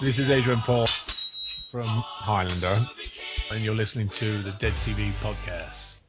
This 0.00 0.18
is 0.18 0.30
Adrian 0.30 0.62
Paul 0.62 0.88
from 1.70 1.86
Highlander, 1.86 2.86
and 3.50 3.62
you're 3.62 3.74
listening 3.74 4.08
to 4.18 4.42
the 4.42 4.52
Dead 4.52 4.72
TV 4.82 5.12
podcast. 5.18 5.99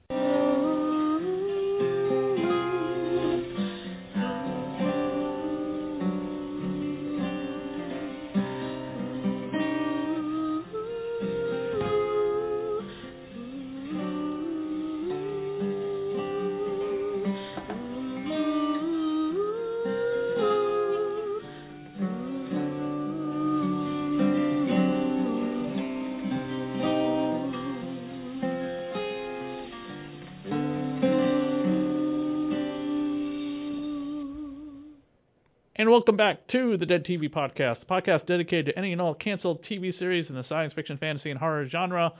Welcome 36.01 36.17
back 36.17 36.47
to 36.47 36.77
the 36.77 36.87
Dead 36.87 37.05
TV 37.05 37.29
Podcast, 37.31 37.81
the 37.81 37.85
podcast 37.85 38.25
dedicated 38.25 38.65
to 38.65 38.75
any 38.75 38.91
and 38.91 38.99
all 38.99 39.13
canceled 39.13 39.61
TV 39.61 39.93
series 39.95 40.31
in 40.31 40.35
the 40.35 40.43
science 40.43 40.73
fiction, 40.73 40.97
fantasy, 40.97 41.29
and 41.29 41.39
horror 41.39 41.67
genre, 41.69 42.13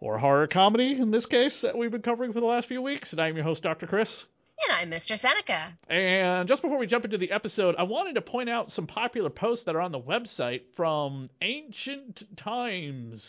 or 0.00 0.18
horror 0.18 0.48
comedy 0.48 0.98
in 0.98 1.12
this 1.12 1.24
case, 1.24 1.60
that 1.60 1.78
we've 1.78 1.92
been 1.92 2.02
covering 2.02 2.32
for 2.32 2.40
the 2.40 2.46
last 2.46 2.66
few 2.66 2.82
weeks. 2.82 3.12
And 3.12 3.20
I'm 3.20 3.36
your 3.36 3.44
host, 3.44 3.62
Dr. 3.62 3.86
Chris. 3.86 4.24
And 4.68 4.76
I'm 4.76 4.90
Mr. 5.00 5.16
Zeneca. 5.20 5.68
And 5.88 6.48
just 6.48 6.62
before 6.62 6.78
we 6.78 6.88
jump 6.88 7.04
into 7.04 7.16
the 7.16 7.30
episode, 7.30 7.76
I 7.78 7.84
wanted 7.84 8.16
to 8.16 8.22
point 8.22 8.50
out 8.50 8.72
some 8.72 8.88
popular 8.88 9.30
posts 9.30 9.64
that 9.66 9.76
are 9.76 9.80
on 9.82 9.92
the 9.92 10.00
website 10.00 10.62
from 10.74 11.30
ancient 11.40 12.24
times. 12.36 13.24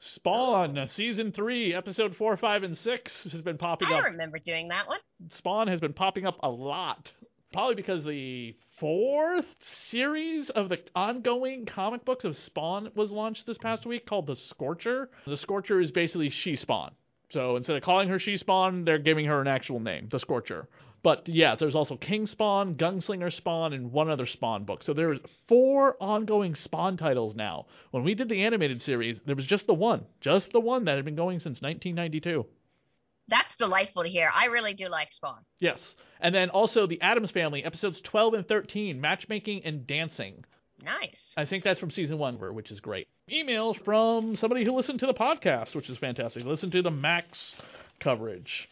Spawn, 0.00 0.76
Oh. 0.76 0.86
season 0.96 1.30
three, 1.30 1.72
episode 1.72 2.16
four, 2.16 2.36
five, 2.36 2.64
and 2.64 2.76
six 2.76 3.22
has 3.30 3.40
been 3.40 3.56
popping 3.56 3.86
I 3.88 3.98
up. 3.98 4.04
I 4.04 4.08
remember 4.08 4.40
doing 4.40 4.66
that 4.68 4.88
one. 4.88 4.98
Spawn 5.38 5.68
has 5.68 5.78
been 5.78 5.92
popping 5.94 6.26
up 6.26 6.38
a 6.42 6.50
lot. 6.50 7.12
Probably 7.54 7.76
because 7.76 8.02
the 8.02 8.56
fourth 8.80 9.46
series 9.88 10.50
of 10.50 10.68
the 10.68 10.80
ongoing 10.96 11.66
comic 11.66 12.04
books 12.04 12.24
of 12.24 12.36
Spawn 12.36 12.90
was 12.96 13.12
launched 13.12 13.46
this 13.46 13.58
past 13.58 13.86
week 13.86 14.06
called 14.06 14.26
The 14.26 14.34
Scorcher. 14.34 15.08
The 15.24 15.36
Scorcher 15.36 15.80
is 15.80 15.92
basically 15.92 16.30
She 16.30 16.56
Spawn. 16.56 16.90
So 17.30 17.54
instead 17.54 17.76
of 17.76 17.82
calling 17.84 18.08
her 18.08 18.18
She 18.18 18.36
Spawn, 18.38 18.84
they're 18.84 18.98
giving 18.98 19.26
her 19.26 19.40
an 19.40 19.46
actual 19.46 19.78
name, 19.78 20.08
The 20.10 20.18
Scorcher. 20.18 20.68
But 21.04 21.28
yeah, 21.28 21.54
there's 21.54 21.76
also 21.76 21.96
King 21.96 22.26
Spawn, 22.26 22.74
Gunslinger 22.74 23.32
Spawn, 23.32 23.72
and 23.72 23.92
one 23.92 24.10
other 24.10 24.26
Spawn 24.26 24.64
book. 24.64 24.82
So 24.82 24.92
there's 24.92 25.20
four 25.46 25.96
ongoing 26.00 26.56
Spawn 26.56 26.96
titles 26.96 27.36
now. 27.36 27.66
When 27.92 28.02
we 28.02 28.16
did 28.16 28.28
the 28.28 28.42
animated 28.42 28.82
series, 28.82 29.20
there 29.26 29.36
was 29.36 29.46
just 29.46 29.68
the 29.68 29.74
one, 29.74 30.06
just 30.20 30.50
the 30.50 30.58
one 30.58 30.86
that 30.86 30.96
had 30.96 31.04
been 31.04 31.14
going 31.14 31.38
since 31.38 31.62
1992. 31.62 32.46
That's 33.28 33.54
delightful 33.58 34.02
to 34.02 34.08
hear. 34.08 34.30
I 34.34 34.46
really 34.46 34.74
do 34.74 34.88
like 34.88 35.12
Spawn. 35.12 35.40
Yes. 35.58 35.80
And 36.20 36.34
then 36.34 36.50
also 36.50 36.86
the 36.86 37.00
Addams 37.00 37.30
Family, 37.30 37.64
episodes 37.64 38.00
12 38.02 38.34
and 38.34 38.48
13, 38.48 39.00
matchmaking 39.00 39.62
and 39.64 39.86
dancing. 39.86 40.44
Nice. 40.82 41.16
I 41.36 41.46
think 41.46 41.64
that's 41.64 41.80
from 41.80 41.90
season 41.90 42.18
one, 42.18 42.34
which 42.36 42.70
is 42.70 42.80
great. 42.80 43.08
Emails 43.30 43.82
from 43.84 44.36
somebody 44.36 44.64
who 44.64 44.72
listened 44.72 45.00
to 45.00 45.06
the 45.06 45.14
podcast, 45.14 45.74
which 45.74 45.88
is 45.88 45.96
fantastic. 45.96 46.44
Listen 46.44 46.70
to 46.72 46.82
the 46.82 46.90
Max 46.90 47.56
coverage. 48.00 48.68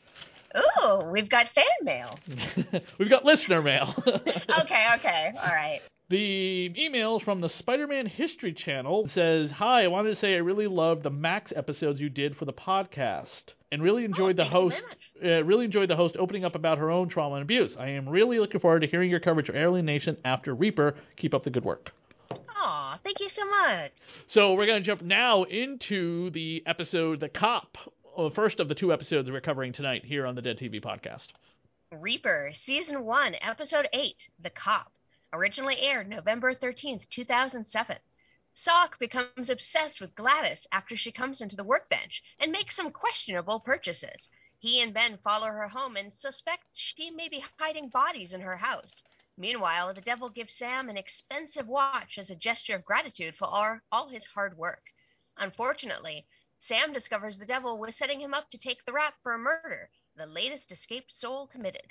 Ooh, 0.55 1.05
we've 1.11 1.31
got 1.31 1.47
fan 1.55 1.65
mail. 1.83 2.19
We've 2.99 3.09
got 3.09 3.25
listener 3.25 3.63
mail. 3.63 3.95
Okay, 4.07 4.87
okay. 4.97 5.33
All 5.41 5.49
right. 5.55 5.81
The 6.13 6.71
email 6.77 7.21
from 7.21 7.41
the 7.41 7.49
Spider-Man 7.49 8.05
History 8.05 8.53
Channel 8.53 9.09
says, 9.09 9.51
"Hi, 9.53 9.85
I 9.85 9.87
wanted 9.87 10.11
to 10.11 10.17
say 10.17 10.35
I 10.35 10.41
really 10.41 10.67
loved 10.67 11.05
the 11.05 11.11
Max 11.11 11.55
episodes 11.57 12.03
you 12.03 12.11
did 12.11 12.37
for 12.37 12.45
the 12.45 12.53
podcast, 12.53 13.55
and 13.71 13.83
really 13.83 14.05
enjoyed 14.05 14.37
the 14.37 14.43
Oh, 14.43 14.69
you 14.69 14.75
host. 14.75 14.83
Uh, 15.25 15.43
really 15.43 15.65
enjoyed 15.65 15.89
the 15.89 15.97
host 15.97 16.19
opening 16.19 16.45
up 16.45 16.55
about 16.55 16.77
her 16.77 16.91
own 16.91 17.09
trauma 17.09 17.37
and 17.37 17.43
abuse. 17.43 17.79
I 17.79 17.89
am 17.89 18.07
really 18.07 18.39
looking 18.39 18.61
forward 18.61 18.81
to 18.81 18.89
hearing 18.89 19.09
your 19.09 19.21
coverage 19.21 19.49
of 19.49 19.57
Alien 19.57 19.87
Nation 19.87 20.19
after 20.23 20.55
Reaper. 20.55 20.97
Keep 21.17 21.33
up 21.33 21.45
the 21.45 21.51
good 21.51 21.65
work." 21.65 21.95
Aw, 22.57 22.99
thank 23.03 23.19
you 23.19 23.31
so 23.31 23.47
much. 23.47 23.93
So 24.27 24.53
we're 24.53 24.67
going 24.67 24.83
to 24.83 24.87
jump 24.87 25.01
now 25.01 25.45
into 25.45 26.29
the 26.33 26.63
episode, 26.67 27.21
The 27.21 27.31
Cop, 27.31 27.79
uh, 28.19 28.29
first 28.29 28.61
of 28.61 28.69
the 28.69 28.75
two 28.75 28.93
episodes 28.93 29.31
we're 29.31 29.41
covering 29.41 29.73
tonight 29.73 30.05
here 30.05 30.27
on 30.27 30.35
the 30.35 30.43
Dead 30.43 30.59
TV 30.59 30.79
podcast. 30.79 31.29
Reaper, 31.91 32.53
Season 32.67 33.03
1, 33.03 33.37
Episode 33.41 33.89
8, 33.95 34.17
The 34.43 34.51
Cop. 34.51 34.93
Originally 35.35 35.81
aired 35.81 36.11
November 36.11 36.55
13th, 36.55 37.09
2007. 37.09 37.97
Sock 38.55 38.99
becomes 38.99 39.49
obsessed 39.49 39.99
with 39.99 40.15
Gladys 40.15 40.67
after 40.71 40.95
she 40.95 41.11
comes 41.11 41.41
into 41.41 41.57
the 41.57 41.65
workbench 41.65 42.23
and 42.39 42.53
makes 42.53 42.77
some 42.77 42.91
questionable 42.91 43.59
purchases. 43.59 44.29
He 44.59 44.83
and 44.83 44.93
Ben 44.93 45.17
follow 45.25 45.47
her 45.47 45.69
home 45.69 45.97
and 45.97 46.13
suspect 46.13 46.65
she 46.75 47.11
may 47.11 47.31
be 47.31 47.43
hiding 47.59 47.89
bodies 47.89 48.35
in 48.35 48.43
her 48.43 48.59
house. 48.59 49.03
Meanwhile, 49.39 49.95
the 49.95 50.03
devil 50.03 50.29
gives 50.29 50.53
Sam 50.53 50.91
an 50.91 50.99
expensive 50.99 51.67
watch 51.67 52.19
as 52.19 52.29
a 52.29 52.35
gesture 52.35 52.77
of 52.77 52.85
gratitude 52.85 53.35
for 53.35 53.47
all, 53.47 53.81
all 53.91 54.09
his 54.11 54.27
hard 54.27 54.59
work. 54.59 54.85
Unfortunately, 55.39 56.27
Sam 56.69 56.93
discovers 56.93 57.39
the 57.39 57.47
devil 57.47 57.79
was 57.79 57.97
setting 57.97 58.21
him 58.21 58.35
up 58.35 58.51
to 58.51 58.59
take 58.59 58.85
the 58.85 58.93
rap 58.93 59.15
for 59.23 59.33
a 59.33 59.39
murder, 59.39 59.89
the 60.15 60.27
latest 60.27 60.71
escaped 60.71 61.11
soul 61.11 61.47
committed. 61.47 61.91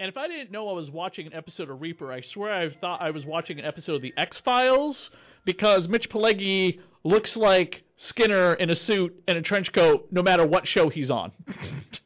And 0.00 0.08
if 0.08 0.16
I 0.16 0.28
didn't 0.28 0.52
know 0.52 0.68
I 0.68 0.74
was 0.74 0.88
watching 0.88 1.26
an 1.26 1.34
episode 1.34 1.68
of 1.68 1.80
Reaper, 1.80 2.12
I 2.12 2.20
swear 2.20 2.52
I 2.52 2.70
thought 2.70 3.02
I 3.02 3.10
was 3.10 3.26
watching 3.26 3.58
an 3.58 3.64
episode 3.64 3.96
of 3.96 4.02
The 4.02 4.14
X 4.16 4.38
Files 4.38 5.10
because 5.44 5.88
Mitch 5.88 6.08
Pileggi 6.08 6.78
looks 7.02 7.36
like 7.36 7.82
Skinner 7.96 8.54
in 8.54 8.70
a 8.70 8.76
suit 8.76 9.20
and 9.26 9.36
a 9.36 9.42
trench 9.42 9.72
coat 9.72 10.06
no 10.12 10.22
matter 10.22 10.46
what 10.46 10.68
show 10.68 10.88
he's 10.88 11.10
on. 11.10 11.32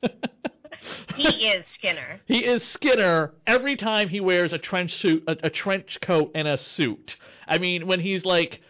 He 1.16 1.46
is 1.46 1.64
Skinner. 1.74 2.20
He 2.24 2.38
is 2.38 2.62
Skinner 2.72 3.32
every 3.46 3.76
time 3.76 4.08
he 4.08 4.20
wears 4.20 4.52
a 4.52 4.58
trench 4.58 4.98
suit, 4.98 5.22
a, 5.26 5.36
a 5.44 5.50
trench 5.50 5.98
coat, 6.00 6.32
and 6.34 6.48
a 6.48 6.56
suit. 6.56 7.16
I 7.46 7.58
mean, 7.58 7.86
when 7.86 8.00
he's 8.00 8.24
like, 8.24 8.60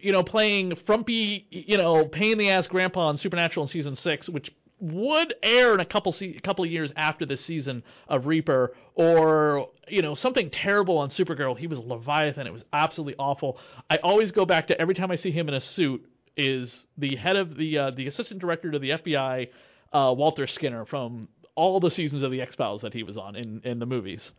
you 0.00 0.12
know, 0.12 0.22
playing 0.22 0.76
frumpy, 0.86 1.46
you 1.50 1.78
know, 1.78 2.04
pain 2.04 2.32
in 2.32 2.38
the 2.38 2.50
ass 2.50 2.66
grandpa 2.66 3.08
on 3.08 3.18
Supernatural 3.18 3.64
in 3.64 3.70
season 3.70 3.96
six, 3.96 4.28
which 4.28 4.50
would 4.80 5.34
air 5.42 5.74
in 5.74 5.80
a 5.80 5.84
couple 5.84 6.12
se- 6.12 6.36
a 6.36 6.40
couple 6.40 6.64
of 6.64 6.70
years 6.70 6.92
after 6.96 7.26
this 7.26 7.44
season 7.44 7.82
of 8.08 8.26
Reaper, 8.26 8.74
or 8.94 9.68
you 9.88 10.02
know, 10.02 10.14
something 10.14 10.50
terrible 10.50 10.98
on 10.98 11.10
Supergirl. 11.10 11.56
He 11.56 11.66
was 11.66 11.78
Leviathan. 11.78 12.46
It 12.46 12.52
was 12.52 12.64
absolutely 12.72 13.16
awful. 13.18 13.58
I 13.90 13.96
always 13.98 14.30
go 14.30 14.44
back 14.44 14.68
to 14.68 14.80
every 14.80 14.94
time 14.94 15.10
I 15.10 15.16
see 15.16 15.30
him 15.30 15.48
in 15.48 15.54
a 15.54 15.60
suit 15.60 16.04
is 16.36 16.86
the 16.96 17.16
head 17.16 17.36
of 17.36 17.56
the 17.56 17.78
uh, 17.78 17.90
the 17.90 18.06
assistant 18.06 18.40
director 18.40 18.70
to 18.70 18.78
the 18.78 18.90
FBI, 18.90 19.48
uh, 19.92 20.14
Walter 20.16 20.46
Skinner 20.46 20.84
from 20.84 21.28
all 21.54 21.80
the 21.80 21.90
seasons 21.90 22.22
of 22.22 22.30
the 22.30 22.40
X 22.40 22.54
Files 22.54 22.82
that 22.82 22.94
he 22.94 23.02
was 23.02 23.16
on 23.16 23.34
in 23.36 23.60
in 23.64 23.78
the 23.78 23.86
movies. 23.86 24.30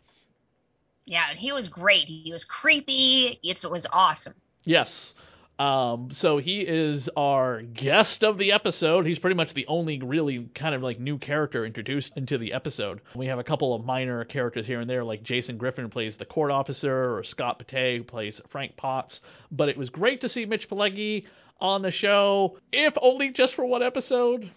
Yeah, 1.06 1.34
he 1.36 1.52
was 1.52 1.68
great. 1.68 2.06
He 2.06 2.32
was 2.32 2.44
creepy. 2.44 3.40
It 3.44 3.64
was 3.70 3.86
awesome. 3.92 4.36
Yes. 4.64 5.14
Um, 5.59 6.09
so 6.14 6.38
he 6.38 6.62
is 6.62 7.09
our 7.18 7.62
guest 7.62 8.24
of 8.24 8.38
the 8.38 8.53
episode. 8.53 9.06
He's 9.06 9.20
pretty 9.20 9.36
much 9.36 9.53
the 9.53 9.68
only 9.68 10.02
really 10.02 10.50
kind 10.56 10.74
of 10.74 10.81
like 10.81 11.00
new 11.00 11.18
character 11.18 11.66
introduced 11.66 12.14
into 12.16 12.38
the 12.38 12.53
episode. 12.53 13.02
We 13.14 13.25
have 13.28 13.40
a 13.40 13.44
couple 13.44 13.75
of 13.75 13.84
minor 13.86 14.24
characters 14.24 14.66
here 14.66 14.80
and 14.80 14.90
there, 14.90 15.03
like 15.03 15.22
Jason 15.22 15.58
Griffin 15.58 15.90
plays 15.90 16.16
the 16.16 16.25
court 16.25 16.50
officer, 16.50 17.18
or 17.18 17.24
Scott 17.24 17.62
Pate 17.68 18.08
plays 18.08 18.40
Frank 18.47 18.78
Potts. 18.78 19.20
But 19.52 19.68
it 19.70 19.78
was 19.78 19.90
great 19.90 20.22
to 20.22 20.30
see 20.30 20.46
Mitch 20.46 20.70
Pileggi 20.70 21.26
on 21.59 21.82
the 21.82 21.91
show, 21.91 22.58
if 22.72 22.94
only 23.02 23.32
just 23.32 23.53
for 23.53 23.66
one 23.66 23.84
episode. 23.84 24.50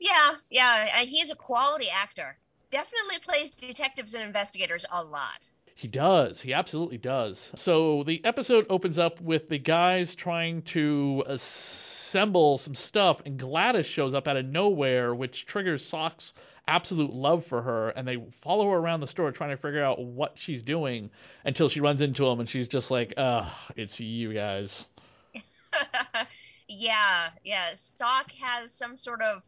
Yeah, 0.00 0.36
yeah, 0.48 1.02
he's 1.02 1.30
a 1.30 1.34
quality 1.34 1.88
actor. 1.90 2.38
Definitely 2.72 3.18
plays 3.22 3.50
detectives 3.60 4.14
and 4.14 4.22
investigators 4.22 4.84
a 4.90 5.04
lot. 5.04 5.40
He 5.80 5.88
does. 5.88 6.42
He 6.42 6.52
absolutely 6.52 6.98
does. 6.98 7.48
So 7.56 8.04
the 8.06 8.22
episode 8.22 8.66
opens 8.68 8.98
up 8.98 9.18
with 9.18 9.48
the 9.48 9.56
guys 9.56 10.14
trying 10.14 10.60
to 10.74 11.24
assemble 11.26 12.58
some 12.58 12.74
stuff, 12.74 13.22
and 13.24 13.38
Gladys 13.38 13.86
shows 13.86 14.12
up 14.12 14.28
out 14.28 14.36
of 14.36 14.44
nowhere, 14.44 15.14
which 15.14 15.46
triggers 15.46 15.82
Sock's 15.88 16.34
absolute 16.68 17.14
love 17.14 17.46
for 17.48 17.62
her, 17.62 17.88
and 17.88 18.06
they 18.06 18.18
follow 18.42 18.68
her 18.68 18.76
around 18.76 19.00
the 19.00 19.06
store 19.06 19.32
trying 19.32 19.56
to 19.56 19.62
figure 19.62 19.82
out 19.82 20.04
what 20.04 20.34
she's 20.34 20.62
doing 20.62 21.08
until 21.46 21.70
she 21.70 21.80
runs 21.80 22.02
into 22.02 22.26
him, 22.26 22.40
and 22.40 22.48
she's 22.50 22.68
just 22.68 22.90
like, 22.90 23.14
"Ugh, 23.16 23.50
it's 23.74 23.98
you 23.98 24.34
guys." 24.34 24.84
yeah, 26.68 27.30
yeah. 27.42 27.70
Sock 27.96 28.26
has 28.32 28.70
some 28.76 28.98
sort 28.98 29.22
of 29.22 29.40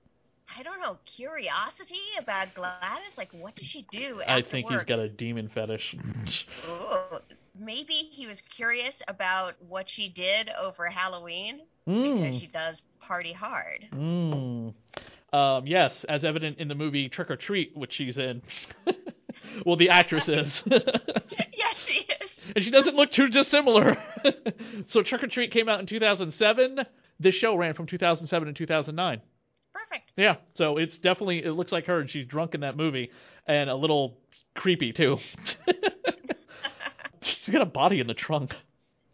I 0.58 0.62
don't 0.62 0.80
know, 0.80 0.96
curiosity 1.04 2.00
about 2.18 2.54
Gladys. 2.54 3.12
Like, 3.16 3.30
what 3.32 3.56
does 3.56 3.66
she 3.66 3.86
do? 3.90 4.20
I 4.26 4.42
think 4.42 4.68
he's 4.70 4.84
got 4.84 4.98
a 4.98 5.08
demon 5.08 5.50
fetish. 5.54 5.96
Ooh, 6.68 7.18
maybe 7.58 7.94
he 8.10 8.26
was 8.26 8.38
curious 8.54 8.94
about 9.08 9.54
what 9.68 9.88
she 9.88 10.08
did 10.08 10.50
over 10.60 10.88
Halloween 10.88 11.60
Mm. 11.88 12.22
because 12.22 12.40
she 12.40 12.46
does 12.46 12.80
party 13.00 13.32
hard. 13.32 13.86
Mm. 13.92 14.74
Um, 15.32 15.66
yes, 15.66 16.04
as 16.04 16.24
evident 16.24 16.58
in 16.58 16.68
the 16.68 16.74
movie 16.76 17.08
Trick 17.08 17.30
or 17.30 17.36
Treat, 17.36 17.76
which 17.76 17.92
she's 17.94 18.18
in. 18.18 18.42
well, 19.66 19.76
the 19.76 19.88
actress 19.90 20.28
is. 20.28 20.62
yes, 20.66 21.76
she 21.86 21.94
is. 21.94 22.30
and 22.54 22.64
she 22.64 22.70
doesn't 22.70 22.94
look 22.94 23.10
too 23.10 23.28
dissimilar. 23.28 23.96
so 24.88 25.02
Trick 25.02 25.22
or 25.24 25.26
Treat 25.28 25.50
came 25.50 25.68
out 25.68 25.80
in 25.80 25.86
2007. 25.86 26.80
This 27.18 27.34
show 27.34 27.56
ran 27.56 27.74
from 27.74 27.86
2007 27.86 28.46
to 28.48 28.52
2009. 28.54 29.20
Perfect. 29.72 30.12
Yeah, 30.16 30.36
so 30.54 30.76
it's 30.76 30.96
definitely 30.98 31.44
it 31.44 31.52
looks 31.52 31.72
like 31.72 31.86
her, 31.86 32.00
and 32.00 32.10
she's 32.10 32.26
drunk 32.26 32.54
in 32.54 32.60
that 32.60 32.76
movie, 32.76 33.10
and 33.46 33.70
a 33.70 33.74
little 33.74 34.18
creepy 34.54 34.92
too. 34.92 35.18
she's 37.22 37.52
got 37.52 37.62
a 37.62 37.66
body 37.66 38.00
in 38.00 38.06
the 38.06 38.14
trunk. 38.14 38.54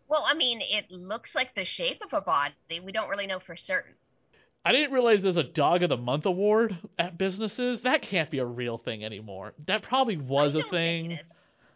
Well, 0.09 0.25
I 0.27 0.35
mean, 0.35 0.61
it 0.63 0.91
looks 0.91 1.35
like 1.35 1.55
the 1.55 1.65
shape 1.65 2.03
of 2.03 2.13
a 2.13 2.23
body. 2.23 2.55
We 2.83 2.93
don't 2.93 3.09
really 3.09 3.27
know 3.27 3.41
for 3.41 3.57
certain. 3.57 3.93
I 4.65 4.73
didn't 4.73 4.93
realize 4.93 5.23
there's 5.23 5.37
a 5.37 5.45
Dog 5.45 5.83
of 5.83 5.91
the 5.91 5.97
Month 5.97 6.27
award 6.27 6.77
at 6.99 7.17
businesses. 7.17 7.81
That 7.85 8.03
can't 8.03 8.31
be 8.31 8.39
a 8.39 8.45
real 8.45 8.79
thing 8.79 9.05
anymore. 9.05 9.55
That 9.67 9.83
probably 9.83 10.17
was 10.17 10.55
a 10.55 10.63
thing. 10.71 11.19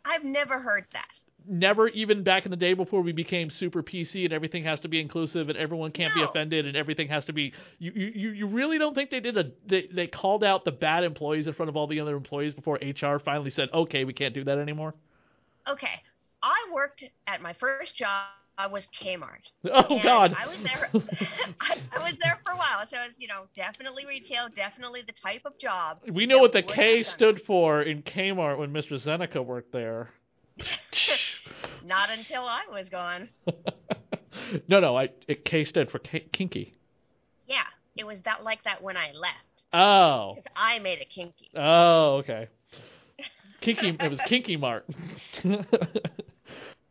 I've 0.05 0.25
never 0.25 0.58
heard 0.61 0.87
that. 0.93 1.08
Never 1.49 1.89
even 1.89 2.23
back 2.23 2.44
in 2.44 2.50
the 2.50 2.56
day 2.56 2.75
before 2.75 3.03
we 3.03 3.12
became 3.12 3.50
super 3.50 3.83
PC 3.83 4.25
and 4.25 4.33
everything 4.33 4.65
has 4.65 4.81
to 4.81 4.89
be 4.89 5.00
inclusive 5.00 5.49
and 5.49 5.59
everyone 5.59 5.91
can't 5.93 6.15
be 6.15 6.23
offended 6.23 6.67
and 6.67 6.77
everything 6.77 7.09
has 7.09 7.25
to 7.27 7.33
be. 7.33 7.53
You 7.79 7.93
you 7.93 8.31
you- 8.31 8.47
really 8.47 8.79
don't 8.79 8.94
think 8.94 9.11
they 9.11 9.21
did 9.21 9.37
a 9.39 9.50
they, 9.67 9.89
they 9.93 10.06
called 10.06 10.44
out 10.44 10.65
the 10.65 10.73
bad 10.73 11.05
employees 11.05 11.47
in 11.47 11.55
front 11.55 11.69
of 11.69 11.77
all 11.77 11.87
the 11.87 12.00
other 12.00 12.17
employees 12.17 12.55
before 12.55 12.79
HR 12.83 13.19
finally 13.19 13.50
said 13.50 13.69
okay 13.73 14.05
we 14.05 14.12
can't 14.12 14.35
do 14.35 14.44
that 14.44 14.59
anymore. 14.59 14.94
Okay, 15.69 16.00
I 16.43 16.55
worked 16.73 17.05
at 17.27 17.41
my 17.41 17.53
first 17.55 17.97
job. 17.97 18.27
I 18.59 18.67
was 18.67 18.87
Kmart. 19.00 19.41
Oh 19.73 19.94
And 19.94 20.03
God. 20.03 20.37
I 20.39 20.47
was 20.47 20.59
there. 20.62 20.91
I, 21.61 21.79
I 21.97 21.99
was 22.11 22.19
there 22.23 22.39
for 22.44 22.53
a 22.53 22.56
while, 22.56 22.87
so 22.91 22.97
was 22.99 23.12
you 23.19 23.27
know 23.27 23.44
definitely 23.56 24.05
retail, 24.06 24.49
definitely 24.55 25.00
the 25.06 25.15
type 25.23 25.43
of 25.47 25.59
job. 25.59 25.99
we 26.12 26.27
know 26.27 26.39
what 26.39 26.53
the 26.53 26.62
K 26.62 27.03
stood 27.03 27.41
for 27.47 27.83
in 27.83 28.03
Kmart 28.03 28.59
when 28.59 28.71
Mr. 28.73 28.93
Zeneca 29.03 29.44
worked 29.44 29.73
there. 29.73 30.11
Not 31.84 32.11
until 32.11 32.44
I 32.44 32.62
was 32.70 32.88
gone. 32.88 33.29
no, 34.69 34.81
no, 34.81 34.96
I 34.96 35.11
it 35.29 35.44
K 35.44 35.64
stood 35.64 35.90
for 35.90 35.99
K- 35.99 36.29
kinky. 36.32 36.75
Yeah, 37.46 37.64
it 37.96 38.05
was 38.06 38.19
that 38.25 38.44
like 38.44 38.62
that 38.64 38.82
when 38.82 38.96
I 38.96 39.12
left 39.12 39.64
Oh. 39.73 40.34
because 40.37 40.50
I 40.56 40.79
made 40.79 41.00
it 41.00 41.08
kinky. 41.11 41.50
Oh, 41.56 42.17
okay. 42.19 42.49
Kinky 43.61 43.96
it 44.00 44.11
was 44.11 44.20
Kinky 44.26 44.56
Mart. 44.56 44.84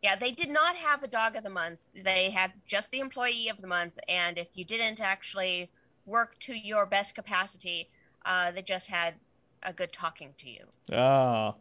Yeah, 0.02 0.16
they 0.18 0.32
did 0.32 0.48
not 0.48 0.74
have 0.74 1.04
a 1.04 1.06
dog 1.06 1.36
of 1.36 1.44
the 1.44 1.50
month. 1.50 1.78
They 2.02 2.30
had 2.30 2.50
just 2.68 2.88
the 2.90 2.98
employee 2.98 3.48
of 3.48 3.60
the 3.60 3.68
month, 3.68 3.92
and 4.08 4.36
if 4.36 4.48
you 4.54 4.64
didn't 4.64 5.00
actually 5.00 5.70
work 6.06 6.34
to 6.46 6.54
your 6.54 6.86
best 6.86 7.14
capacity, 7.14 7.88
uh, 8.26 8.50
they 8.50 8.62
just 8.62 8.86
had 8.86 9.14
a 9.62 9.72
good 9.72 9.90
talking 9.92 10.34
to 10.40 10.50
you. 10.50 10.64
Ah. 10.92 11.54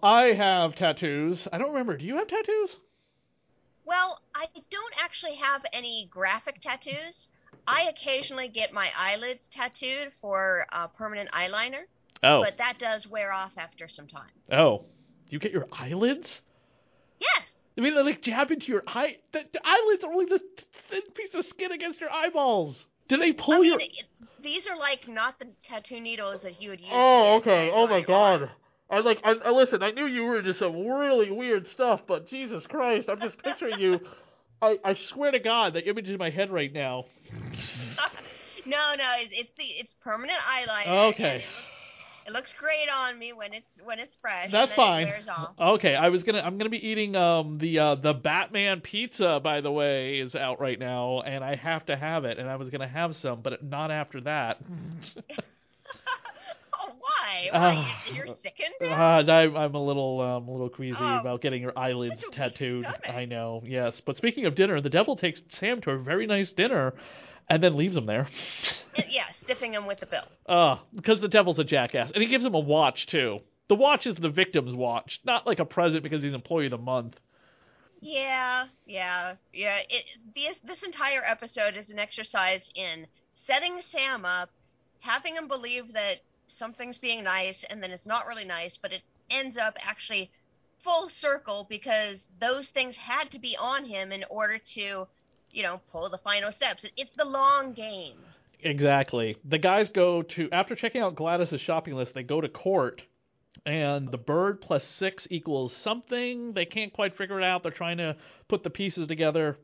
I 0.00 0.32
have 0.32 0.74
tattoos. 0.76 1.46
I 1.52 1.58
don't 1.58 1.70
remember. 1.70 1.96
Do 1.96 2.06
you 2.06 2.16
have 2.16 2.28
tattoos? 2.28 2.76
Well, 3.84 4.20
I 4.34 4.46
don't 4.70 4.94
actually 5.02 5.36
have 5.36 5.62
any 5.72 6.08
graphic 6.10 6.60
tattoos. 6.60 7.26
I 7.66 7.82
occasionally 7.90 8.48
get 8.48 8.72
my 8.72 8.88
eyelids 8.96 9.40
tattooed 9.52 10.12
for 10.20 10.66
uh, 10.72 10.86
permanent 10.88 11.30
eyeliner, 11.32 11.82
Oh. 12.22 12.42
but 12.42 12.58
that 12.58 12.78
does 12.78 13.06
wear 13.06 13.32
off 13.32 13.52
after 13.56 13.88
some 13.88 14.06
time. 14.06 14.30
Oh. 14.50 14.84
You 15.28 15.38
get 15.38 15.52
your 15.52 15.66
eyelids? 15.72 16.40
Yes. 17.20 17.42
I 17.76 17.80
mean, 17.80 17.94
they 17.94 18.02
like 18.02 18.22
jab 18.22 18.50
into 18.50 18.66
your 18.70 18.82
eye. 18.86 19.16
The, 19.32 19.44
the 19.52 19.60
eyelids 19.64 20.04
are 20.04 20.12
only 20.12 20.26
the 20.26 20.40
thin 20.90 21.02
piece 21.14 21.34
of 21.34 21.46
skin 21.46 21.72
against 21.72 22.00
your 22.00 22.10
eyeballs. 22.10 22.84
Do 23.08 23.16
they 23.16 23.32
pull 23.32 23.54
I 23.54 23.58
mean, 23.58 23.66
your? 23.66 23.80
it, 23.80 23.92
these 24.42 24.66
are 24.66 24.78
like 24.78 25.08
not 25.08 25.38
the 25.38 25.46
tattoo 25.68 26.00
needles 26.00 26.42
that 26.42 26.60
you 26.60 26.70
would 26.70 26.80
use. 26.80 26.90
Oh, 26.92 27.36
okay. 27.36 27.70
Oh 27.72 27.86
my 27.86 28.00
god. 28.02 28.50
I 28.92 29.00
like. 29.00 29.20
I, 29.24 29.32
I 29.46 29.50
listen. 29.50 29.82
I 29.82 29.90
knew 29.90 30.06
you 30.06 30.24
were 30.24 30.38
into 30.38 30.52
some 30.54 30.86
really 30.86 31.30
weird 31.30 31.66
stuff, 31.66 32.02
but 32.06 32.28
Jesus 32.28 32.66
Christ, 32.66 33.08
I'm 33.08 33.20
just 33.20 33.38
picturing 33.42 33.80
you. 33.80 33.98
I, 34.60 34.76
I 34.84 34.94
swear 34.94 35.30
to 35.30 35.40
God, 35.40 35.74
that 35.74 35.88
image 35.88 36.04
is 36.04 36.12
in 36.12 36.18
my 36.18 36.28
head 36.28 36.50
right 36.50 36.72
now. 36.72 37.06
no, 38.66 38.94
no, 38.96 39.12
it's, 39.18 39.32
it's 39.32 39.50
the 39.56 39.64
it's 39.64 39.94
permanent 40.04 40.38
eyeliner. 40.40 41.12
Okay. 41.12 41.42
It 42.24 42.32
looks, 42.32 42.54
great 42.56 42.88
on 42.88 43.18
me 43.18 43.32
when 43.32 43.52
it's 43.52 43.66
when 43.82 43.98
it's 43.98 44.14
fresh. 44.20 44.44
and 44.44 44.52
That's 44.52 44.74
fine. 44.74 45.08
It 45.08 45.10
wears 45.10 45.28
off. 45.28 45.54
Okay, 45.58 45.96
I 45.96 46.10
was 46.10 46.22
gonna. 46.22 46.40
I'm 46.40 46.58
gonna 46.58 46.70
be 46.70 46.86
eating 46.86 47.16
um 47.16 47.58
the 47.58 47.78
uh 47.78 47.94
the 47.96 48.12
Batman 48.12 48.80
pizza. 48.80 49.40
By 49.42 49.62
the 49.62 49.72
way, 49.72 50.20
is 50.20 50.34
out 50.34 50.60
right 50.60 50.78
now, 50.78 51.22
and 51.22 51.42
I 51.42 51.56
have 51.56 51.86
to 51.86 51.96
have 51.96 52.24
it. 52.24 52.38
And 52.38 52.48
I 52.48 52.56
was 52.56 52.70
gonna 52.70 52.86
have 52.86 53.16
some, 53.16 53.40
but 53.40 53.64
not 53.64 53.90
after 53.90 54.20
that. 54.20 54.60
Why? 57.22 57.48
Why? 57.52 57.94
You- 58.08 58.14
You're 58.16 58.36
sickened? 58.42 58.74
Uh. 58.82 59.32
I'm, 59.32 59.56
I'm 59.56 59.74
a 59.74 59.84
little 59.84 60.20
um, 60.20 60.48
a 60.48 60.50
little 60.50 60.68
queasy 60.68 60.96
Oh, 61.00 61.18
about 61.20 61.40
getting 61.40 61.62
your 61.62 61.76
eyelids 61.78 62.16
such 62.16 62.24
a 62.24 62.28
weak 62.28 62.36
tattooed. 62.36 62.86
I 63.08 63.24
know, 63.24 63.62
yes. 63.64 64.00
But 64.04 64.16
speaking 64.16 64.46
of 64.46 64.54
dinner, 64.54 64.80
the 64.80 64.90
devil 64.90 65.16
takes 65.16 65.40
Sam 65.52 65.80
to 65.82 65.90
a 65.92 65.98
very 65.98 66.26
nice 66.26 66.50
dinner, 66.52 66.94
and 67.48 67.62
then 67.62 67.76
leaves 67.76 67.96
him 67.96 68.06
there. 68.06 68.28
yeah, 69.08 69.24
stiffing 69.44 69.72
him 69.74 69.86
with 69.86 70.00
the 70.00 70.06
bill. 70.06 70.24
Uh, 70.46 70.76
because 70.94 71.20
the 71.20 71.28
devil's 71.28 71.58
a 71.58 71.64
jackass, 71.64 72.10
and 72.12 72.22
he 72.22 72.28
gives 72.28 72.44
him 72.44 72.54
a 72.54 72.60
watch 72.60 73.06
too. 73.06 73.40
The 73.68 73.74
watch 73.76 74.06
is 74.06 74.16
the 74.16 74.28
victim's 74.28 74.74
watch, 74.74 75.20
not 75.24 75.46
like 75.46 75.58
a 75.60 75.64
present 75.64 76.02
because 76.02 76.22
he's 76.22 76.34
employee 76.34 76.66
of 76.66 76.72
the 76.72 76.78
month. 76.78 77.14
Yeah, 78.00 78.66
yeah, 78.84 79.34
yeah. 79.52 79.78
It, 79.88 80.04
this 80.34 80.56
this 80.66 80.82
entire 80.82 81.22
episode 81.24 81.76
is 81.76 81.88
an 81.88 81.98
exercise 81.98 82.62
in 82.74 83.06
setting 83.46 83.80
Sam 83.90 84.24
up, 84.24 84.50
having 85.00 85.36
him 85.36 85.46
believe 85.48 85.92
that 85.94 86.16
something's 86.58 86.98
being 86.98 87.24
nice, 87.24 87.64
and 87.68 87.82
then 87.82 87.90
it's 87.90 88.06
not 88.06 88.26
really 88.26 88.44
nice, 88.44 88.78
but 88.80 88.92
it 88.92 89.02
ends 89.30 89.56
up 89.56 89.74
actually 89.80 90.30
full 90.84 91.08
circle 91.08 91.66
because 91.68 92.18
those 92.40 92.68
things 92.68 92.96
had 92.96 93.30
to 93.30 93.38
be 93.38 93.56
on 93.56 93.84
him 93.84 94.12
in 94.12 94.24
order 94.30 94.58
to, 94.74 95.06
you 95.50 95.62
know, 95.62 95.80
pull 95.90 96.08
the 96.10 96.18
final 96.18 96.52
steps. 96.52 96.84
It's 96.96 97.14
the 97.16 97.24
long 97.24 97.72
game. 97.72 98.18
Exactly. 98.60 99.36
The 99.44 99.58
guys 99.58 99.88
go 99.90 100.22
to 100.22 100.48
after 100.52 100.74
checking 100.74 101.00
out 101.00 101.16
Gladys's 101.16 101.60
shopping 101.60 101.94
list, 101.94 102.14
they 102.14 102.22
go 102.22 102.40
to 102.40 102.48
court, 102.48 103.02
and 103.66 104.10
the 104.10 104.18
bird 104.18 104.60
plus 104.60 104.84
six 104.98 105.26
equals 105.30 105.74
something. 105.82 106.52
They 106.52 106.64
can't 106.64 106.92
quite 106.92 107.16
figure 107.16 107.40
it 107.40 107.44
out. 107.44 107.62
They're 107.62 107.72
trying 107.72 107.98
to 107.98 108.16
put 108.48 108.62
the 108.62 108.70
pieces 108.70 109.06
together. 109.06 109.58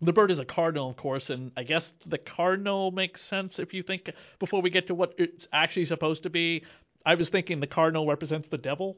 The 0.00 0.12
bird 0.12 0.30
is 0.30 0.38
a 0.38 0.44
cardinal, 0.44 0.90
of 0.90 0.96
course, 0.96 1.28
and 1.28 1.50
I 1.56 1.64
guess 1.64 1.82
the 2.06 2.18
cardinal 2.18 2.92
makes 2.92 3.20
sense 3.28 3.58
if 3.58 3.74
you 3.74 3.82
think 3.82 4.10
before 4.38 4.62
we 4.62 4.70
get 4.70 4.86
to 4.88 4.94
what 4.94 5.14
it's 5.18 5.48
actually 5.52 5.86
supposed 5.86 6.22
to 6.22 6.30
be. 6.30 6.62
I 7.04 7.16
was 7.16 7.28
thinking 7.28 7.58
the 7.58 7.66
cardinal 7.66 8.06
represents 8.06 8.48
the 8.50 8.58
devil. 8.58 8.96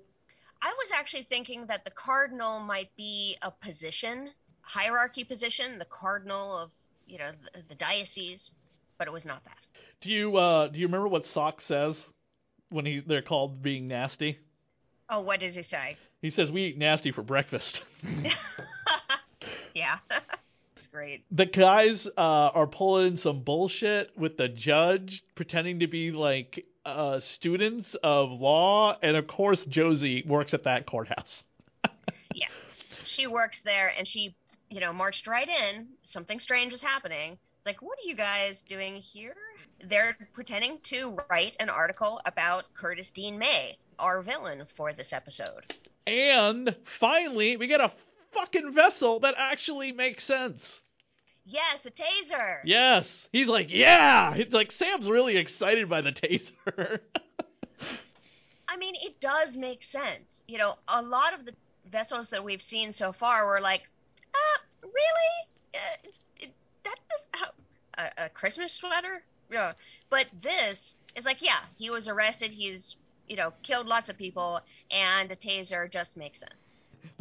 I 0.62 0.68
was 0.68 0.90
actually 0.94 1.26
thinking 1.30 1.66
that 1.68 1.84
the 1.84 1.90
cardinal 1.90 2.60
might 2.60 2.94
be 2.96 3.36
a 3.40 3.50
position, 3.50 4.30
hierarchy 4.60 5.24
position, 5.24 5.78
the 5.78 5.86
cardinal 5.86 6.58
of, 6.58 6.70
you 7.06 7.16
know, 7.16 7.30
the, 7.54 7.62
the 7.70 7.74
diocese, 7.76 8.50
but 8.98 9.06
it 9.06 9.10
was 9.12 9.24
not 9.24 9.42
that. 9.44 9.56
Do 10.02 10.10
you 10.10 10.36
uh 10.36 10.68
do 10.68 10.78
you 10.78 10.86
remember 10.86 11.08
what 11.08 11.26
Sock 11.26 11.62
says 11.62 12.04
when 12.68 12.84
he 12.84 13.00
they're 13.06 13.22
called 13.22 13.62
being 13.62 13.88
nasty? 13.88 14.38
Oh, 15.08 15.20
what 15.20 15.40
does 15.40 15.54
he 15.54 15.62
say? 15.62 15.96
He 16.20 16.28
says 16.30 16.50
we 16.50 16.66
eat 16.66 16.78
nasty 16.78 17.10
for 17.10 17.22
breakfast. 17.22 17.82
yeah. 19.74 19.98
great. 20.92 21.24
the 21.30 21.46
guys 21.46 22.06
uh, 22.16 22.20
are 22.20 22.66
pulling 22.66 23.16
some 23.16 23.42
bullshit 23.42 24.10
with 24.16 24.36
the 24.36 24.48
judge, 24.48 25.22
pretending 25.34 25.80
to 25.80 25.86
be 25.86 26.10
like 26.10 26.64
uh, 26.84 27.20
students 27.34 27.94
of 28.02 28.30
law, 28.30 28.96
and 29.02 29.16
of 29.16 29.26
course 29.26 29.64
Josie 29.66 30.24
works 30.26 30.54
at 30.54 30.64
that 30.64 30.86
courthouse. 30.86 31.42
Yeah, 32.32 32.46
she 33.06 33.26
works 33.26 33.58
there 33.64 33.92
and 33.98 34.06
she, 34.06 34.36
you 34.68 34.78
know, 34.78 34.92
marched 34.92 35.26
right 35.26 35.48
in. 35.48 35.88
Something 36.04 36.38
strange 36.38 36.72
is 36.72 36.80
happening. 36.80 37.32
It's 37.32 37.66
like, 37.66 37.82
what 37.82 37.98
are 37.98 38.08
you 38.08 38.14
guys 38.14 38.54
doing 38.68 38.94
here? 38.96 39.34
They're 39.88 40.16
pretending 40.32 40.78
to 40.84 41.18
write 41.28 41.56
an 41.58 41.68
article 41.68 42.20
about 42.24 42.72
Curtis 42.74 43.08
Dean 43.14 43.36
May, 43.36 43.76
our 43.98 44.22
villain 44.22 44.62
for 44.76 44.92
this 44.92 45.08
episode. 45.12 45.74
And 46.06 46.74
finally, 47.00 47.56
we 47.56 47.66
get 47.66 47.80
a 47.80 47.90
fucking 48.32 48.72
vessel 48.74 49.20
that 49.20 49.34
actually 49.36 49.92
makes 49.92 50.24
sense. 50.24 50.62
Yes, 51.44 51.80
a 51.84 51.90
taser. 51.90 52.58
Yes, 52.64 53.06
he's 53.32 53.46
like, 53.48 53.70
yeah. 53.70 54.34
He's 54.34 54.52
like 54.52 54.70
Sam's 54.72 55.08
really 55.08 55.36
excited 55.36 55.88
by 55.88 56.00
the 56.02 56.12
taser. 56.12 57.00
I 58.68 58.76
mean, 58.76 58.94
it 59.02 59.20
does 59.20 59.56
make 59.56 59.80
sense. 59.90 60.26
You 60.46 60.58
know, 60.58 60.74
a 60.86 61.02
lot 61.02 61.34
of 61.38 61.44
the 61.44 61.52
vessels 61.90 62.28
that 62.30 62.44
we've 62.44 62.62
seen 62.62 62.92
so 62.92 63.12
far 63.18 63.46
were 63.46 63.60
like, 63.60 63.82
uh, 64.34 64.58
really? 64.82 65.74
Uh, 65.74 66.08
it- 66.38 66.54
that 66.84 66.96
does 67.10 67.50
a, 67.98 68.24
a 68.26 68.28
Christmas 68.28 68.72
sweater? 68.78 69.22
Yeah. 69.50 69.72
But 70.08 70.26
this 70.42 70.78
is 71.16 71.24
like, 71.24 71.38
yeah, 71.40 71.60
he 71.76 71.90
was 71.90 72.06
arrested. 72.08 72.52
He's, 72.52 72.94
you 73.28 73.36
know, 73.36 73.52
killed 73.62 73.86
lots 73.86 74.08
of 74.08 74.16
people, 74.16 74.60
and 74.90 75.30
a 75.30 75.36
taser 75.36 75.90
just 75.92 76.16
makes 76.16 76.38
sense. 76.38 76.52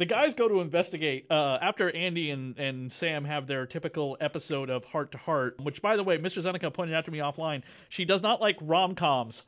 The 0.00 0.06
guys 0.06 0.32
go 0.34 0.48
to 0.48 0.60
investigate 0.62 1.26
uh, 1.30 1.58
after 1.60 1.94
Andy 1.94 2.30
and, 2.30 2.58
and 2.58 2.90
Sam 2.94 3.22
have 3.26 3.46
their 3.46 3.66
typical 3.66 4.16
episode 4.18 4.70
of 4.70 4.82
Heart 4.82 5.12
to 5.12 5.18
Heart, 5.18 5.60
which, 5.62 5.82
by 5.82 5.96
the 5.96 6.02
way, 6.02 6.16
Mr. 6.16 6.42
Zeneca 6.42 6.72
pointed 6.72 6.96
out 6.96 7.04
to 7.04 7.10
me 7.10 7.18
offline. 7.18 7.62
She 7.90 8.06
does 8.06 8.22
not 8.22 8.40
like 8.40 8.56
rom 8.62 8.94
coms. 8.94 9.42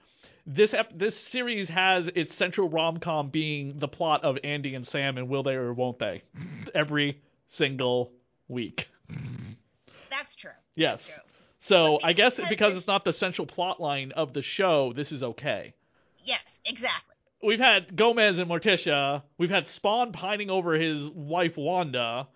This 0.47 0.75
ep- 0.75 0.99
this 0.99 1.19
series 1.29 1.71
has 1.71 2.07
its 2.15 2.37
central 2.37 2.69
rom 2.69 2.99
com 2.99 3.31
being 3.31 3.79
the 3.79 3.89
plot 3.89 4.25
of 4.25 4.37
Andy 4.45 4.75
and 4.75 4.87
Sam 4.87 5.17
and 5.17 5.31
will 5.31 5.43
they 5.43 5.55
or 5.55 5.73
won't 5.73 5.99
they 5.99 6.23
every 6.75 7.23
single 7.57 8.13
week. 8.47 8.89
That's 10.11 10.37
true. 10.37 10.51
Yes. 10.75 10.99
That's 10.99 11.07
true. 11.07 11.23
So 11.69 11.99
I 12.03 12.13
guess 12.13 12.39
because 12.51 12.77
it's 12.77 12.87
not 12.87 13.05
the 13.05 13.15
central 13.15 13.47
plot 13.47 13.81
line 13.81 14.13
of 14.13 14.35
the 14.35 14.43
show, 14.43 14.93
this 14.95 15.13
is 15.13 15.23
okay. 15.23 15.73
Yes, 16.27 16.41
exactly. 16.67 17.12
We've 17.43 17.59
had 17.59 17.97
Gomez 17.97 18.39
and 18.39 18.49
Morticia. 18.49 19.23
We've 19.39 19.51
had 19.51 19.67
Spawn 19.69 20.13
pining 20.13 20.51
over 20.51 20.75
his 20.75 21.09
wife 21.09 21.57
Wanda. 21.57 22.29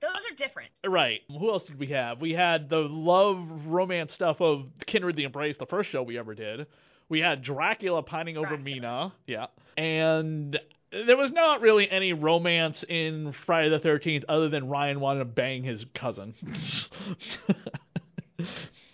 Those 0.00 0.10
are 0.10 0.36
different. 0.36 0.70
Right. 0.86 1.20
Who 1.28 1.50
else 1.50 1.64
did 1.64 1.78
we 1.78 1.88
have? 1.88 2.20
We 2.20 2.32
had 2.32 2.68
the 2.70 2.76
love 2.78 3.46
romance 3.66 4.14
stuff 4.14 4.40
of 4.40 4.66
Kindred 4.86 5.16
the 5.16 5.24
Embrace, 5.24 5.56
the 5.58 5.66
first 5.66 5.90
show 5.90 6.02
we 6.02 6.18
ever 6.18 6.34
did. 6.34 6.66
We 7.08 7.20
had 7.20 7.42
Dracula 7.42 8.02
pining 8.02 8.36
over 8.36 8.56
Dracula. 8.56 8.64
Mina. 8.64 9.12
Yeah. 9.26 9.46
And 9.76 10.58
there 10.92 11.16
was 11.16 11.32
not 11.32 11.60
really 11.60 11.90
any 11.90 12.12
romance 12.12 12.84
in 12.88 13.34
Friday 13.44 13.70
the 13.70 13.80
13th 13.80 14.24
other 14.28 14.48
than 14.48 14.68
Ryan 14.68 15.00
wanted 15.00 15.20
to 15.20 15.24
bang 15.26 15.64
his 15.64 15.84
cousin. 15.94 16.34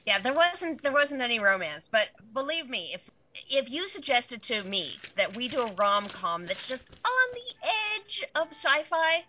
Yeah, 0.07 0.21
there 0.21 0.35
wasn't 0.35 0.83
there 0.83 0.93
wasn't 0.93 1.23
any 1.23 1.39
romance, 1.39 1.87
but 1.91 2.09
believe 2.35 2.69
me, 2.69 2.91
if 2.95 3.01
if 3.49 3.71
you 3.71 3.89
suggested 3.89 4.43
to 4.45 4.63
me 4.65 4.97
that 5.17 5.37
we 5.37 5.49
do 5.49 5.61
a 5.61 5.73
rom 5.75 6.09
com 6.09 6.47
that's 6.47 6.67
just 6.69 6.83
on 7.05 7.35
the 7.35 7.67
edge 7.67 8.25
of 8.35 8.49
sci-fi, 8.53 9.25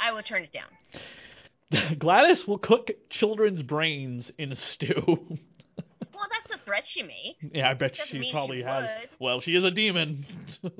I 0.00 0.12
would 0.12 0.26
turn 0.26 0.42
it 0.42 0.52
down. 0.52 1.98
Gladys 1.98 2.46
will 2.46 2.58
cook 2.58 2.90
children's 3.10 3.62
brains 3.62 4.30
in 4.38 4.52
a 4.52 4.56
stew. 4.56 5.38
Well, 6.14 6.28
that's 6.30 6.60
a 6.60 6.64
threat 6.64 6.84
she 6.86 7.02
makes. 7.02 7.44
yeah, 7.54 7.68
I 7.68 7.74
bet 7.74 7.96
she 8.06 8.18
mean 8.18 8.30
she 8.30 8.32
probably 8.32 8.62
has. 8.62 8.88
Well, 9.18 9.40
she 9.40 9.56
is 9.56 9.64
a 9.64 9.70
demon. 9.70 10.24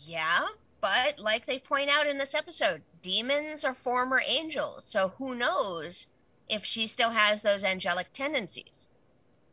Yeah, 0.00 0.46
but 0.80 1.18
like 1.18 1.46
they 1.46 1.58
point 1.58 1.90
out 1.90 2.06
in 2.06 2.18
this 2.18 2.34
episode, 2.34 2.82
demons 3.02 3.64
are 3.64 3.74
former 3.82 4.20
angels, 4.24 4.84
so 4.88 5.12
who 5.18 5.34
knows 5.34 6.06
if 6.48 6.62
she 6.64 6.86
still 6.86 7.10
has 7.10 7.42
those 7.42 7.64
angelic 7.64 8.08
tendencies. 8.14 8.84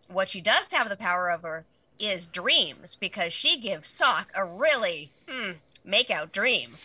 What 0.07 0.29
she 0.29 0.41
does 0.41 0.65
have 0.71 0.89
the 0.89 0.95
power 0.95 1.31
over 1.31 1.65
is 1.99 2.25
dreams, 2.33 2.97
because 2.99 3.33
she 3.33 3.59
gives 3.59 3.87
Sock 3.87 4.27
a 4.35 4.43
really, 4.45 5.11
hmm, 5.27 5.51
make 5.85 6.09
out 6.09 6.31
dream. 6.31 6.75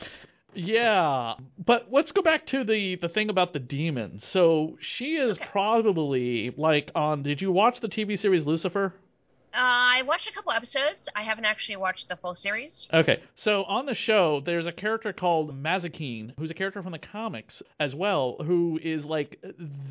Yeah, 0.55 1.35
but 1.65 1.89
let's 1.93 2.11
go 2.13 2.23
back 2.23 2.47
to 2.49 2.65
the 2.65 2.97
the 2.97 3.09
thing 3.09 3.29
about 3.31 3.53
the 3.53 3.59
demon. 3.59 4.21
So 4.23 4.77
she 4.81 5.17
is 5.17 5.37
Okay. 5.37 5.47
probably 5.53 6.55
like 6.57 6.91
on. 6.95 7.23
Did 7.23 7.41
you 7.41 7.53
watch 7.53 7.81
the 7.81 7.89
TV 7.89 8.19
series 8.19 8.45
Lucifer? 8.45 8.95
I 9.61 10.03
watched 10.03 10.29
a 10.29 10.33
couple 10.33 10.53
episodes. 10.53 11.09
I 11.17 11.23
haven't 11.23 11.45
actually 11.45 11.77
watched 11.77 12.09
the 12.09 12.17
full 12.17 12.35
series. 12.37 12.87
Okay, 12.93 13.21
so 13.35 13.65
on 13.65 13.87
the 13.87 13.95
show, 13.95 14.41
there's 14.45 14.67
a 14.67 14.73
character 14.73 15.13
called 15.13 15.61
Mazikeen, 15.61 16.33
who's 16.39 16.51
a 16.51 16.55
character 16.55 16.83
from 16.83 16.93
the 16.93 16.99
comics 16.99 17.61
as 17.81 17.95
well, 17.95 18.37
who 18.45 18.79
is 18.83 19.05
like 19.05 19.43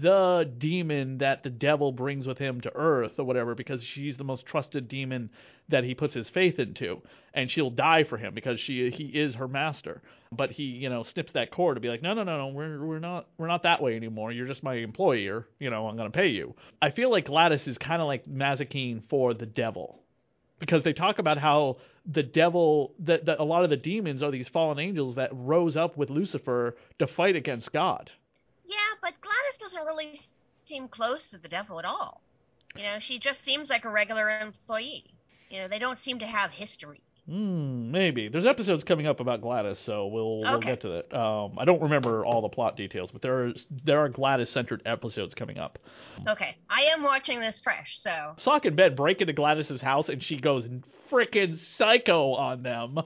the 0.01 0.49
demon 0.57 1.17
that 1.17 1.43
the 1.43 1.49
devil 1.49 1.91
brings 1.91 2.25
with 2.25 2.37
him 2.37 2.61
to 2.61 2.73
Earth 2.75 3.13
or 3.17 3.25
whatever, 3.25 3.55
because 3.55 3.83
she's 3.83 4.15
the 4.15 4.23
most 4.23 4.45
trusted 4.45 4.87
demon 4.87 5.29
that 5.69 5.83
he 5.83 5.93
puts 5.93 6.13
his 6.13 6.29
faith 6.29 6.59
into, 6.59 7.01
and 7.33 7.51
she'll 7.51 7.69
die 7.69 8.03
for 8.03 8.17
him 8.17 8.33
because 8.33 8.59
she 8.59 8.89
he 8.89 9.05
is 9.05 9.35
her 9.35 9.47
master. 9.47 10.01
But 10.31 10.51
he, 10.51 10.63
you 10.63 10.89
know, 10.89 11.03
snips 11.03 11.31
that 11.33 11.51
cord 11.51 11.75
to 11.75 11.81
be 11.81 11.89
like, 11.89 12.01
no, 12.01 12.13
no, 12.13 12.23
no, 12.23 12.37
no, 12.37 12.47
we're 12.47 12.83
we're 12.85 12.99
not 12.99 13.27
we're 13.37 13.47
not 13.47 13.63
that 13.63 13.81
way 13.81 13.95
anymore. 13.95 14.31
You're 14.31 14.47
just 14.47 14.63
my 14.63 14.75
employee, 14.75 15.23
you 15.59 15.69
know, 15.69 15.87
I'm 15.87 15.97
gonna 15.97 16.09
pay 16.09 16.27
you. 16.27 16.55
I 16.81 16.91
feel 16.91 17.11
like 17.11 17.25
Gladys 17.25 17.67
is 17.67 17.77
kind 17.77 18.01
of 18.01 18.07
like 18.07 18.25
Mazikeen 18.25 19.03
for 19.09 19.33
the 19.33 19.45
devil 19.45 19.99
because 20.59 20.83
they 20.83 20.93
talk 20.93 21.19
about 21.19 21.37
how 21.37 21.77
the 22.05 22.23
devil 22.23 22.93
that, 22.99 23.25
that 23.25 23.39
a 23.39 23.43
lot 23.43 23.63
of 23.63 23.69
the 23.69 23.77
demons 23.77 24.23
are 24.23 24.31
these 24.31 24.47
fallen 24.47 24.79
angels 24.79 25.15
that 25.15 25.29
rose 25.33 25.75
up 25.75 25.97
with 25.97 26.09
Lucifer 26.09 26.75
to 26.99 27.07
fight 27.07 27.35
against 27.35 27.71
God. 27.71 28.09
Yeah, 28.65 28.75
but 29.01 29.13
Gladys 29.21 29.59
doesn't 29.59 29.85
really 29.85 30.21
seem 30.67 30.87
close 30.87 31.23
to 31.31 31.37
the 31.37 31.47
devil 31.47 31.79
at 31.79 31.85
all. 31.85 32.21
You 32.75 32.83
know, 32.83 32.97
she 32.99 33.19
just 33.19 33.43
seems 33.43 33.69
like 33.69 33.85
a 33.85 33.89
regular 33.89 34.39
employee. 34.39 35.05
You 35.49 35.59
know, 35.59 35.67
they 35.67 35.79
don't 35.79 35.99
seem 36.03 36.19
to 36.19 36.25
have 36.27 36.51
history. 36.51 37.01
Hmm, 37.27 37.91
maybe. 37.91 38.29
There's 38.29 38.45
episodes 38.45 38.85
coming 38.85 39.05
up 39.05 39.19
about 39.19 39.41
Gladys, 39.41 39.79
so 39.79 40.07
we'll 40.07 40.39
we'll 40.39 40.59
get 40.59 40.79
to 40.81 40.87
that. 40.89 41.13
Um, 41.13 41.59
I 41.59 41.65
don't 41.65 41.81
remember 41.81 42.25
all 42.25 42.41
the 42.41 42.47
plot 42.47 42.77
details, 42.77 43.11
but 43.11 43.21
there 43.21 43.47
are 43.47 43.53
there 43.83 43.99
are 43.99 44.07
Gladys 44.07 44.49
centered 44.49 44.81
episodes 44.85 45.35
coming 45.35 45.57
up. 45.57 45.77
Okay, 46.25 46.55
I 46.69 46.83
am 46.83 47.03
watching 47.03 47.41
this 47.41 47.59
fresh, 47.59 47.99
so 48.01 48.35
Sock 48.37 48.63
and 48.63 48.77
Ben 48.77 48.95
break 48.95 49.19
into 49.19 49.33
Gladys's 49.33 49.81
house 49.81 50.07
and 50.07 50.23
she 50.23 50.37
goes 50.39 50.69
freaking 51.09 51.59
psycho 51.77 52.33
on 52.33 52.63
them. 52.63 52.99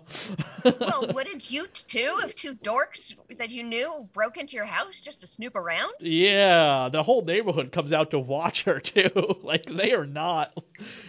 well, 0.64 1.08
wouldn't 1.14 1.50
you 1.50 1.68
too 1.88 2.20
if 2.24 2.36
two 2.36 2.56
dorks 2.56 3.14
that 3.38 3.50
you 3.50 3.64
knew 3.64 4.08
broke 4.14 4.38
into 4.38 4.54
your 4.54 4.66
house 4.66 4.96
just 5.04 5.22
to 5.22 5.28
snoop 5.28 5.56
around? 5.56 5.94
Yeah, 6.00 6.90
the 6.92 7.04
whole 7.04 7.24
neighborhood 7.24 7.72
comes 7.72 7.94
out 7.94 8.12
to 8.12 8.20
watch 8.20 8.64
her 8.64 8.80
too. 8.80 9.10
like 9.44 9.66
they 9.66 9.92
are 9.92 10.06
not. 10.06 10.54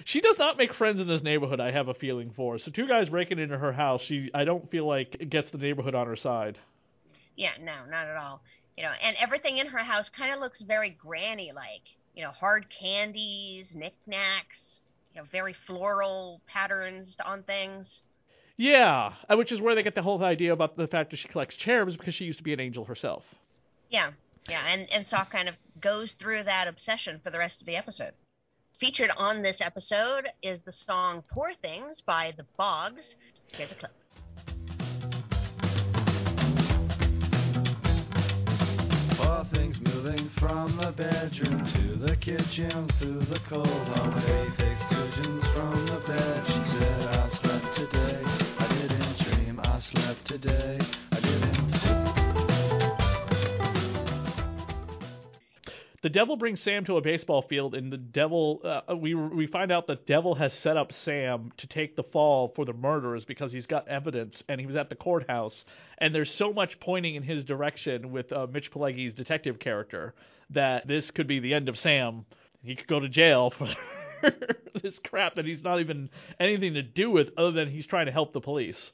She 0.05 0.21
does 0.21 0.39
not 0.39 0.57
make 0.57 0.75
friends 0.75 1.01
in 1.01 1.09
this 1.09 1.23
neighborhood. 1.23 1.61
I 1.61 1.71
have 1.71 1.89
a 1.89 1.95
feeling 1.95 2.33
for. 2.35 2.59
So 2.59 2.71
two 2.71 2.89
guys 2.89 3.09
breaking 3.09 3.39
into 3.39 3.59
her 3.59 3.73
house. 3.73 4.03
She, 4.03 4.31
I 4.35 4.45
don't 4.45 4.71
feel 4.71 4.87
like 4.87 5.29
gets 5.29 5.51
the 5.51 5.59
neighborhood 5.59 5.95
on 5.95 6.07
her 6.07 6.17
side. 6.17 6.59
Yeah, 7.37 7.53
no, 7.61 7.85
not 7.91 8.07
at 8.07 8.17
all. 8.17 8.43
You 8.77 8.85
know, 8.85 8.93
and 9.03 9.17
everything 9.21 9.59
in 9.59 9.67
her 9.67 9.85
house 9.85 10.09
kind 10.17 10.33
of 10.33 10.41
looks 10.41 10.61
very 10.63 10.91
granny-like. 10.91 11.83
You 12.15 12.23
know, 12.23 12.31
hard 12.31 12.67
candies, 12.69 13.67
knickknacks, 13.75 14.72
you 15.15 15.21
know, 15.21 15.27
very 15.31 15.55
floral 15.67 16.41
patterns 16.47 17.15
on 17.25 17.43
things. 17.43 18.01
Yeah, 18.57 19.13
uh, 19.29 19.37
which 19.37 19.51
is 19.51 19.61
where 19.61 19.75
they 19.75 19.83
get 19.83 19.95
the 19.95 20.03
whole 20.03 20.23
idea 20.23 20.53
about 20.53 20.77
the 20.77 20.87
fact 20.87 21.11
that 21.11 21.19
she 21.19 21.29
collects 21.29 21.57
cherubs 21.57 21.97
because 21.97 22.15
she 22.15 22.25
used 22.25 22.39
to 22.39 22.45
be 22.45 22.53
an 22.53 22.61
angel 22.61 22.85
herself. 22.85 23.23
Yeah, 23.91 24.13
yeah, 24.49 24.67
and 24.67 24.91
and 24.91 25.07
Sock 25.07 25.33
kind 25.33 25.49
of 25.49 25.55
goes 25.81 26.13
through 26.21 26.45
that 26.45 26.69
obsession 26.69 27.21
for 27.23 27.31
the 27.31 27.39
rest 27.39 27.61
of 27.61 27.67
the 27.67 27.77
episode. 27.77 28.13
Featured 28.79 29.11
on 29.17 29.43
this 29.43 29.59
episode 29.61 30.29
is 30.43 30.61
the 30.63 30.73
song 30.73 31.23
"Poor 31.31 31.53
Things" 31.61 32.03
by 32.07 32.33
the 32.37 32.45
Bogs. 32.57 33.05
Here's 33.53 33.71
a 33.71 33.75
clip. 33.75 33.93
All 39.21 39.45
things 39.55 39.79
moving 39.81 40.31
from 40.39 40.77
the 40.79 40.93
bedroom 40.93 41.65
to 41.75 41.97
the 42.07 42.17
kitchen 42.17 42.89
through 42.99 43.21
the 43.21 43.41
cold 43.49 43.67
hallway. 43.67 44.62
Devil 56.13 56.37
brings 56.37 56.61
Sam 56.61 56.85
to 56.85 56.97
a 56.97 57.01
baseball 57.01 57.43
field, 57.43 57.75
and 57.75 57.93
the 57.93 57.97
devil. 57.97 58.61
Uh, 58.65 58.97
we 58.97 59.15
we 59.15 59.47
find 59.47 59.73
out 59.73 59.87
the 59.87 59.99
devil 60.07 60.35
has 60.37 60.53
set 60.55 60.77
up 60.77 60.93
Sam 60.93 61.53
to 61.57 61.67
take 61.67 61.97
the 61.97 62.05
fall 62.05 62.53
for 62.55 62.65
the 62.65 62.73
murderers 62.73 63.25
because 63.25 63.53
he's 63.53 63.67
got 63.67 63.89
evidence, 63.89 64.43
and 64.49 64.61
he 64.61 64.67
was 64.67 64.77
at 64.77 64.89
the 64.89 64.95
courthouse. 64.95 65.65
And 65.99 66.15
there's 66.15 66.33
so 66.33 66.53
much 66.53 66.79
pointing 66.81 67.15
in 67.15 67.23
his 67.23 67.45
direction 67.45 68.13
with 68.13 68.33
uh, 68.33 68.47
Mitch 68.53 68.71
Pileggi's 68.71 69.15
detective 69.15 69.59
character 69.59 70.15
that 70.51 70.87
this 70.87 71.11
could 71.11 71.27
be 71.27 71.41
the 71.41 71.55
end 71.55 71.69
of 71.69 71.79
Sam. 71.79 72.27
He 72.63 72.77
could 72.77 72.87
go 72.87 73.01
to 73.01 73.09
jail 73.09 73.51
for 73.59 73.69
this 74.83 74.95
crap 75.05 75.35
that 75.35 75.45
he's 75.45 75.63
not 75.63 75.81
even 75.81 76.11
anything 76.39 76.75
to 76.75 76.83
do 76.83 77.11
with, 77.11 77.29
other 77.37 77.53
than 77.53 77.71
he's 77.71 77.87
trying 77.87 78.07
to 78.07 78.13
help 78.13 78.33
the 78.33 78.41
police. 78.41 78.93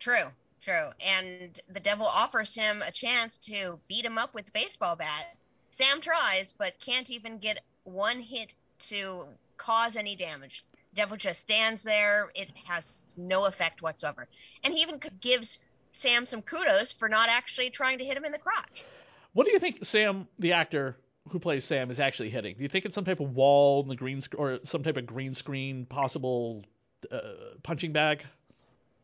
True, 0.00 0.28
true. 0.62 0.90
And 1.04 1.58
the 1.72 1.80
devil 1.80 2.06
offers 2.06 2.54
him 2.54 2.82
a 2.82 2.92
chance 2.92 3.34
to 3.46 3.78
beat 3.88 4.04
him 4.04 4.18
up 4.18 4.34
with 4.34 4.46
a 4.48 4.52
baseball 4.52 4.96
bat. 4.96 5.37
Sam 5.78 6.00
tries, 6.00 6.52
but 6.58 6.74
can't 6.84 7.08
even 7.08 7.38
get 7.38 7.60
one 7.84 8.20
hit 8.20 8.52
to 8.90 9.24
cause 9.56 9.96
any 9.96 10.16
damage. 10.16 10.64
Devil 10.94 11.16
just 11.16 11.40
stands 11.40 11.82
there. 11.84 12.30
It 12.34 12.48
has 12.66 12.84
no 13.16 13.44
effect 13.46 13.82
whatsoever. 13.82 14.26
And 14.64 14.74
he 14.74 14.80
even 14.80 15.00
gives 15.20 15.58
Sam 16.00 16.26
some 16.26 16.42
kudos 16.42 16.92
for 16.98 17.08
not 17.08 17.28
actually 17.28 17.70
trying 17.70 17.98
to 17.98 18.04
hit 18.04 18.16
him 18.16 18.24
in 18.24 18.32
the 18.32 18.38
crotch. 18.38 18.84
What 19.32 19.46
do 19.46 19.52
you 19.52 19.58
think 19.58 19.84
Sam, 19.84 20.26
the 20.38 20.52
actor 20.52 20.96
who 21.30 21.38
plays 21.38 21.64
Sam, 21.64 21.90
is 21.90 22.00
actually 22.00 22.30
hitting? 22.30 22.56
Do 22.56 22.62
you 22.62 22.68
think 22.68 22.84
it's 22.84 22.94
some 22.94 23.04
type 23.04 23.20
of 23.20 23.34
wall 23.34 23.82
in 23.82 23.88
the 23.88 23.96
green 23.96 24.22
sc- 24.22 24.34
or 24.36 24.58
some 24.64 24.82
type 24.82 24.96
of 24.96 25.06
green 25.06 25.34
screen 25.34 25.86
possible 25.86 26.64
uh, 27.12 27.20
punching 27.62 27.92
bag? 27.92 28.24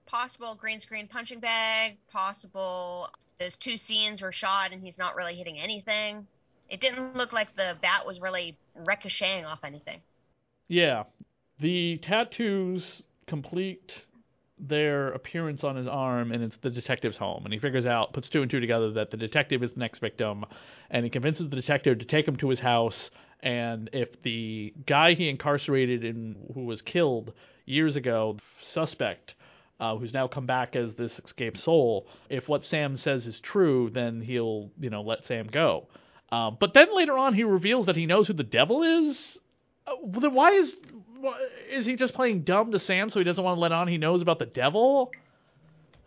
Possible 0.07 0.55
green 0.55 0.81
screen 0.81 1.09
punching 1.09 1.41
bag, 1.41 1.97
possible 2.11 3.09
those 3.41 3.57
two 3.57 3.77
scenes 3.77 4.23
were 4.23 4.33
shot 4.33 4.73
and 4.73 4.83
he's 4.83 4.97
not 4.97 5.17
really 5.17 5.35
hitting 5.35 5.59
anything. 5.59 6.27
It 6.69 6.81
didn't 6.81 7.17
look 7.17 7.33
like 7.33 7.55
the 7.57 7.77
bat 7.83 8.07
was 8.07 8.21
really 8.21 8.57
ricocheting 8.75 9.45
off 9.45 9.61
anything. 9.65 10.01
Yeah. 10.69 11.05
The 11.61 11.99
tattoos 11.99 13.03
complete 13.27 13.93
their 14.59 15.09
appearance 15.09 15.65
on 15.65 15.77
his 15.77 15.87
arm, 15.87 16.33
and 16.33 16.43
it's 16.43 16.57
the 16.63 16.71
detective's 16.71 17.17
home. 17.17 17.45
And 17.45 17.53
he 17.53 17.59
figures 17.59 17.87
out, 17.87 18.13
puts 18.13 18.29
two 18.29 18.43
and 18.43 18.51
two 18.51 18.61
together, 18.61 18.93
that 18.93 19.11
the 19.11 19.17
detective 19.17 19.63
is 19.63 19.73
the 19.73 19.81
next 19.81 19.99
victim, 19.99 20.45
and 20.91 21.05
he 21.05 21.11
convinces 21.11 21.49
the 21.51 21.57
detective 21.57 21.99
to 21.99 22.05
take 22.05 22.27
him 22.27 22.37
to 22.37 22.49
his 22.49 22.61
house. 22.61 23.11
And 23.43 23.91
if 23.93 24.23
the 24.23 24.73
guy 24.87 25.15
he 25.15 25.29
incarcerated 25.29 26.05
and 26.05 26.37
who 26.55 26.65
was 26.65 26.83
killed 26.83 27.33
years 27.67 27.97
ago, 27.97 28.39
suspect, 28.73 29.35
uh, 29.81 29.97
who's 29.97 30.15
now 30.15 30.29
come 30.29 30.47
back 30.47 30.77
as 30.77 30.95
this 30.95 31.19
escaped 31.25 31.59
soul, 31.59 32.07
if 32.31 32.49
what 32.49 32.65
Sam 32.65 32.97
says 32.97 33.27
is 33.27 33.41
true, 33.41 33.91
then 33.91 34.21
he'll, 34.23 34.71
you 34.81 34.89
know, 34.89 35.03
let 35.03 35.27
Sam 35.27 35.47
go. 35.47 35.89
Um, 36.35 36.57
but 36.59 36.75
then 36.75 36.95
later 36.95 37.17
on, 37.17 37.33
he 37.35 37.45
reveals 37.45 37.87
that 37.87 37.95
he 37.95 38.07
knows 38.07 38.27
who 38.27 38.33
the 38.33 38.43
devil 38.43 38.83
is. 38.83 39.39
Uh, 39.87 39.93
then 40.19 40.35
why 40.35 40.51
is 40.51 40.73
why, 41.21 41.39
is 41.71 41.87
he 41.87 41.95
just 41.95 42.15
playing 42.15 42.43
dumb 42.43 42.73
to 42.73 42.81
Sam 42.81 43.09
so 43.11 43.21
he 43.21 43.25
doesn't 43.25 43.43
want 43.43 43.57
to 43.57 43.61
let 43.61 43.71
on 43.71 43.87
he 43.87 43.99
knows 43.99 44.21
about 44.21 44.41
the 44.41 44.47
devil? 44.47 45.13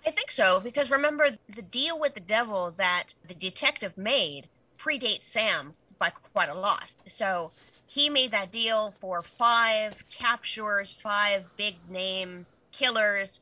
I 0.05 0.11
think 0.11 0.31
so 0.31 0.59
because 0.59 0.89
remember 0.89 1.29
the 1.55 1.61
deal 1.61 1.97
with 1.97 2.13
the 2.13 2.19
devil 2.19 2.73
that 2.77 3.05
the 3.27 3.35
detective 3.35 3.97
made 3.97 4.49
predates 4.77 5.21
Sam 5.31 5.73
by 5.97 6.11
quite 6.33 6.49
a 6.49 6.53
lot. 6.53 6.85
So 7.17 7.51
he 7.85 8.09
made 8.09 8.31
that 8.31 8.51
deal 8.51 8.93
for 8.99 9.23
five 9.37 9.93
captures, 10.17 10.95
five 11.01 11.45
big 11.57 11.75
name 11.89 12.45
killers, 12.73 13.39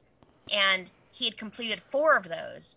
and 0.52 0.92
he 1.12 1.26
had 1.26 1.38
completed 1.38 1.82
four 1.92 2.16
of 2.16 2.26
those. 2.26 2.76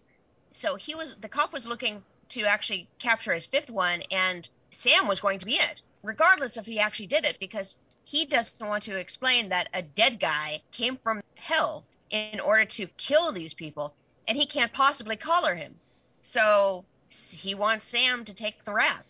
So 0.63 0.77
he 0.77 0.95
was 0.95 1.15
the 1.21 1.29
cop 1.29 1.53
was 1.53 1.67
looking 1.67 2.03
to 2.31 2.43
actually 2.43 2.89
capture 2.99 3.33
his 3.33 3.47
fifth 3.47 3.71
one, 3.71 4.03
and 4.11 4.49
Sam 4.83 5.07
was 5.07 5.21
going 5.21 5.39
to 5.41 5.47
be 5.47 5.55
it, 5.55 5.81
regardless 6.03 6.57
if 6.57 6.67
he 6.67 6.79
actually 6.79 7.07
did 7.07 7.25
it, 7.25 7.39
because 7.41 7.75
he 8.05 8.25
doesn't 8.27 8.59
want 8.61 8.85
to 8.85 8.97
explain 8.97 9.49
that 9.51 9.69
a 9.75 9.83
dead 9.83 10.21
guy 10.21 10.63
came 10.73 10.99
from 11.03 11.23
hell 11.35 11.85
in 12.11 12.41
order 12.41 12.65
to 12.65 12.87
kill 12.97 13.33
these 13.33 13.55
people, 13.55 13.95
and 14.27 14.37
he 14.37 14.47
can't 14.47 14.73
possibly 14.73 15.17
collar 15.17 15.55
him. 15.55 15.75
So 16.23 16.85
he 17.31 17.55
wants 17.55 17.87
Sam 17.91 18.25
to 18.25 18.35
take 18.35 18.65
the 18.65 18.73
rap. 18.73 19.05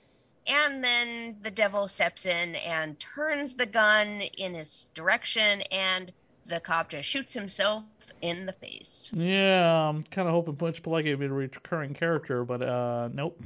And 0.47 0.83
then 0.83 1.37
the 1.43 1.51
devil 1.51 1.89
steps 1.89 2.25
in 2.25 2.55
and 2.57 2.97
turns 3.15 3.55
the 3.57 3.67
gun 3.67 4.23
in 4.39 4.55
his 4.55 4.87
direction, 4.95 5.63
and 5.71 6.11
the 6.47 6.61
cop 6.61 6.91
just 6.91 7.09
shoots 7.09 7.35
himself 7.35 7.85
in 8.23 8.47
the 8.47 8.53
face. 8.55 9.09
Yeah, 9.13 9.89
I'm 9.89 10.03
kind 10.05 10.29
of 10.29 10.35
hoping 10.35 10.57
Mitch 10.61 10.83
Pileggi 10.83 11.11
would 11.11 11.21
be 11.21 11.27
a 11.27 11.29
recurring 11.33 11.95
character, 11.95 12.45
but 12.45 12.63
uh, 12.63 13.09
nope. 13.13 13.41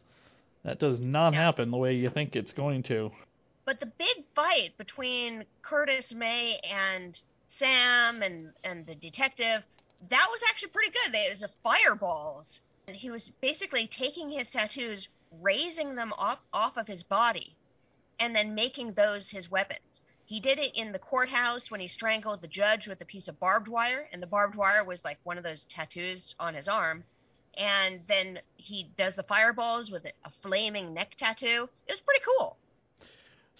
that 0.64 0.78
does 0.78 1.00
not 1.00 1.32
Yeah. 1.32 1.44
happen 1.44 1.70
the 1.70 1.76
way 1.76 1.94
you 1.94 2.10
think 2.10 2.36
it's 2.36 2.52
going 2.52 2.82
to. 2.84 3.10
But 3.64 3.80
the 3.80 3.86
big 3.86 4.24
fight 4.34 4.76
between 4.78 5.44
Curtis 5.62 6.06
May 6.14 6.58
and 6.68 7.18
Sam 7.58 8.22
and, 8.22 8.50
and 8.64 8.86
the 8.86 8.94
detective, 8.94 9.62
that 10.10 10.26
was 10.30 10.40
actually 10.48 10.70
pretty 10.70 10.92
good. 10.92 11.14
It 11.14 11.32
was 11.34 11.42
a 11.42 11.50
fireballs. 11.62 12.46
And 12.86 12.96
He 12.96 13.10
was 13.10 13.30
basically 13.42 13.86
taking 13.86 14.30
his 14.30 14.48
tattoos, 14.50 15.08
raising 15.42 15.94
them 15.94 16.12
off, 16.16 16.38
off 16.54 16.76
of 16.78 16.86
his 16.86 17.02
body, 17.02 17.54
and 18.18 18.34
then 18.34 18.54
making 18.54 18.94
those 18.94 19.28
his 19.28 19.50
weapons. 19.50 19.80
He 20.28 20.40
did 20.40 20.58
it 20.58 20.72
in 20.74 20.92
the 20.92 20.98
courthouse 20.98 21.70
when 21.70 21.80
he 21.80 21.88
strangled 21.88 22.42
the 22.42 22.48
judge 22.48 22.86
with 22.86 23.00
a 23.00 23.06
piece 23.06 23.28
of 23.28 23.40
barbed 23.40 23.66
wire, 23.66 24.06
and 24.12 24.22
the 24.22 24.26
barbed 24.26 24.56
wire 24.56 24.84
was 24.84 24.98
like 25.02 25.16
one 25.24 25.38
of 25.38 25.42
those 25.42 25.64
tattoos 25.74 26.34
on 26.38 26.52
his 26.52 26.68
arm. 26.68 27.02
And 27.56 28.00
then 28.08 28.38
he 28.58 28.90
does 28.98 29.14
the 29.16 29.22
fireballs 29.22 29.90
with 29.90 30.04
a 30.04 30.30
flaming 30.42 30.92
neck 30.92 31.12
tattoo. 31.18 31.70
It 31.86 31.92
was 31.92 32.00
pretty 32.00 32.22
cool. 32.26 32.58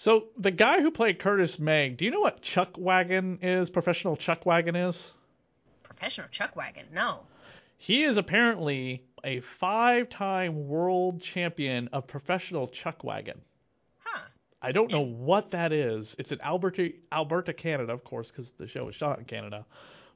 So 0.05 0.25
the 0.39 0.51
guy 0.51 0.83
who 0.83 0.91
played 0.91 1.19
Curtis 1.21 1.59
May, 1.59 1.89
do 1.89 2.05
you 2.05 2.11
know 2.11 2.21
what 2.21 2.43
chuck 2.43 2.75
wagon 2.77 3.39
is? 3.41 3.71
Professional 3.71 4.19
chuck 4.19 4.45
wagon 4.45 4.77
is? 4.77 4.95
Professional 5.85 6.29
chuck 6.31 6.55
wagon, 6.55 6.85
no. 6.93 7.21
He 7.79 8.05
is 8.05 8.19
apparently 8.19 9.05
a 9.25 9.41
five-time 9.59 10.69
world 10.69 11.23
champion 11.23 11.89
of 11.95 12.07
professional 12.07 12.69
chuck 12.69 13.03
wagon. 13.03 13.41
I 14.61 14.73
don't 14.73 14.91
know 14.91 15.01
what 15.05 15.53
that 15.53 15.73
is. 15.73 16.15
It's 16.19 16.33
in 16.33 16.41
Alberta, 16.41 16.91
Alberta, 17.13 17.53
Canada, 17.53 17.93
of 17.93 18.03
course, 18.05 18.29
because 18.29 18.51
the 18.59 18.67
show 18.69 18.89
is 18.89 18.95
shot 18.97 19.19
in 19.19 19.25
Canada. 19.25 19.65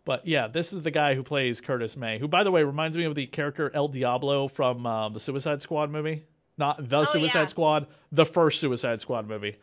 But 0.04 0.26
yeah, 0.26 0.48
this 0.48 0.72
is 0.72 0.82
the 0.82 0.90
guy 0.90 1.14
who 1.14 1.22
plays 1.22 1.60
Curtis 1.60 1.96
May, 1.96 2.18
who, 2.18 2.26
by 2.26 2.42
the 2.42 2.50
way, 2.50 2.64
reminds 2.64 2.96
me 2.96 3.04
of 3.04 3.14
the 3.14 3.26
character 3.26 3.70
El 3.72 3.86
Diablo 3.88 4.48
from 4.48 4.84
uh, 4.84 5.08
the 5.10 5.20
Suicide 5.20 5.62
Squad 5.62 5.90
movie. 5.90 6.24
Not 6.58 6.88
the 6.88 6.96
Oh, 6.96 7.04
Suicide 7.12 7.34
yeah. 7.42 7.46
Squad, 7.48 7.86
the 8.10 8.26
first 8.26 8.60
Suicide 8.60 9.00
Squad 9.00 9.28
movie. 9.28 9.56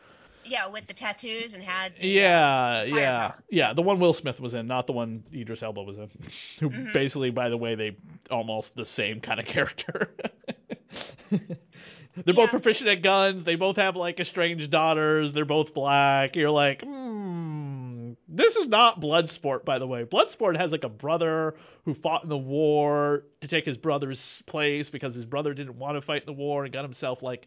Yeah, 0.46 0.66
with 0.68 0.86
the 0.88 0.94
tattoos 0.94 1.52
and 1.52 1.62
had. 1.62 1.92
the, 2.00 2.00
uh, 2.00 2.02
Yeah, 2.02 2.82
yeah, 2.84 3.32
yeah. 3.50 3.72
The 3.74 3.82
one 3.82 4.00
Will 4.00 4.14
Smith 4.14 4.40
was 4.40 4.54
in, 4.54 4.66
not 4.66 4.86
the 4.86 4.92
one 4.92 5.22
Idris 5.32 5.62
Elba 5.62 5.82
was 5.82 5.98
in. 5.98 6.10
Who 6.60 6.70
Mhm. 6.70 6.92
basically, 6.94 7.30
by 7.30 7.50
the 7.50 7.58
way, 7.58 7.74
they 7.74 7.96
almost 8.30 8.74
the 8.74 8.86
same 8.86 9.20
kind 9.20 9.38
of 9.38 9.44
character. 9.54 10.08
They're 12.16 12.34
both 12.34 12.50
proficient 12.50 12.88
at 12.88 13.02
guns. 13.02 13.44
They 13.44 13.56
both 13.56 13.76
have 13.76 13.96
like 13.96 14.20
estranged 14.20 14.70
daughters. 14.70 15.32
They're 15.32 15.44
both 15.44 15.74
black. 15.74 16.36
You're 16.36 16.50
like, 16.50 16.82
hmm. 16.82 18.12
This 18.32 18.54
is 18.56 18.68
not 18.68 19.00
Bloodsport, 19.00 19.64
by 19.64 19.78
the 19.78 19.86
way. 19.86 20.04
Bloodsport 20.04 20.56
has 20.56 20.70
like 20.70 20.84
a 20.84 20.88
brother 20.88 21.54
who 21.84 21.94
fought 21.94 22.22
in 22.22 22.28
the 22.28 22.38
war 22.38 23.24
to 23.40 23.48
take 23.48 23.64
his 23.64 23.76
brother's 23.76 24.22
place 24.46 24.88
because 24.88 25.14
his 25.14 25.24
brother 25.24 25.52
didn't 25.52 25.76
want 25.76 25.96
to 25.96 26.02
fight 26.02 26.22
in 26.22 26.26
the 26.26 26.32
war 26.32 26.64
and 26.64 26.72
got 26.72 26.84
himself 26.84 27.22
like 27.22 27.46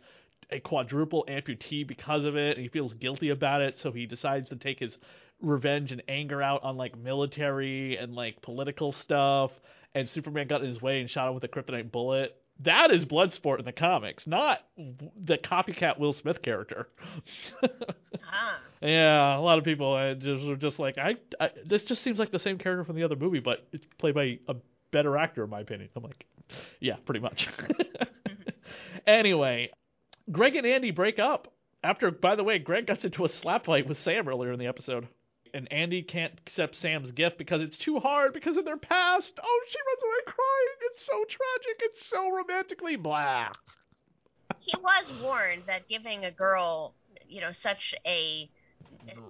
a 0.49 0.59
quadruple 0.59 1.25
amputee 1.29 1.87
because 1.87 2.25
of 2.25 2.35
it, 2.35 2.57
and 2.57 2.63
he 2.63 2.69
feels 2.69 2.93
guilty 2.93 3.29
about 3.29 3.61
it, 3.61 3.79
so 3.79 3.91
he 3.91 4.05
decides 4.05 4.49
to 4.49 4.55
take 4.55 4.79
his 4.79 4.97
revenge 5.41 5.91
and 5.91 6.03
anger 6.07 6.41
out 6.41 6.63
on 6.63 6.77
like 6.77 6.97
military 6.97 7.97
and 7.97 8.13
like 8.13 8.41
political 8.41 8.91
stuff. 8.91 9.51
And 9.95 10.09
Superman 10.09 10.47
got 10.47 10.61
in 10.61 10.67
his 10.67 10.81
way 10.81 11.01
and 11.01 11.09
shot 11.09 11.27
him 11.27 11.35
with 11.35 11.43
a 11.43 11.47
kryptonite 11.47 11.91
bullet. 11.91 12.35
That 12.61 12.91
is 12.91 13.03
Bloodsport 13.05 13.59
in 13.59 13.65
the 13.65 13.71
comics, 13.71 14.25
not 14.27 14.59
the 14.77 15.37
copycat 15.37 15.99
Will 15.99 16.13
Smith 16.13 16.41
character. 16.41 16.87
Ah. 18.35 18.57
yeah, 18.81 19.37
a 19.37 19.41
lot 19.41 19.59
of 19.59 19.63
people 19.63 19.93
uh, 19.93 20.15
just 20.15 20.43
were 20.43 20.55
just 20.55 20.79
like, 20.79 20.97
I, 20.97 21.17
I, 21.39 21.51
this 21.67 21.83
just 21.83 22.03
seems 22.03 22.17
like 22.17 22.31
the 22.31 22.39
same 22.39 22.57
character 22.57 22.83
from 22.83 22.95
the 22.95 23.03
other 23.03 23.15
movie, 23.15 23.39
but 23.39 23.67
it's 23.71 23.85
played 23.99 24.15
by 24.15 24.39
a 24.47 24.55
better 24.89 25.17
actor, 25.17 25.43
in 25.43 25.51
my 25.51 25.59
opinion. 25.59 25.89
I'm 25.95 26.01
like, 26.01 26.25
yeah, 26.79 26.95
pretty 27.05 27.19
much. 27.19 27.47
anyway, 29.07 29.69
Greg 30.31 30.55
and 30.55 30.65
Andy 30.65 30.91
break 30.91 31.19
up 31.19 31.53
after. 31.83 32.11
By 32.11 32.35
the 32.35 32.43
way, 32.43 32.59
Greg 32.59 32.87
got 32.87 33.03
into 33.03 33.25
a 33.25 33.29
slap 33.29 33.65
fight 33.65 33.87
with 33.87 33.99
Sam 33.99 34.27
earlier 34.27 34.51
in 34.51 34.59
the 34.59 34.67
episode, 34.67 35.07
and 35.53 35.71
Andy 35.71 36.01
can't 36.01 36.33
accept 36.45 36.75
Sam's 36.75 37.11
gift 37.11 37.37
because 37.37 37.61
it's 37.61 37.77
too 37.77 37.99
hard 37.99 38.33
because 38.33 38.57
of 38.57 38.65
their 38.65 38.77
past. 38.77 39.31
Oh, 39.41 39.61
she 39.69 39.77
runs 39.77 40.03
away 40.03 40.33
crying. 40.33 40.77
It's 40.91 41.05
so 41.05 41.25
tragic. 41.25 41.81
It's 41.81 42.09
so 42.09 42.31
romantically 42.31 42.95
blah. 42.95 43.49
He 44.59 44.73
was 44.77 45.21
warned 45.21 45.63
that 45.67 45.87
giving 45.87 46.25
a 46.25 46.31
girl, 46.31 46.93
you 47.27 47.41
know, 47.41 47.51
such 47.61 47.93
a 48.05 48.49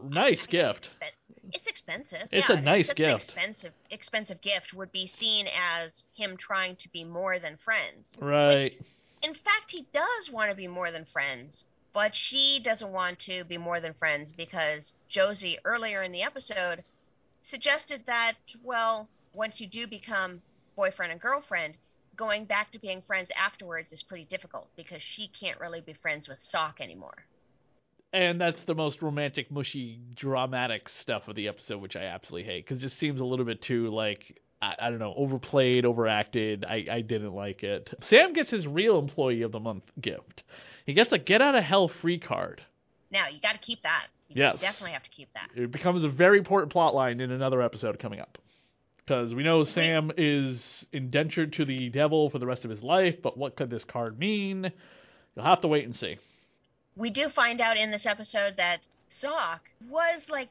Nice 0.03 0.33
I 0.33 0.35
think 0.35 0.49
gift. 0.49 0.89
It's, 1.51 1.67
expensive. 1.67 2.27
It's 2.31 2.49
yeah, 2.49 2.57
a 2.57 2.61
nice 2.61 2.87
such 2.87 2.97
gift. 2.97 3.09
An 3.09 3.15
expensive, 3.15 3.71
expensive 3.91 4.41
gift 4.41 4.73
would 4.73 4.91
be 4.91 5.11
seen 5.19 5.47
as 5.47 5.91
him 6.15 6.37
trying 6.37 6.75
to 6.77 6.89
be 6.89 7.03
more 7.03 7.39
than 7.39 7.57
friends. 7.63 8.05
Right. 8.19 8.73
In 9.21 9.33
fact, 9.33 9.69
he 9.69 9.87
does 9.93 10.31
want 10.31 10.51
to 10.51 10.55
be 10.55 10.67
more 10.67 10.91
than 10.91 11.05
friends, 11.11 11.63
but 11.93 12.11
she 12.15 12.59
doesn't 12.63 12.91
want 12.91 13.19
to 13.19 13.43
be 13.45 13.57
more 13.57 13.79
than 13.79 13.93
friends 13.93 14.31
because 14.35 14.91
Josie 15.09 15.57
earlier 15.63 16.01
in 16.03 16.11
the 16.11 16.23
episode 16.23 16.83
suggested 17.49 18.01
that, 18.07 18.33
well, 18.63 19.07
once 19.33 19.59
you 19.59 19.67
do 19.67 19.85
become 19.87 20.41
boyfriend 20.75 21.11
and 21.11 21.21
girlfriend, 21.21 21.75
going 22.15 22.45
back 22.45 22.71
to 22.71 22.79
being 22.79 23.01
friends 23.05 23.29
afterwards 23.37 23.87
is 23.91 24.03
pretty 24.03 24.25
difficult 24.25 24.67
because 24.75 25.01
she 25.15 25.29
can't 25.39 25.59
really 25.59 25.81
be 25.81 25.93
friends 26.01 26.27
with 26.27 26.37
Sock 26.51 26.79
anymore. 26.79 27.25
and 28.13 28.39
that's 28.39 28.63
the 28.67 28.75
most 28.75 29.01
romantic, 29.01 29.49
mushy, 29.51 29.99
dramatic 30.15 30.87
stuff 31.01 31.27
of 31.27 31.35
the 31.35 31.47
episode, 31.47 31.81
which 31.81 31.95
I 31.95 32.03
absolutely 32.03 32.47
hate 32.47 32.65
because 32.65 32.81
it 32.81 32.87
just 32.87 32.99
seems 32.99 33.19
a 33.19 33.25
little 33.25 33.45
bit 33.45 33.61
too 33.61 33.89
like 33.89 34.39
I, 34.61 34.75
I 34.79 34.89
don't 34.89 34.99
know, 34.99 35.13
overplayed, 35.17 35.85
overacted. 35.85 36.63
I 36.65 36.85
I 36.91 37.01
didn't 37.01 37.33
like 37.33 37.63
it. 37.63 37.89
Sam 38.09 38.33
gets 38.33 38.51
his 38.51 38.67
real 38.67 38.99
employee 38.99 39.41
of 39.41 39.51
the 39.51 39.59
month 39.59 39.83
gift. 39.99 40.43
He 40.85 40.93
gets 40.93 41.11
a 41.11 41.17
get 41.17 41.41
out 41.41 41.55
of 41.55 41.63
hell 41.63 41.87
free 41.87 42.19
card. 42.19 42.61
Now, 43.11 43.27
you 43.27 43.39
got 43.39 43.53
to 43.53 43.59
keep 43.59 43.83
that. 43.83 44.07
You 44.29 44.41
Yes. 44.41 44.59
definitely 44.59 44.91
have 44.93 45.03
to 45.03 45.09
keep 45.09 45.29
that. 45.33 45.49
It 45.55 45.71
becomes 45.71 46.03
a 46.03 46.09
very 46.09 46.37
important 46.39 46.71
plot 46.71 46.95
line 46.95 47.19
in 47.21 47.31
another 47.31 47.61
episode 47.61 47.99
coming 47.99 48.19
up. 48.19 48.37
Because 48.97 49.35
we 49.35 49.43
know 49.43 49.63
Sam 49.65 50.11
is 50.17 50.85
indentured 50.93 51.53
to 51.53 51.65
the 51.65 51.89
devil 51.89 52.29
for 52.29 52.39
the 52.39 52.47
rest 52.47 52.63
of 52.63 52.71
his 52.71 52.81
life, 52.81 53.21
but 53.21 53.37
what 53.37 53.55
could 53.55 53.69
this 53.69 53.83
card 53.83 54.17
mean? 54.17 54.71
You'll 55.35 55.45
have 55.45 55.61
to 55.61 55.67
wait 55.67 55.85
and 55.85 55.95
see. 55.95 56.17
we 56.95 57.09
do 57.09 57.27
find 57.29 57.59
out 57.59 57.75
in 57.77 57.91
this 57.91 58.05
episode 58.05 58.55
that 58.57 58.79
Sock 59.19 59.61
was 59.89 60.21
like 60.29 60.49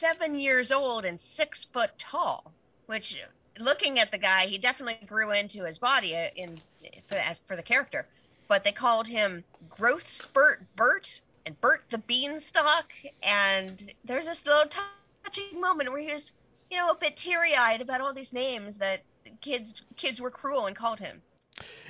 seven 0.00 0.38
years 0.38 0.70
old 0.70 1.04
and 1.04 1.18
six 1.36 1.66
foot 1.72 1.90
tall, 1.98 2.52
which, 2.86 3.16
looking 3.58 3.98
at 3.98 4.10
the 4.12 4.18
guy, 4.18 4.46
he 4.46 4.58
definitely 4.58 4.98
grew 5.06 5.32
into 5.32 5.64
his 5.64 5.78
body 5.78 6.14
uh, 6.14 6.28
in 6.36 6.60
for, 7.08 7.16
as 7.16 7.36
for 7.48 7.56
the 7.56 7.62
character. 7.62 8.06
But 8.48 8.64
they 8.64 8.72
called 8.72 9.06
him 9.06 9.44
Growth 9.68 10.04
Spurt 10.22 10.64
Bert 10.76 11.06
and 11.46 11.60
Bert 11.60 11.82
the 11.90 11.98
Beanstalk, 11.98 12.86
and 13.22 13.92
there's 14.06 14.24
this 14.24 14.40
little 14.46 14.64
touching 15.24 15.60
moment 15.60 15.90
where 15.92 16.00
he 16.00 16.12
was 16.12 16.32
you 16.70 16.76
know, 16.76 16.90
a 16.90 16.94
bit 16.94 17.16
teary-eyed 17.16 17.80
about 17.80 18.00
all 18.00 18.12
these 18.12 18.32
names 18.32 18.76
that 18.78 19.00
kids 19.40 19.72
kids 19.96 20.20
were 20.20 20.30
cruel 20.30 20.66
and 20.66 20.76
called 20.76 20.98
him. 20.98 21.22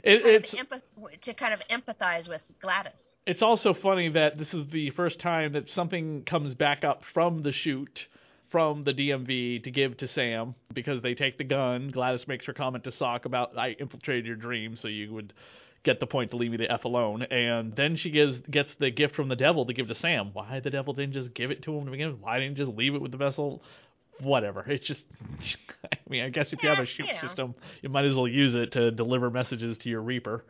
It, 0.05 0.23
Kind 0.23 0.37
of 0.37 0.42
it's 0.44 0.55
empath- 0.55 1.21
to 1.23 1.35
kind 1.35 1.55
of 1.55 1.61
empathize 1.71 2.29
with 2.29 2.40
Gladys. 2.62 2.92
it's 3.27 3.42
also 3.42 3.75
funny 3.75 4.09
that 4.11 4.38
this 4.38 4.55
is 4.55 4.66
the 4.71 4.90
first 4.90 5.18
time 5.21 5.53
that 5.53 5.68
something 5.71 6.23
comes 6.25 6.55
back 6.55 6.85
up 6.85 7.03
from 7.12 7.42
the 7.42 7.53
chute 7.53 8.07
from 8.51 8.85
the 8.85 8.92
DMV 8.94 9.62
to 9.64 9.71
give 9.71 9.97
to 9.99 10.09
Sam 10.09 10.55
because 10.73 11.03
they 11.03 11.14
take 11.14 11.37
the 11.38 11.44
gun. 11.44 11.88
Gladys 11.88 12.27
makes 12.27 12.47
her 12.47 12.55
comment 12.55 12.85
to 12.85 12.92
Sock 12.92 13.25
about 13.27 13.59
I 13.59 13.77
infiltrated 13.79 14.27
your 14.27 14.37
dream 14.37 14.77
so 14.77 14.88
you 14.88 15.12
would 15.12 15.33
get 15.83 16.01
the 16.01 16.07
point 16.07 16.31
to 16.31 16.37
leave 16.37 16.51
me 16.51 16.57
the 16.57 16.71
f 16.71 16.85
alone. 16.85 17.23
And 17.23 17.75
then 17.77 17.97
she 17.97 18.11
gives 18.11 18.38
gets 18.51 18.71
the 18.79 18.91
gift 18.91 19.14
from 19.14 19.29
the 19.29 19.37
devil 19.37 19.67
to 19.67 19.73
give 19.73 19.88
to 19.88 19.95
Sam. 19.95 20.31
Why 20.33 20.61
the 20.61 20.71
devil 20.71 20.93
didn't 20.93 21.14
just 21.14 21.35
give 21.35 21.51
it 21.51 21.62
to 21.64 21.77
him 21.77 21.85
to 21.85 21.91
begin 21.91 22.12
with? 22.12 22.21
Why 22.21 22.41
didn't 22.41 22.57
just 22.57 22.73
leave 22.73 22.95
it 22.95 23.03
with 23.03 23.12
the 23.12 23.19
vessel? 23.19 23.62
Whatever. 24.20 24.64
It's 24.66 24.87
just, 24.87 25.02
I 25.85 25.96
mean, 26.09 26.24
I 26.24 26.31
guess 26.31 26.52
if 26.52 26.62
you 26.62 26.68
have 26.68 26.78
a 26.78 26.87
chute 26.87 27.07
you 27.07 27.14
know. 27.14 27.20
system, 27.28 27.54
you 27.83 27.88
might 27.88 28.04
as 28.04 28.14
well 28.14 28.28
use 28.28 28.54
it 28.54 28.72
to 28.72 28.90
deliver 28.90 29.31
messages 29.31 29.78
to 29.78 29.88
your 29.88 30.02
Reaper. 30.02 30.44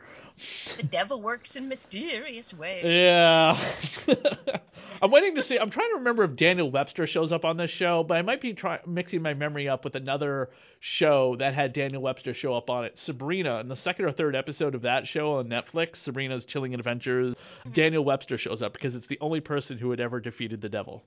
The 0.76 0.84
devil 0.84 1.20
works 1.20 1.50
in 1.54 1.68
mysterious 1.68 2.52
ways. 2.54 2.84
Yeah. 2.84 3.74
I'm 5.02 5.10
waiting 5.10 5.34
to 5.34 5.42
see. 5.42 5.58
I'm 5.58 5.70
trying 5.70 5.90
to 5.90 5.96
remember 5.96 6.24
if 6.24 6.36
Daniel 6.36 6.70
Webster 6.70 7.06
shows 7.06 7.32
up 7.32 7.44
on 7.44 7.56
this 7.56 7.70
show, 7.70 8.04
but 8.06 8.16
I 8.16 8.22
might 8.22 8.40
be 8.40 8.52
try- 8.54 8.80
mixing 8.86 9.22
my 9.22 9.34
memory 9.34 9.68
up 9.68 9.84
with 9.84 9.94
another 9.94 10.50
show 10.80 11.36
that 11.38 11.54
had 11.54 11.72
Daniel 11.72 12.02
Webster 12.02 12.34
show 12.34 12.54
up 12.54 12.70
on 12.70 12.84
it. 12.84 12.98
Sabrina, 12.98 13.58
in 13.58 13.68
the 13.68 13.76
second 13.76 14.04
or 14.04 14.12
third 14.12 14.36
episode 14.36 14.74
of 14.74 14.82
that 14.82 15.06
show 15.06 15.34
on 15.38 15.48
Netflix, 15.48 15.96
Sabrina's 16.04 16.44
Chilling 16.44 16.74
Adventures, 16.74 17.34
mm-hmm. 17.34 17.72
Daniel 17.72 18.04
Webster 18.04 18.38
shows 18.38 18.62
up 18.62 18.72
because 18.72 18.94
it's 18.94 19.08
the 19.08 19.18
only 19.20 19.40
person 19.40 19.78
who 19.78 19.90
had 19.90 20.00
ever 20.00 20.20
defeated 20.20 20.60
the 20.60 20.68
devil. 20.68 21.04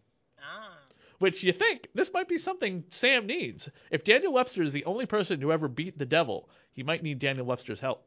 Which 1.21 1.43
you 1.43 1.53
think 1.53 1.87
this 1.93 2.09
might 2.13 2.27
be 2.27 2.39
something 2.39 2.83
Sam 2.99 3.27
needs. 3.27 3.69
If 3.91 4.03
Daniel 4.03 4.33
Webster 4.33 4.63
is 4.63 4.73
the 4.73 4.85
only 4.85 5.05
person 5.05 5.39
who 5.39 5.51
ever 5.51 5.67
beat 5.67 5.99
the 5.99 6.05
devil, 6.05 6.49
he 6.73 6.81
might 6.81 7.03
need 7.03 7.19
Daniel 7.19 7.45
Webster's 7.45 7.79
help. 7.79 8.03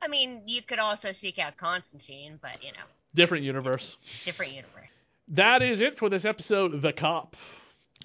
I 0.00 0.08
mean, 0.08 0.40
you 0.46 0.62
could 0.62 0.78
also 0.78 1.12
seek 1.12 1.38
out 1.38 1.58
Constantine, 1.58 2.38
but 2.40 2.62
you 2.62 2.72
know, 2.72 2.84
Different 3.14 3.44
universe. 3.44 3.96
different 4.24 4.52
universe. 4.52 4.88
That 5.28 5.60
is 5.60 5.80
it 5.80 5.98
for 5.98 6.08
this 6.08 6.24
episode 6.24 6.80
The 6.80 6.92
Cop 6.94 7.36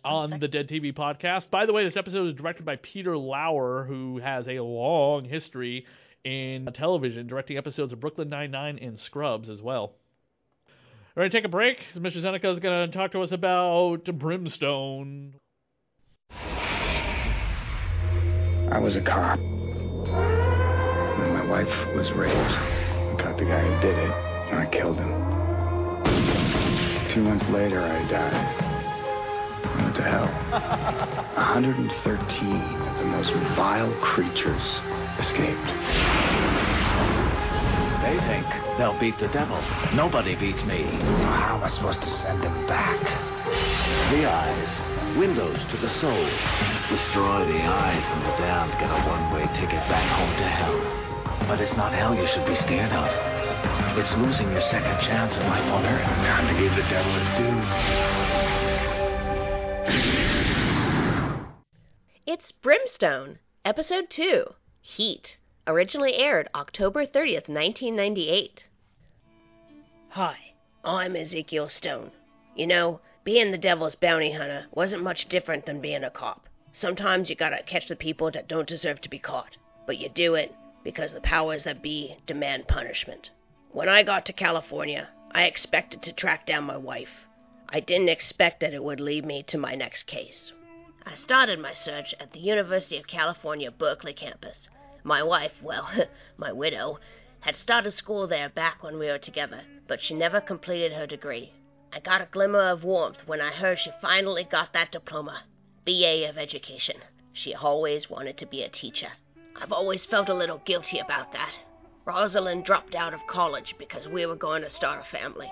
on 0.04 0.40
the 0.42 0.48
Dead 0.50 0.68
TV 0.68 0.94
podcast. 0.94 1.50
By 1.50 1.66
the 1.66 1.72
way, 1.72 1.86
this 1.86 1.96
episode 1.96 2.28
is 2.28 2.34
directed 2.34 2.66
by 2.66 2.76
Peter 2.76 3.18
Lauer, 3.18 3.86
who 3.88 4.18
has 4.20 4.48
a 4.50 4.60
long 4.60 5.24
history 5.26 5.86
in 6.26 6.68
television, 6.74 7.26
directing 7.28 7.58
episodes 7.58 7.94
of 7.94 8.00
Brooklyn 8.02 8.28
Nine-Nine 8.30 8.80
and 8.80 9.00
Scrubs 9.00 9.50
as 9.50 9.62
well. 9.62 9.94
All 11.18 11.22
right, 11.22 11.30
take 11.30 11.44
a 11.44 11.50
break. 11.50 11.78
Mr. 11.94 12.22
Zeneca 12.24 12.46
is 12.54 12.60
going 12.60 12.90
to 12.90 12.98
talk 12.98 13.12
to 13.12 13.22
us 13.22 13.34
about 13.34 14.06
Brimstone. 14.06 15.34
I 18.72 18.80
was 18.80 18.96
a 18.96 19.02
cop. 19.02 19.38
When 19.38 19.50
my 21.34 21.46
wife 21.46 21.68
was 21.98 22.10
raped, 22.14 22.34
I 22.34 23.16
caught 23.20 23.38
the 23.38 23.44
guy 23.44 23.60
who 23.60 23.82
did 23.82 23.98
it, 23.98 24.12
and 24.52 24.60
I 24.60 24.66
killed 24.72 25.00
him. 25.00 25.12
Two 27.10 27.24
months 27.24 27.46
later, 27.50 27.82
I 27.82 28.08
died. 28.10 28.34
I 29.66 29.84
went 29.84 29.96
to 29.98 30.04
hell. 30.04 30.28
113 31.36 32.56
of 32.56 32.98
the 33.00 33.04
most 33.04 33.34
vile 33.58 33.94
creatures 34.00 34.80
escaped. 35.20 36.81
They 38.02 38.18
think 38.28 38.46
they'll 38.78 39.00
beat 39.00 39.18
the 39.20 39.28
devil. 39.28 39.62
Nobody 39.94 40.36
beats 40.36 40.64
me. 40.64 40.84
So 40.90 41.26
how 41.26 41.58
am 41.58 41.64
I 41.64 41.70
supposed 41.70 42.02
to 42.02 42.10
send 42.22 42.42
them 42.42 42.66
back? 42.68 43.00
The 44.12 44.26
eyes, 44.26 45.18
windows 45.18 45.60
to 45.70 45.78
the 45.78 45.90
soul. 46.00 46.26
Destroy 46.90 47.46
the 47.46 47.62
eyes, 47.62 48.04
and 48.04 48.24
the 48.26 48.36
damned 48.38 48.74
get 48.80 48.90
a 48.90 49.00
one-way 49.08 49.48
ticket 49.54 49.86
back 49.88 50.10
home 50.18 50.36
to 50.38 50.48
hell. 50.48 51.48
But 51.48 51.60
it's 51.62 51.76
not 51.78 51.94
hell 51.94 52.16
you 52.16 52.26
should 52.28 52.46
be 52.46 52.56
scared 52.56 52.92
of. 52.92 53.08
It's 53.98 54.14
losing 54.16 54.50
your 54.52 54.62
second 54.62 55.00
chance 55.06 55.36
at 55.36 55.46
life 55.48 55.72
on 55.72 55.86
earth. 55.86 56.02
Time 56.26 56.48
to 56.48 56.60
give 56.60 56.76
the 56.76 56.84
devil 56.90 57.14
his 57.14 57.28
due. 57.38 57.62
It's 62.26 62.52
Brimstone, 62.52 63.40
Episode 63.66 64.10
2, 64.10 64.46
Heat, 64.80 65.38
originally 65.68 66.16
aired 66.16 66.50
October 66.56 67.06
30th, 67.06 67.48
1998. 67.48 68.64
Hi, 70.10 70.54
I'm 70.84 71.16
Ezekiel 71.16 71.70
Stone. 71.70 72.12
You 72.56 72.66
know, 72.66 73.00
being 73.24 73.52
the 73.52 73.58
devil's 73.60 73.94
bounty 73.94 74.32
hunter 74.32 74.66
wasn't 74.72 75.04
much 75.04 75.30
different 75.30 75.68
than 75.68 75.80
being 75.80 76.04
a 76.04 76.10
cop. 76.10 76.48
Sometimes 76.74 77.30
you 77.30 77.36
gotta 77.36 77.62
catch 77.64 77.88
the 77.88 77.96
people 77.96 78.32
that 78.32 78.48
don't 78.48 78.68
deserve 78.68 79.02
to 79.02 79.10
be 79.10 79.20
caught, 79.20 79.58
but 79.86 80.00
you 80.00 80.10
do 80.10 80.34
it 80.34 80.54
because 80.84 81.14
the 81.14 81.22
powers 81.22 81.64
that 81.64 81.84
be 81.84 82.18
demand 82.26 82.68
punishment. 82.68 83.30
When 83.72 83.88
I 83.88 84.02
got 84.02 84.26
to 84.26 84.34
California, 84.34 85.10
I 85.32 85.44
expected 85.44 86.02
to 86.04 86.12
track 86.12 86.48
down 86.48 86.64
my 86.64 86.78
wife. 86.78 87.28
I 87.70 87.80
didn't 87.82 88.10
expect 88.10 88.62
that 88.62 88.74
it 88.74 88.84
would 88.84 89.00
lead 89.00 89.26
me 89.26 89.44
to 89.44 89.60
my 89.60 89.76
next 89.76 90.08
case. 90.08 90.52
I 91.06 91.16
started 91.16 91.60
my 91.60 91.74
search 91.74 92.16
at 92.20 92.32
the 92.32 92.40
University 92.40 92.98
of 92.98 93.08
California, 93.08 93.70
Berkeley 93.70 94.14
campus. 94.14 94.68
My 95.04 95.24
wife, 95.24 95.54
well, 95.62 95.90
my 96.38 96.52
widow, 96.52 97.00
had 97.42 97.56
started 97.58 97.92
school 97.92 98.28
there 98.28 98.50
back 98.50 98.84
when 98.84 99.00
we 99.00 99.08
were 99.08 99.18
together, 99.18 99.64
but 99.88 100.02
she 100.02 100.14
never 100.14 100.40
completed 100.40 100.94
her 100.94 101.08
degree. 101.08 101.54
I 101.92 102.00
got 102.00 102.22
a 102.22 102.26
glimmer 102.26 102.70
of 102.70 102.84
warmth 102.84 103.28
when 103.28 103.42
I 103.42 103.52
heard 103.52 103.80
she 103.80 103.92
finally 104.02 104.44
got 104.44 104.74
that 104.74 104.92
diploma, 104.92 105.44
BA 105.86 106.30
of 106.30 106.38
Education. 106.38 106.98
She 107.34 107.56
always 107.56 108.10
wanted 108.10 108.38
to 108.38 108.46
be 108.46 108.64
a 108.64 108.70
teacher. 108.70 109.12
I've 109.56 109.72
always 109.72 110.06
felt 110.06 110.30
a 110.30 110.34
little 110.34 110.60
guilty 110.60 111.00
about 111.00 111.34
that. 111.34 111.54
Rosalind 112.06 112.66
dropped 112.66 112.96
out 112.96 113.14
of 113.14 113.28
college 113.28 113.76
because 113.78 114.08
we 114.08 114.26
were 114.26 114.36
going 114.36 114.62
to 114.62 114.70
start 114.70 115.06
a 115.06 115.10
family. 115.12 115.52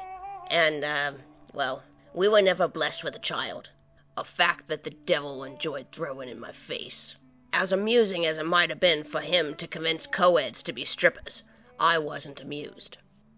And, 0.50 0.84
um, 0.84 1.18
well, 1.54 1.84
we 2.14 2.28
were 2.28 2.42
never 2.42 2.68
blessed 2.68 3.04
with 3.04 3.16
a 3.16 3.20
child 3.20 3.70
a 4.20 4.24
fact 4.24 4.68
that 4.68 4.84
the 4.84 4.90
devil 4.90 5.46
enjoyed 5.46 5.88
throwing 5.94 6.28
in 6.28 6.38
my 6.38 6.52
face. 6.68 7.16
As 7.52 7.72
amusing 7.72 8.26
as 8.28 8.38
it 8.38 8.46
might 8.46 8.70
have 8.70 8.80
been 8.80 9.04
for 9.04 9.22
him 9.22 9.56
to 9.56 9.68
convince 9.68 10.06
co-eds 10.06 10.62
to 10.64 10.72
be 10.72 10.86
strippers, 10.86 11.42
I 11.80 11.98
wasn't 11.98 12.40
amused. 12.40 12.98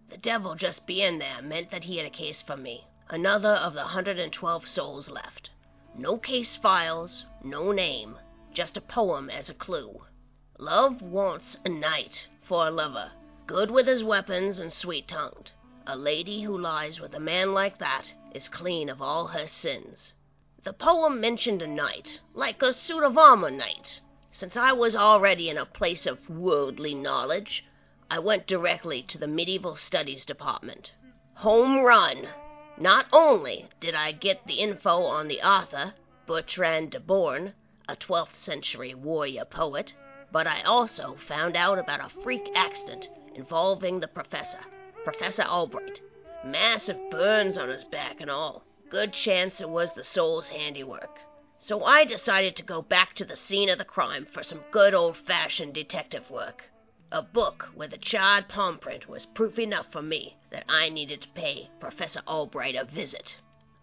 The 0.10 0.18
devil 0.18 0.56
just 0.56 0.86
being 0.86 1.18
there 1.18 1.42
meant 1.42 1.72
that 1.72 1.86
he 1.86 1.96
had 1.96 2.06
a 2.06 2.10
case 2.10 2.42
for 2.42 2.58
me, 2.58 2.88
another 3.10 3.54
of 3.54 3.74
the 3.74 3.80
112 3.80 4.68
souls 4.68 5.10
left. 5.10 5.50
No 5.96 6.18
case 6.18 6.58
files, 6.58 7.26
no 7.42 7.72
name, 7.72 8.18
just 8.54 8.76
a 8.76 8.82
poem 8.82 9.30
as 9.30 9.50
a 9.50 9.54
clue. 9.54 10.04
Love 10.60 11.02
wants 11.02 11.56
a 11.64 11.70
knight 11.70 12.28
for 12.42 12.68
a 12.68 12.72
lover, 12.72 13.12
good 13.48 13.72
with 13.72 13.88
his 13.88 14.04
weapons 14.04 14.60
and 14.60 14.74
sweet-tongued. 14.74 15.52
A 15.88 15.96
lady 15.96 16.42
who 16.42 16.58
lies 16.58 17.00
with 17.00 17.16
a 17.16 17.20
man 17.20 17.54
like 17.54 17.78
that 17.80 18.12
is 18.36 18.50
clean 18.50 18.90
of 18.90 19.02
all 19.02 19.28
her 19.28 19.48
sins. 19.48 20.14
The 20.64 20.74
poem 20.74 21.20
mentioned 21.20 21.64
a 21.64 21.68
knight, 21.68 22.20
like 22.36 22.62
a 22.62 22.72
suit 22.72 23.04
of 23.04 23.18
armor 23.18 23.50
knight. 23.50 24.00
Since 24.32 24.56
I 24.56 24.74
was 24.74 24.96
already 24.96 25.50
in 25.50 25.58
a 25.58 25.66
place 25.66 26.06
of 26.06 26.30
worldly 26.30 26.94
knowledge, 26.94 27.66
I 28.12 28.20
went 28.20 28.46
directly 28.46 29.02
to 29.04 29.18
the 29.18 29.26
medieval 29.26 29.76
studies 29.76 30.24
department. 30.24 30.92
Home 31.38 31.80
run! 31.80 32.28
Not 32.78 33.08
only 33.12 33.70
did 33.80 33.96
I 33.96 34.12
get 34.12 34.46
the 34.46 34.60
info 34.60 35.02
on 35.02 35.28
the 35.28 35.42
author, 35.42 35.96
Bertrand 36.28 36.92
de 36.92 37.00
Born, 37.00 37.56
a 37.90 37.96
12th 37.96 38.38
century 38.44 38.94
warrior 38.94 39.46
poet, 39.46 39.94
but 40.32 40.46
I 40.46 40.62
also 40.62 41.18
found 41.28 41.58
out 41.58 41.80
about 41.80 42.06
a 42.06 42.22
freak 42.22 42.52
accident 42.54 43.10
involving 43.34 44.00
the 44.00 44.08
professor, 44.08 44.62
Professor 45.04 45.42
Albright. 45.42 46.02
Massive 46.46 47.10
burns 47.10 47.58
on 47.58 47.70
his 47.70 47.84
back 47.84 48.22
and 48.22 48.30
all. 48.30 48.64
Good 48.92 49.14
chance 49.14 49.62
it 49.62 49.70
was 49.70 49.94
the 49.94 50.04
soul's 50.04 50.50
handiwork. 50.50 51.18
So 51.60 51.86
I 51.86 52.04
decided 52.04 52.58
to 52.58 52.64
go 52.64 52.82
back 52.82 53.16
to 53.16 53.24
the 53.24 53.38
scene 53.38 53.70
of 53.70 53.78
the 53.78 53.86
crime 53.86 54.28
for 54.34 54.44
some 54.44 54.66
good 54.70 54.94
old 54.94 55.16
fashioned 55.16 55.74
detective 55.74 56.30
work. 56.30 56.70
A 57.10 57.22
book 57.22 57.70
with 57.74 57.94
a 57.94 57.98
charred 57.98 58.50
palm 58.50 58.80
print 58.80 59.08
was 59.08 59.26
proof 59.28 59.58
enough 59.58 59.86
for 59.94 60.02
me 60.02 60.36
that 60.50 60.66
I 60.68 60.90
needed 60.90 61.22
to 61.22 61.30
pay 61.30 61.70
Professor 61.80 62.22
Albright 62.28 62.76
a 62.76 62.84
visit. 62.84 63.38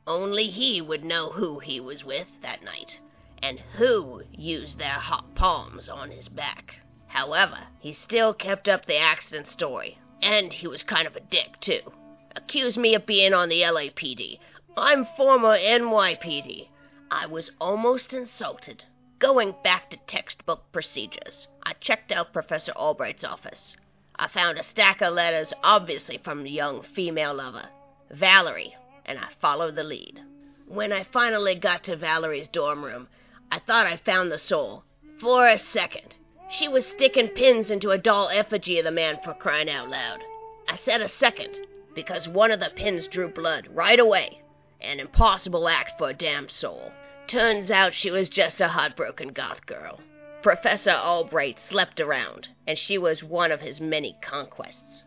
Only 0.06 0.50
he 0.50 0.82
would 0.82 1.04
know 1.04 1.30
who 1.30 1.58
he 1.58 1.80
was 1.80 2.04
with 2.04 2.26
that 2.42 2.62
night, 2.62 3.00
and 3.42 3.58
who 3.58 4.24
used 4.30 4.76
their 4.76 5.00
hot 5.00 5.34
palms 5.34 5.88
on 5.88 6.10
his 6.10 6.28
back. 6.28 6.74
However, 7.06 7.60
he 7.78 7.94
still 7.94 8.34
kept 8.34 8.68
up 8.68 8.84
the 8.84 8.98
accident 8.98 9.48
story, 9.48 9.98
and 10.20 10.52
he 10.52 10.66
was 10.66 10.82
kind 10.82 11.06
of 11.06 11.16
a 11.16 11.20
dick, 11.20 11.60
too. 11.60 11.92
Accused 12.36 12.76
me 12.76 12.94
of 12.94 13.06
being 13.06 13.32
on 13.32 13.48
the 13.48 13.62
LAPD. 13.62 14.38
I'm 14.78 15.06
former 15.16 15.58
NYPD. 15.58 16.68
I 17.10 17.26
was 17.26 17.50
almost 17.60 18.12
insulted. 18.12 18.84
Going 19.18 19.54
back 19.64 19.90
to 19.90 19.96
textbook 20.06 20.70
procedures, 20.72 21.48
I 21.64 21.72
checked 21.80 22.12
out 22.12 22.32
Professor 22.32 22.72
Albright's 22.76 23.24
office. 23.24 23.74
I 24.16 24.28
found 24.28 24.56
a 24.56 24.62
stack 24.62 25.00
of 25.00 25.14
letters, 25.14 25.52
obviously 25.64 26.18
from 26.18 26.46
a 26.46 26.48
young 26.48 26.82
female 26.82 27.34
lover, 27.34 27.68
Valerie, 28.10 28.76
and 29.04 29.18
I 29.18 29.28
followed 29.40 29.74
the 29.74 29.82
lead. 29.82 30.20
When 30.68 30.92
I 30.92 31.02
finally 31.02 31.56
got 31.56 31.82
to 31.84 31.96
Valerie's 31.96 32.48
dorm 32.48 32.84
room, 32.84 33.08
I 33.50 33.58
thought 33.58 33.86
I 33.86 33.96
found 33.96 34.30
the 34.30 34.38
soul. 34.38 34.84
For 35.20 35.48
a 35.48 35.58
second. 35.58 36.14
She 36.50 36.68
was 36.68 36.86
sticking 36.86 37.28
pins 37.28 37.68
into 37.68 37.90
a 37.90 37.98
doll 37.98 38.28
effigy 38.28 38.78
of 38.78 38.84
the 38.84 38.92
man 38.92 39.18
for 39.24 39.34
crying 39.34 39.68
out 39.68 39.90
loud. 39.90 40.20
I 40.68 40.76
said 40.76 41.00
a 41.00 41.08
second 41.08 41.66
because 41.94 42.28
one 42.28 42.52
of 42.52 42.60
the 42.60 42.70
pins 42.76 43.08
drew 43.08 43.28
blood 43.28 43.66
right 43.72 43.98
away. 43.98 44.42
An 44.80 45.00
impossible 45.00 45.68
act 45.68 45.98
for 45.98 46.10
a 46.10 46.14
damned 46.14 46.50
soul. 46.50 46.92
Turns 47.26 47.70
out 47.70 47.94
she 47.94 48.10
was 48.10 48.28
just 48.28 48.60
a 48.60 48.68
heartbroken 48.68 49.28
goth 49.28 49.66
girl. 49.66 50.00
Professor 50.40 50.92
Albright 50.92 51.58
slept 51.68 51.98
around, 51.98 52.48
and 52.66 52.78
she 52.78 52.96
was 52.96 53.22
one 53.22 53.50
of 53.50 53.60
his 53.60 53.80
many 53.80 54.16
conquests. 54.22 55.02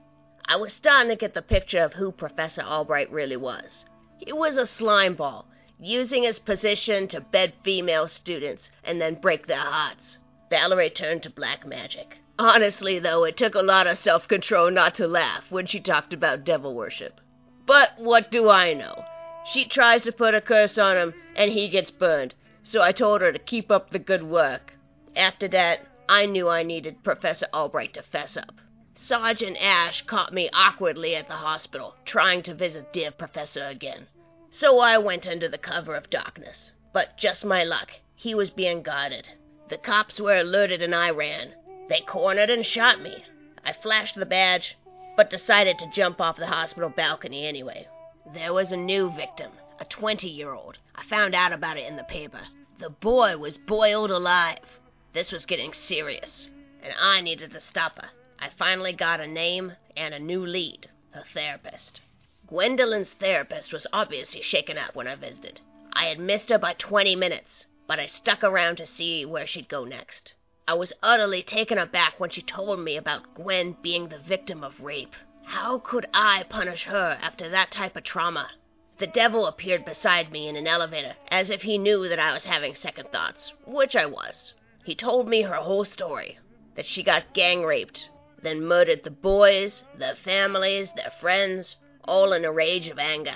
I 0.46 0.58
was 0.58 0.74
starting 0.74 1.10
to 1.10 1.16
get 1.16 1.34
the 1.34 1.42
picture 1.42 1.82
of 1.82 1.94
who 1.94 2.12
Professor 2.12 2.62
Albright 2.62 3.10
really 3.10 3.38
was. 3.38 3.86
He 4.18 4.34
was 4.34 4.58
a 4.58 4.68
slime 4.68 5.16
ball, 5.16 5.48
using 5.80 6.24
his 6.24 6.40
position 6.40 7.08
to 7.08 7.22
bed 7.22 7.54
female 7.64 8.08
students 8.08 8.70
and 8.84 9.00
then 9.00 9.16
break 9.16 9.48
their 9.48 9.62
hearts. 9.62 10.18
Valerie 10.50 10.90
turned 10.90 11.24
to 11.24 11.30
black 11.30 11.66
magic. 11.66 12.18
Honestly, 12.38 13.00
though, 13.00 13.24
it 13.24 13.38
took 13.38 13.56
a 13.56 13.62
lot 13.62 13.88
of 13.88 13.98
self 14.00 14.28
control 14.28 14.70
not 14.70 14.96
to 14.96 15.08
laugh 15.08 15.46
when 15.50 15.66
she 15.66 15.80
talked 15.80 16.12
about 16.12 16.44
devil 16.44 16.76
worship. 16.76 17.22
But 17.66 17.98
what 17.98 18.30
do 18.30 18.50
I 18.50 18.74
know? 18.74 19.06
She 19.46 19.66
tries 19.66 20.04
to 20.04 20.12
put 20.12 20.36
a 20.36 20.42
curse 20.42 20.78
on 20.78 20.98
him, 20.98 21.14
and 21.36 21.52
he 21.52 21.68
gets 21.68 21.92
burned, 21.92 22.34
so 22.64 22.82
I 22.82 22.92
told 22.92 23.22
her 23.22 23.32
to 23.32 23.40
keep 23.40 23.72
up 23.72 23.90
the 23.90 24.00
good 24.00 24.24
work. 24.24 24.74
After 25.16 25.48
that, 25.50 25.86
I 26.08 26.26
knew 26.26 26.48
I 26.50 26.64
needed 26.64 27.04
Professor 27.04 27.48
Albright 27.54 27.94
to 27.96 28.04
fess 28.04 28.38
up. 28.38 28.56
Sergeant 28.96 29.58
Ash 29.62 30.04
caught 30.04 30.34
me 30.34 30.50
awkwardly 30.54 31.16
at 31.16 31.28
the 31.28 31.36
hospital, 31.36 31.96
trying 32.06 32.44
to 32.44 32.54
visit 32.54 32.94
dear 32.94 33.12
Professor 33.12 33.66
again. 33.66 34.08
So 34.52 34.80
I 34.80 34.98
went 34.98 35.26
under 35.26 35.48
the 35.48 35.58
cover 35.58 35.96
of 35.96 36.10
darkness. 36.10 36.72
But 36.94 37.18
just 37.18 37.46
my 37.46 37.64
luck, 37.64 37.92
he 38.16 38.36
was 38.36 38.50
being 38.50 38.84
guarded. 38.84 39.28
The 39.70 39.78
cops 39.78 40.20
were 40.20 40.36
alerted 40.36 40.82
and 40.82 40.94
I 40.94 41.10
ran. 41.10 41.56
They 41.88 42.02
cornered 42.02 42.50
and 42.50 42.66
shot 42.66 43.02
me. 43.02 43.24
I 43.66 43.74
flashed 43.74 44.16
the 44.16 44.26
badge, 44.26 44.78
but 45.16 45.30
decided 45.30 45.80
to 45.80 45.92
jump 45.92 46.20
off 46.20 46.38
the 46.38 46.48
hospital 46.48 46.90
balcony 46.90 47.46
anyway. 47.46 47.88
There 48.34 48.54
was 48.54 48.72
a 48.72 48.78
new 48.78 49.10
victim, 49.10 49.52
a 49.80 49.86
20 49.86 50.30
year 50.30 50.54
old. 50.54 50.78
I 50.96 51.04
found 51.04 51.34
out 51.34 51.52
about 51.52 51.78
it 51.78 51.88
in 51.88 51.96
the 51.96 52.04
paper. 52.04 52.42
The 52.78 52.90
boy 52.90 53.38
was 53.38 53.58
boiled 53.58 54.12
alive. 54.12 54.80
This 55.12 55.32
was 55.32 55.46
getting 55.46 55.74
serious, 55.74 56.48
and 56.84 56.94
I 57.00 57.22
needed 57.22 57.52
to 57.52 57.62
stop 57.62 58.00
her. 58.00 58.12
I 58.40 58.50
finally 58.50 58.94
got 58.94 59.20
a 59.20 59.28
name 59.28 59.74
and 59.98 60.14
a 60.14 60.20
new 60.20 60.46
lead, 60.46 60.90
her 61.12 61.26
therapist. 61.34 62.00
Gwendolyn's 62.48 63.10
therapist 63.10 63.74
was 63.74 63.88
obviously 63.92 64.42
shaken 64.42 64.78
up 64.78 64.96
when 64.96 65.08
I 65.08 65.16
visited. 65.16 65.60
I 65.94 66.06
had 66.06 66.20
missed 66.20 66.50
her 66.50 66.58
by 66.58 66.74
20 66.74 67.16
minutes, 67.16 67.66
but 67.88 68.00
I 68.00 68.08
stuck 68.08 68.44
around 68.44 68.78
to 68.78 68.88
see 68.88 69.26
where 69.26 69.48
she'd 69.48 69.68
go 69.68 69.84
next. 69.84 70.34
I 70.68 70.76
was 70.76 70.94
utterly 71.02 71.44
taken 71.44 71.78
aback 71.78 72.20
when 72.20 72.30
she 72.30 72.42
told 72.42 72.80
me 72.80 72.98
about 72.98 73.34
Gwen 73.34 73.78
being 73.82 74.08
the 74.10 74.20
victim 74.20 74.64
of 74.64 74.80
rape. 74.80 75.16
How 75.52 75.80
could 75.80 76.08
I 76.14 76.44
punish 76.44 76.86
her 76.86 77.20
after 77.22 77.50
that 77.50 77.72
type 77.72 77.98
of 77.98 78.06
trauma? 78.06 78.52
The 79.00 79.06
devil 79.06 79.46
appeared 79.46 79.84
beside 79.84 80.32
me 80.32 80.48
in 80.48 80.56
an 80.56 80.66
elevator, 80.66 81.18
as 81.28 81.50
if 81.50 81.64
he 81.64 81.78
knew 81.78 82.08
that 82.08 82.20
I 82.20 82.32
was 82.32 82.46
having 82.46 82.74
second 82.74 83.12
thoughts, 83.12 83.52
which 83.66 83.94
I 83.94 84.06
was. 84.06 84.54
He 84.86 84.96
told 84.96 85.28
me 85.28 85.42
her 85.42 85.56
whole 85.56 85.84
story 85.84 86.40
that 86.76 86.86
she 86.86 87.04
got 87.04 87.34
gang 87.34 87.64
raped, 87.64 88.08
then 88.42 88.66
murdered 88.66 89.04
the 89.04 89.12
boys, 89.12 89.84
their 89.94 90.16
families, 90.16 90.88
their 90.96 91.12
friends, 91.20 91.76
all 92.06 92.32
in 92.32 92.46
a 92.46 92.52
rage 92.52 92.88
of 92.88 92.98
anger. 92.98 93.36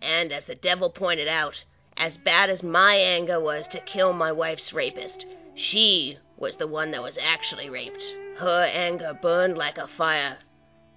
And 0.00 0.32
as 0.32 0.46
the 0.46 0.56
devil 0.56 0.90
pointed 0.90 1.28
out, 1.28 1.62
as 1.96 2.16
bad 2.16 2.50
as 2.50 2.64
my 2.64 2.96
anger 2.96 3.38
was 3.38 3.68
to 3.68 3.78
kill 3.78 4.12
my 4.12 4.32
wife's 4.32 4.72
rapist, 4.72 5.26
she 5.54 6.18
was 6.36 6.56
the 6.56 6.66
one 6.66 6.90
that 6.90 7.04
was 7.04 7.16
actually 7.18 7.70
raped. 7.70 8.02
Her 8.38 8.64
anger 8.64 9.16
burned 9.22 9.56
like 9.56 9.78
a 9.78 9.86
fire. 9.86 10.38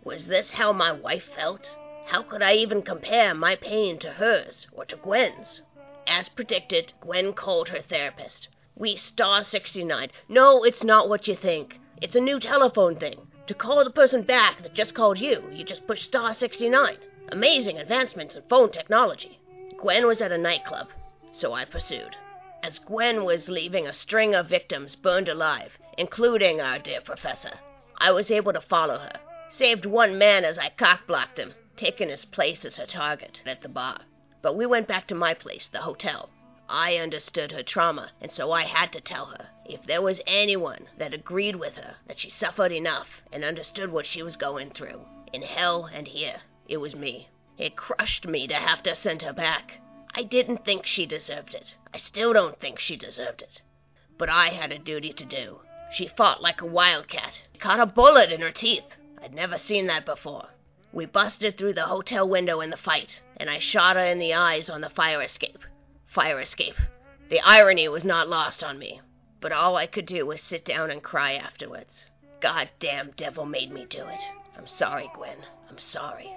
Was 0.05 0.27
this 0.27 0.51
how 0.51 0.71
my 0.71 0.91
wife 0.91 1.23
felt? 1.35 1.67
How 2.05 2.21
could 2.21 2.43
I 2.43 2.53
even 2.53 2.83
compare 2.83 3.33
my 3.33 3.55
pain 3.55 3.97
to 3.99 4.11
hers 4.11 4.67
or 4.71 4.85
to 4.85 4.95
Gwen's? 4.95 5.61
As 6.05 6.29
predicted, 6.29 6.93
Gwen 7.01 7.33
called 7.33 7.69
her 7.69 7.81
therapist. 7.81 8.47
We 8.75 8.97
star 8.97 9.43
69. 9.43 10.11
No, 10.29 10.63
it's 10.63 10.83
not 10.83 11.09
what 11.09 11.27
you 11.27 11.35
think. 11.35 11.79
It's 12.03 12.13
a 12.13 12.21
new 12.21 12.39
telephone 12.39 12.97
thing. 12.97 13.31
To 13.47 13.55
call 13.55 13.83
the 13.83 13.89
person 13.89 14.21
back 14.21 14.61
that 14.61 14.75
just 14.75 14.93
called 14.93 15.17
you, 15.17 15.49
you 15.51 15.63
just 15.63 15.87
push 15.87 16.03
star 16.03 16.35
69. 16.35 16.97
Amazing 17.29 17.79
advancements 17.79 18.35
in 18.35 18.43
phone 18.43 18.71
technology. 18.71 19.39
Gwen 19.75 20.05
was 20.05 20.21
at 20.21 20.31
a 20.31 20.37
nightclub, 20.37 20.89
so 21.33 21.53
I 21.53 21.65
pursued. 21.65 22.15
As 22.61 22.77
Gwen 22.77 23.23
was 23.23 23.49
leaving 23.49 23.87
a 23.87 23.93
string 23.93 24.35
of 24.35 24.49
victims 24.49 24.95
burned 24.95 25.29
alive, 25.29 25.79
including 25.97 26.61
our 26.61 26.77
dear 26.77 27.01
professor, 27.01 27.53
I 27.97 28.11
was 28.11 28.29
able 28.29 28.53
to 28.53 28.61
follow 28.61 28.99
her. 28.99 29.19
Saved 29.57 29.85
one 29.85 30.17
man 30.17 30.43
as 30.43 30.57
I 30.57 30.67
cock-blocked 30.67 31.39
him, 31.39 31.53
taking 31.77 32.09
his 32.09 32.25
place 32.25 32.65
as 32.65 32.75
her 32.75 32.85
target 32.85 33.41
at 33.45 33.61
the 33.61 33.69
bar. 33.69 34.01
But 34.41 34.57
we 34.57 34.65
went 34.65 34.85
back 34.85 35.07
to 35.07 35.15
my 35.15 35.33
place, 35.33 35.69
the 35.69 35.79
hotel. 35.79 36.29
I 36.67 36.97
understood 36.97 37.53
her 37.53 37.63
trauma, 37.63 38.11
and 38.19 38.33
so 38.33 38.51
I 38.51 38.63
had 38.63 38.91
to 38.91 38.99
tell 38.99 39.27
her. 39.27 39.47
If 39.63 39.85
there 39.85 40.01
was 40.01 40.19
anyone 40.27 40.89
that 40.97 41.13
agreed 41.13 41.55
with 41.55 41.77
her 41.77 41.95
that 42.05 42.19
she 42.19 42.29
suffered 42.29 42.73
enough 42.73 43.07
and 43.31 43.45
understood 43.45 43.93
what 43.93 44.05
she 44.05 44.21
was 44.21 44.35
going 44.35 44.71
through, 44.71 45.05
in 45.31 45.41
hell 45.41 45.85
and 45.85 46.07
here, 46.07 46.41
it 46.67 46.77
was 46.77 46.93
me. 46.93 47.29
It 47.57 47.77
crushed 47.77 48.27
me 48.27 48.47
to 48.47 48.55
have 48.55 48.83
to 48.83 48.93
send 48.93 49.21
her 49.21 49.31
back. 49.31 49.79
I 50.13 50.23
didn't 50.23 50.65
think 50.65 50.85
she 50.85 51.05
deserved 51.05 51.53
it. 51.53 51.75
I 51.93 51.97
still 51.97 52.33
don't 52.33 52.59
think 52.59 52.77
she 52.77 52.97
deserved 52.97 53.41
it. 53.41 53.61
But 54.17 54.29
I 54.29 54.47
had 54.47 54.73
a 54.73 54.79
duty 54.79 55.13
to 55.13 55.23
do. 55.23 55.61
She 55.93 56.07
fought 56.07 56.41
like 56.41 56.61
a 56.61 56.65
wildcat. 56.65 57.41
Caught 57.59 57.79
a 57.79 57.85
bullet 57.85 58.33
in 58.33 58.41
her 58.41 58.51
teeth. 58.51 58.83
I'd 59.25 59.33
never 59.33 59.57
seen 59.57 59.87
that 59.87 60.05
before. 60.05 60.49
We 60.93 61.07
busted 61.07 61.57
through 61.57 61.73
the 61.73 61.87
hotel 61.87 62.29
window 62.29 62.61
in 62.61 62.69
the 62.69 62.77
fight, 62.77 63.21
and 63.37 63.49
I 63.49 63.57
shot 63.57 63.95
her 63.95 64.05
in 64.05 64.19
the 64.19 64.35
eyes 64.35 64.69
on 64.69 64.81
the 64.81 64.89
fire 64.91 65.19
escape. 65.23 65.63
Fire 66.05 66.39
escape. 66.39 66.75
The 67.29 67.39
irony 67.39 67.89
was 67.89 68.03
not 68.03 68.29
lost 68.29 68.63
on 68.63 68.77
me, 68.77 69.01
but 69.41 69.51
all 69.51 69.77
I 69.77 69.87
could 69.87 70.05
do 70.05 70.27
was 70.27 70.43
sit 70.43 70.63
down 70.63 70.91
and 70.91 71.01
cry 71.01 71.33
afterwards. 71.33 72.05
Goddamn 72.39 73.13
devil 73.17 73.47
made 73.47 73.71
me 73.71 73.87
do 73.89 74.05
it. 74.05 74.21
I'm 74.55 74.67
sorry, 74.67 75.09
Gwen. 75.15 75.39
I'm 75.71 75.79
sorry. 75.79 76.31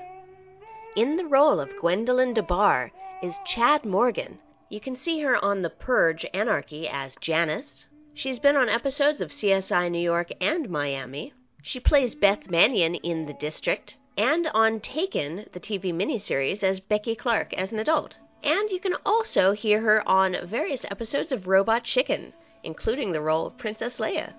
In 0.97 1.17
the 1.17 1.27
role 1.27 1.61
of 1.61 1.79
Gwendolyn 1.83 2.33
DeBar 2.33 2.91
is 3.23 3.35
Chad 3.45 3.85
Morgan. 3.85 4.39
You 4.71 4.81
can 4.81 4.97
see 4.97 5.21
her 5.21 5.37
on 5.45 5.61
The 5.61 5.69
Purge 5.69 6.25
Anarchy 6.33 6.89
as 6.89 7.17
Janice. 7.21 7.85
She's 8.15 8.39
been 8.39 8.57
on 8.57 8.71
episodes 8.71 9.21
of 9.21 9.31
CSI 9.31 9.91
New 9.91 9.99
York 9.99 10.31
and 10.41 10.71
Miami. 10.71 11.35
She 11.71 11.81
plays 11.81 12.15
Beth 12.15 12.49
Mannion 12.49 12.95
in 12.95 13.27
The 13.27 13.35
District 13.35 13.95
and 14.17 14.47
on 14.55 14.81
Taken, 14.81 15.51
the 15.53 15.61
TV 15.61 15.93
miniseries, 15.93 16.63
as 16.63 16.81
Becky 16.81 17.15
Clark 17.15 17.53
as 17.53 17.73
an 17.73 17.79
adult. 17.79 18.17
And 18.43 18.71
you 18.71 18.81
can 18.81 18.95
also 19.05 19.53
hear 19.53 19.83
her 19.83 20.03
on 20.09 20.47
various 20.47 20.87
episodes 20.91 21.31
of 21.31 21.47
Robot 21.47 21.85
Chicken, 21.85 22.33
including 22.63 23.13
the 23.13 23.21
role 23.21 23.47
of 23.47 23.59
Princess 23.59 23.99
Leia. 23.99 24.33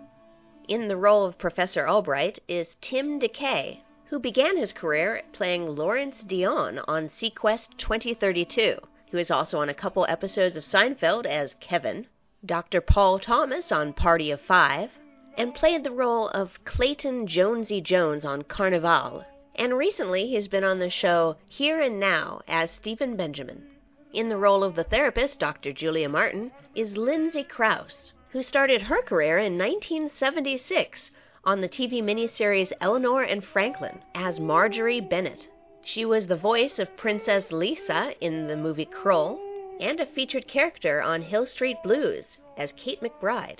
In 0.68 0.88
the 0.88 0.98
role 0.98 1.24
of 1.24 1.38
Professor 1.38 1.88
Albright 1.88 2.40
is 2.48 2.76
Tim 2.82 3.20
DeKay, 3.20 3.82
who 4.06 4.18
began 4.18 4.58
his 4.58 4.74
career 4.74 5.22
playing 5.32 5.76
Lawrence 5.76 6.24
Dion 6.26 6.80
on 6.88 7.10
seaQuest 7.10 7.78
2032. 7.78 8.80
He 9.06 9.16
was 9.16 9.30
also 9.30 9.60
on 9.60 9.70
a 9.70 9.76
couple 9.76 10.04
episodes 10.10 10.58
of 10.58 10.64
Seinfeld 10.64 11.28
as 11.28 11.54
Kevin, 11.60 12.08
Dr. 12.44 12.82
Paul 12.82 13.20
Thomas 13.20 13.72
on 13.72 13.94
Party 13.94 14.32
of 14.32 14.42
Five, 14.42 14.98
and 15.40 15.56
played 15.56 15.86
the 15.86 15.92
role 15.92 16.28
of 16.28 16.60
Clayton 16.66 17.26
Jonesy 17.26 17.80
Jones 17.80 18.26
on 18.26 18.44
Carnivàle. 18.44 19.24
And 19.56 19.78
recently 19.78 20.28
he's 20.28 20.50
been 20.50 20.66
on 20.66 20.80
the 20.80 20.90
show 20.90 21.38
Here 21.48 21.80
and 21.80 21.98
Now 21.98 22.42
as 22.46 22.70
Stephen 22.72 23.16
Benjamin. 23.16 23.64
In 24.12 24.28
the 24.28 24.36
role 24.36 24.66
of 24.66 24.76
the 24.76 24.84
therapist, 24.84 25.40
Dr. 25.40 25.72
Julia 25.72 26.10
Martin, 26.10 26.52
is 26.76 26.98
Lindsay 26.98 27.46
Crouse, 27.46 28.12
who 28.32 28.44
started 28.44 28.82
her 28.82 29.02
career 29.02 29.38
in 29.38 29.58
1976 29.58 31.10
on 31.46 31.62
the 31.62 31.70
TV 31.70 32.04
miniseries 32.04 32.74
Eleanor 32.82 33.24
and 33.24 33.42
Franklin 33.42 34.02
as 34.14 34.42
Marjorie 34.42 35.00
Bennett. 35.00 35.48
She 35.86 36.04
was 36.04 36.28
the 36.28 36.36
voice 36.36 36.80
of 36.80 36.98
Princess 36.98 37.50
Lyssa 37.50 38.14
in 38.20 38.48
the 38.48 38.58
movie 38.58 38.86
Krull 38.86 39.40
and 39.80 40.02
a 40.02 40.06
featured 40.06 40.50
character 40.50 41.02
on 41.02 41.22
Hill 41.22 41.46
Street 41.46 41.78
Blues 41.82 42.26
as 42.58 42.74
Kate 42.74 43.00
McBride. 43.00 43.60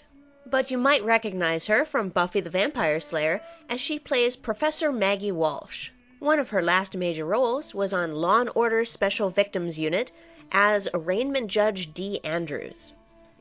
But 0.50 0.72
you 0.72 0.78
might 0.78 1.04
recognize 1.04 1.68
her 1.68 1.86
from 1.86 2.10
Buffy 2.10 2.42
the 2.42 2.50
Vampire 2.50 3.00
Slayer 3.00 3.42
as 3.70 3.80
she 3.80 4.00
plays 4.00 4.36
Professor 4.36 4.92
Maggie 4.92 5.32
Walsh. 5.32 5.90
One 6.20 6.40
of 6.40 6.50
her 6.50 6.62
last 6.62 6.96
major 6.96 7.26
roles 7.26 7.74
was 7.74 7.94
on 7.94 8.14
Law 8.14 8.42
and 8.42 8.50
Order 8.56 8.84
Special 8.86 9.30
Victims 9.30 9.78
Unit 9.78 10.12
as 10.52 10.88
Arraignment 10.94 11.52
Judge 11.52 11.94
D. 11.94 12.20
Andrews 12.24 12.94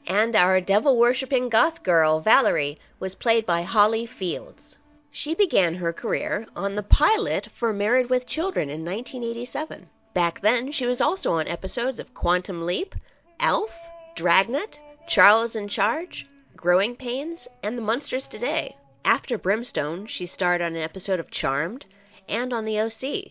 and 0.09 0.35
our 0.35 0.59
devil 0.59 0.97
worshipping 0.97 1.51
goth 1.51 1.83
girl, 1.83 2.21
Valerie, 2.21 2.79
was 2.99 3.15
played 3.15 3.45
by 3.45 3.63
Holly 3.63 4.07
Fields. 4.07 4.77
She 5.11 5.35
began 5.35 5.75
her 5.75 5.93
career 5.93 6.47
on 6.57 6.75
the 6.75 6.83
pilot 6.83 7.49
for 7.59 7.75
Married 7.75 8.09
with 8.09 8.27
Children 8.27 8.71
in 8.71 8.87
1987. 8.87 9.87
Back 10.15 10.41
then, 10.41 10.73
she 10.73 10.87
was 10.87 11.03
also 11.03 11.33
on 11.33 11.47
episodes 11.47 11.99
of 11.99 12.15
Quantum 12.15 12.65
Leap, 12.65 12.95
ALF, 13.39 13.71
Dragnet, 14.17 14.79
Charles 15.07 15.55
in 15.55 15.69
Charge, 15.69 16.27
Growing 16.61 16.97
Pains, 16.97 17.47
and 17.63 17.79
The 17.79 17.83
Munsters 17.83 18.27
Today. 18.27 18.75
After 19.05 19.39
Brimstone, 19.39 20.09
she 20.09 20.27
starred 20.27 20.61
on 20.61 20.75
an 20.75 20.83
episode 20.83 21.21
of 21.21 21.31
Charmed 21.31 21.87
and 22.29 22.53
on 22.53 22.65
the 22.65 22.81
OC. 22.81 23.31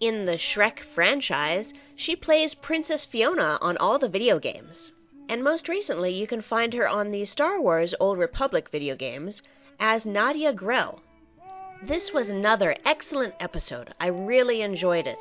In 0.00 0.24
the 0.24 0.38
Shrek 0.38 0.78
franchise, 0.94 1.74
she 1.94 2.16
plays 2.16 2.54
Princess 2.54 3.04
Fiona 3.04 3.58
on 3.60 3.76
all 3.76 3.98
the 3.98 4.08
video 4.08 4.38
games. 4.38 4.90
And 5.28 5.44
most 5.44 5.68
recently, 5.68 6.14
you 6.14 6.26
can 6.26 6.40
find 6.40 6.72
her 6.72 6.88
on 6.88 7.10
the 7.10 7.26
Star 7.26 7.60
Wars 7.60 7.94
Old 8.00 8.16
Republic 8.16 8.70
video 8.70 8.96
games 8.96 9.42
as 9.78 10.06
Nadia 10.06 10.54
Grell. 10.54 11.02
This 11.82 12.14
was 12.14 12.30
another 12.30 12.74
excellent 12.86 13.34
episode. 13.38 13.92
I 14.00 14.06
really 14.06 14.62
enjoyed 14.62 15.06
it. 15.06 15.18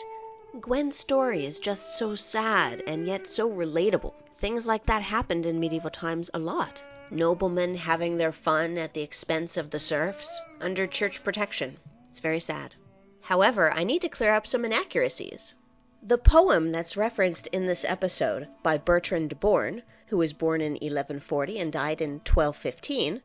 Gwen's 0.62 0.98
story 0.98 1.46
is 1.46 1.60
just 1.60 1.98
so 1.98 2.16
sad 2.16 2.82
and 2.88 3.06
yet 3.06 3.28
so 3.28 3.50
relatable. 3.50 4.14
Things 4.40 4.66
like 4.66 4.86
that 4.86 5.02
happened 5.02 5.46
in 5.46 5.60
medieval 5.60 5.92
times 5.92 6.30
a 6.34 6.40
lot. 6.40 6.82
Noblemen 7.12 7.76
having 7.76 8.18
their 8.18 8.32
fun 8.32 8.78
at 8.78 8.94
the 8.94 9.02
expense 9.02 9.58
of 9.58 9.70
the 9.70 9.80
serfs 9.80 10.30
under 10.62 10.88
church 10.88 11.24
protection. 11.24 11.78
It's 12.10 12.22
very 12.22 12.40
sad. 12.40 12.76
However, 13.22 13.72
I 13.72 13.84
need 13.84 14.02
to 14.04 14.10
clear 14.10 14.34
up 14.34 14.48
some 14.48 14.66
inaccuracies. 14.66 15.54
The 16.02 16.18
poem 16.18 16.72
that's 16.72 16.98
referenced 16.98 17.48
in 17.48 17.68
this 17.68 17.86
episode 17.86 18.48
by 18.64 18.78
Bertrand 18.78 19.30
de 19.30 19.36
Born, 19.36 19.84
who 20.08 20.18
was 20.18 20.34
born 20.34 20.62
in 20.62 20.74
1140 20.74 21.60
and 21.60 21.72
died 21.72 22.02
in 22.02 22.22
1215, 22.22 23.22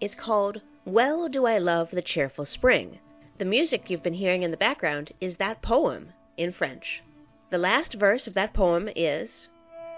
is 0.00 0.14
called 0.14 0.62
Well 0.84 1.28
Do 1.28 1.46
I 1.46 1.58
Love 1.58 1.90
the 1.90 2.02
Cheerful 2.02 2.46
Spring. 2.46 3.00
The 3.38 3.44
music 3.44 3.88
you've 3.88 4.02
been 4.02 4.14
hearing 4.14 4.42
in 4.42 4.50
the 4.50 4.56
background 4.56 5.12
is 5.20 5.36
that 5.36 5.62
poem 5.62 6.12
in 6.36 6.52
French. 6.52 7.02
The 7.50 7.58
last 7.58 7.94
verse 7.94 8.26
of 8.26 8.34
that 8.34 8.54
poem 8.54 8.88
is 8.94 9.48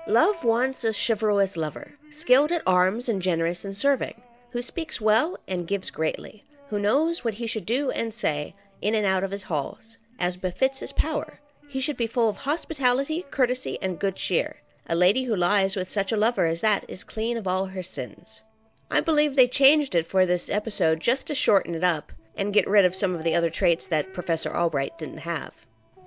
Love 0.07 0.45
wants 0.45 0.85
a 0.85 0.93
chivalrous 0.93 1.57
lover, 1.57 1.95
skilled 2.11 2.53
at 2.53 2.63
arms 2.67 3.09
and 3.09 3.23
generous 3.23 3.65
in 3.65 3.73
serving, 3.73 4.21
who 4.51 4.61
speaks 4.61 5.01
well 5.01 5.39
and 5.49 5.67
gives 5.67 5.91
greatly, 5.91 6.45
who 6.69 6.79
knows 6.79 7.25
what 7.25 7.35
he 7.35 7.47
should 7.47 7.67
do 7.67 7.91
and 7.91 8.13
say 8.13 8.55
in 8.83 8.95
and 8.95 9.07
out 9.07 9.25
of 9.25 9.31
his 9.31 9.45
halls, 9.45 9.97
as 10.19 10.37
befits 10.37 10.81
his 10.81 10.93
power 10.93 11.41
he 11.75 11.81
should 11.81 11.97
be 11.97 12.07
full 12.07 12.29
of 12.29 12.37
hospitality, 12.37 13.25
courtesy, 13.31 13.79
and 13.83 13.99
good 13.99 14.15
cheer. 14.15 14.57
A 14.87 14.95
lady 14.95 15.25
who 15.25 15.35
lies 15.35 15.75
with 15.75 15.91
such 15.91 16.13
a 16.13 16.17
lover 16.17 16.47
as 16.47 16.61
that 16.61 16.85
is 16.89 17.03
clean 17.03 17.37
of 17.37 17.49
all 17.49 17.67
her 17.67 17.83
sins. 17.83 18.43
I 18.91 19.01
believe 19.01 19.35
they 19.35 19.49
changed 19.49 19.95
it 19.95 20.07
for 20.07 20.27
this 20.27 20.49
episode 20.51 21.01
just 21.01 21.27
to 21.27 21.35
shorten 21.35 21.75
it 21.75 21.83
up 21.83 22.13
and 22.37 22.53
get 22.53 22.69
rid 22.69 22.85
of 22.85 22.95
some 22.95 23.15
of 23.15 23.25
the 23.25 23.35
other 23.35 23.51
traits 23.51 23.87
that 23.89 24.13
Professor 24.13 24.55
Albright 24.55 24.99
didn't 24.99 25.19
have. 25.19 25.53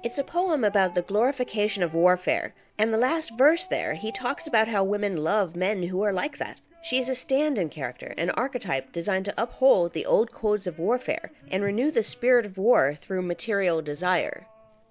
It's 0.03 0.19
a 0.19 0.23
poem 0.23 0.63
about 0.63 0.93
the 0.93 1.01
glorification 1.01 1.81
of 1.81 1.95
warfare, 1.95 2.53
and 2.77 2.93
the 2.93 2.97
last 2.97 3.31
verse 3.36 3.65
there 3.65 3.95
he 3.95 4.12
talks 4.12 4.45
about 4.45 4.67
how 4.67 4.83
women 4.83 5.17
love 5.17 5.55
men 5.55 5.81
who 5.81 6.03
are 6.03 6.13
like 6.13 6.38
that. 6.38 6.60
She 6.83 6.99
is 6.99 7.10
a 7.10 7.15
stand 7.15 7.57
in 7.57 7.69
character, 7.69 8.13
an 8.15 8.29
archetype 8.29 8.93
designed 8.93 9.25
to 9.25 9.33
uphold 9.41 9.93
the 9.93 10.05
old 10.05 10.31
codes 10.31 10.67
of 10.67 10.77
warfare 10.77 11.31
and 11.49 11.63
renew 11.63 11.89
the 11.89 12.03
spirit 12.03 12.45
of 12.45 12.60
war 12.60 12.95
through 13.01 13.23
material 13.23 13.81
desire. 13.81 14.45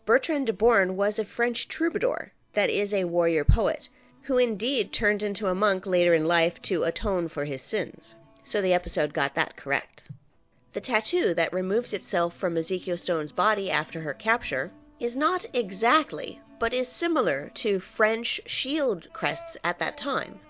Bertrand 0.05 0.49
de 0.49 0.53
Born 0.53 0.97
was 0.97 1.21
a 1.21 1.25
French 1.25 1.69
troubadour, 1.69 2.33
that 2.55 2.69
is, 2.69 2.93
a 2.93 3.05
warrior 3.05 3.45
poet, 3.45 3.89
who 4.23 4.39
indeed 4.39 4.93
turned 4.93 5.23
into 5.23 5.47
a 5.47 5.55
monk 5.55 5.87
later 5.87 6.15
in 6.15 6.27
life 6.27 6.61
to 6.63 6.83
atone 6.83 7.29
for 7.29 7.45
his 7.45 7.63
sins. 7.63 8.17
So 8.45 8.61
the 8.61 8.75
episode 8.75 9.15
got 9.15 9.37
that 9.37 9.57
correct. 9.57 10.03
The 10.73 10.81
tattoo 10.81 11.33
that 11.35 11.53
removes 11.53 11.93
itself 11.93 12.37
from 12.37 12.57
Ezekiel 12.57 12.99
Stone's 12.99 13.33
body 13.33 13.71
after 13.71 14.01
her 14.01 14.13
capture 14.13 14.73
is 14.99 15.15
not 15.17 15.45
exactly, 15.53 16.41
but 16.59 16.73
is 16.73 16.89
similar 16.89 17.51
to 17.55 17.81
French 17.81 18.41
shield 18.47 19.09
crests 19.13 19.57
at 19.63 19.79
that 19.79 19.99
time. 19.99 20.41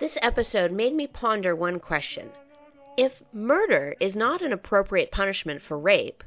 This 0.00 0.16
episode 0.22 0.70
made 0.70 0.94
me 0.94 1.06
ponder 1.06 1.56
one 1.56 1.80
question. 1.80 2.30
If 2.96 3.12
murder 3.32 3.96
is 4.00 4.14
not 4.14 4.42
an 4.42 4.52
appropriate 4.52 5.10
punishment 5.10 5.62
for 5.62 5.78
rape, 5.78 6.22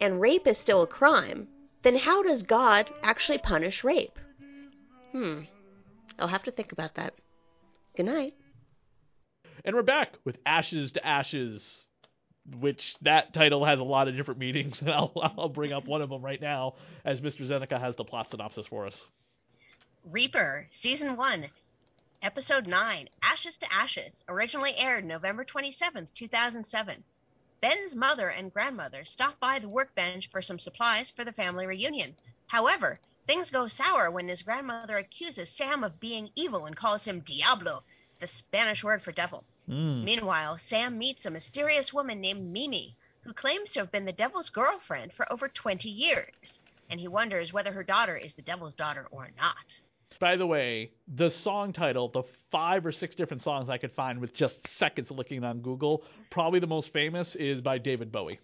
and 0.00 0.20
rape 0.20 0.46
is 0.46 0.58
still 0.58 0.82
a 0.82 0.86
crime, 0.86 1.48
then 1.82 1.96
how 1.96 2.22
does 2.22 2.42
God 2.42 2.90
actually 3.02 3.38
punish 3.38 3.82
rape? 3.82 4.18
Hmm. 5.12 5.42
I'll 6.18 6.28
have 6.28 6.44
to 6.44 6.52
think 6.52 6.72
about 6.72 6.94
that. 6.94 7.14
Good 7.96 8.06
night. 8.06 8.34
And 9.64 9.74
we're 9.74 9.82
back 9.82 10.14
with 10.24 10.36
Ashes 10.46 10.92
to 10.92 11.06
Ashes, 11.06 11.62
which 12.60 12.80
that 13.02 13.34
title 13.34 13.64
has 13.64 13.80
a 13.80 13.84
lot 13.84 14.08
of 14.08 14.16
different 14.16 14.40
meanings, 14.40 14.78
and 14.80 14.90
I'll, 14.90 15.12
I'll 15.36 15.48
bring 15.48 15.72
up 15.72 15.86
one 15.86 16.02
of 16.02 16.10
them 16.10 16.22
right 16.22 16.40
now 16.40 16.74
as 17.04 17.20
Mr. 17.20 17.48
Zeneca 17.48 17.80
has 17.80 17.94
the 17.96 18.04
plot 18.04 18.28
synopsis 18.30 18.66
for 18.68 18.86
us. 18.86 18.94
Reaper, 20.10 20.68
Season 20.82 21.16
1, 21.16 21.50
Episode 22.22 22.66
9, 22.66 23.08
Ashes 23.22 23.56
to 23.60 23.72
Ashes, 23.72 24.22
originally 24.28 24.74
aired 24.76 25.04
November 25.04 25.44
27th, 25.44 26.08
2007. 26.16 27.04
Ben's 27.60 27.94
mother 27.94 28.28
and 28.28 28.52
grandmother 28.52 29.04
stop 29.04 29.38
by 29.40 29.58
the 29.58 29.68
workbench 29.68 30.28
for 30.30 30.40
some 30.40 30.58
supplies 30.58 31.10
for 31.14 31.24
the 31.24 31.32
family 31.32 31.66
reunion. 31.66 32.16
However, 32.46 33.00
things 33.26 33.50
go 33.50 33.68
sour 33.68 34.10
when 34.10 34.28
his 34.28 34.42
grandmother 34.42 34.96
accuses 34.96 35.48
Sam 35.56 35.84
of 35.84 36.00
being 36.00 36.30
evil 36.34 36.66
and 36.66 36.76
calls 36.76 37.02
him 37.02 37.20
Diablo, 37.26 37.82
the 38.20 38.26
Spanish 38.26 38.82
word 38.82 39.02
for 39.02 39.12
devil. 39.12 39.44
Mm. 39.68 40.04
Meanwhile, 40.04 40.58
Sam 40.68 40.98
meets 40.98 41.24
a 41.26 41.30
mysterious 41.30 41.92
woman 41.92 42.20
named 42.20 42.52
Mimi, 42.52 42.96
who 43.22 43.32
claims 43.32 43.70
to 43.72 43.80
have 43.80 43.92
been 43.92 44.04
the 44.04 44.12
devil's 44.12 44.48
girlfriend 44.48 45.12
for 45.16 45.30
over 45.32 45.48
20 45.48 45.88
years, 45.88 46.32
and 46.90 46.98
he 46.98 47.08
wonders 47.08 47.52
whether 47.52 47.72
her 47.72 47.84
daughter 47.84 48.16
is 48.16 48.32
the 48.34 48.42
devil's 48.42 48.74
daughter 48.74 49.06
or 49.10 49.28
not. 49.36 49.56
By 50.20 50.36
the 50.36 50.46
way, 50.46 50.90
the 51.16 51.30
song 51.30 51.72
title, 51.72 52.08
the 52.08 52.24
five 52.50 52.84
or 52.84 52.92
six 52.92 53.14
different 53.14 53.44
songs 53.44 53.68
I 53.68 53.78
could 53.78 53.92
find 53.92 54.18
with 54.20 54.34
just 54.34 54.56
seconds 54.78 55.10
of 55.10 55.16
looking 55.16 55.44
on 55.44 55.60
Google, 55.60 56.02
probably 56.30 56.58
the 56.58 56.66
most 56.66 56.92
famous 56.92 57.36
is 57.36 57.60
by 57.60 57.78
David 57.78 58.10
Bowie. 58.10 58.40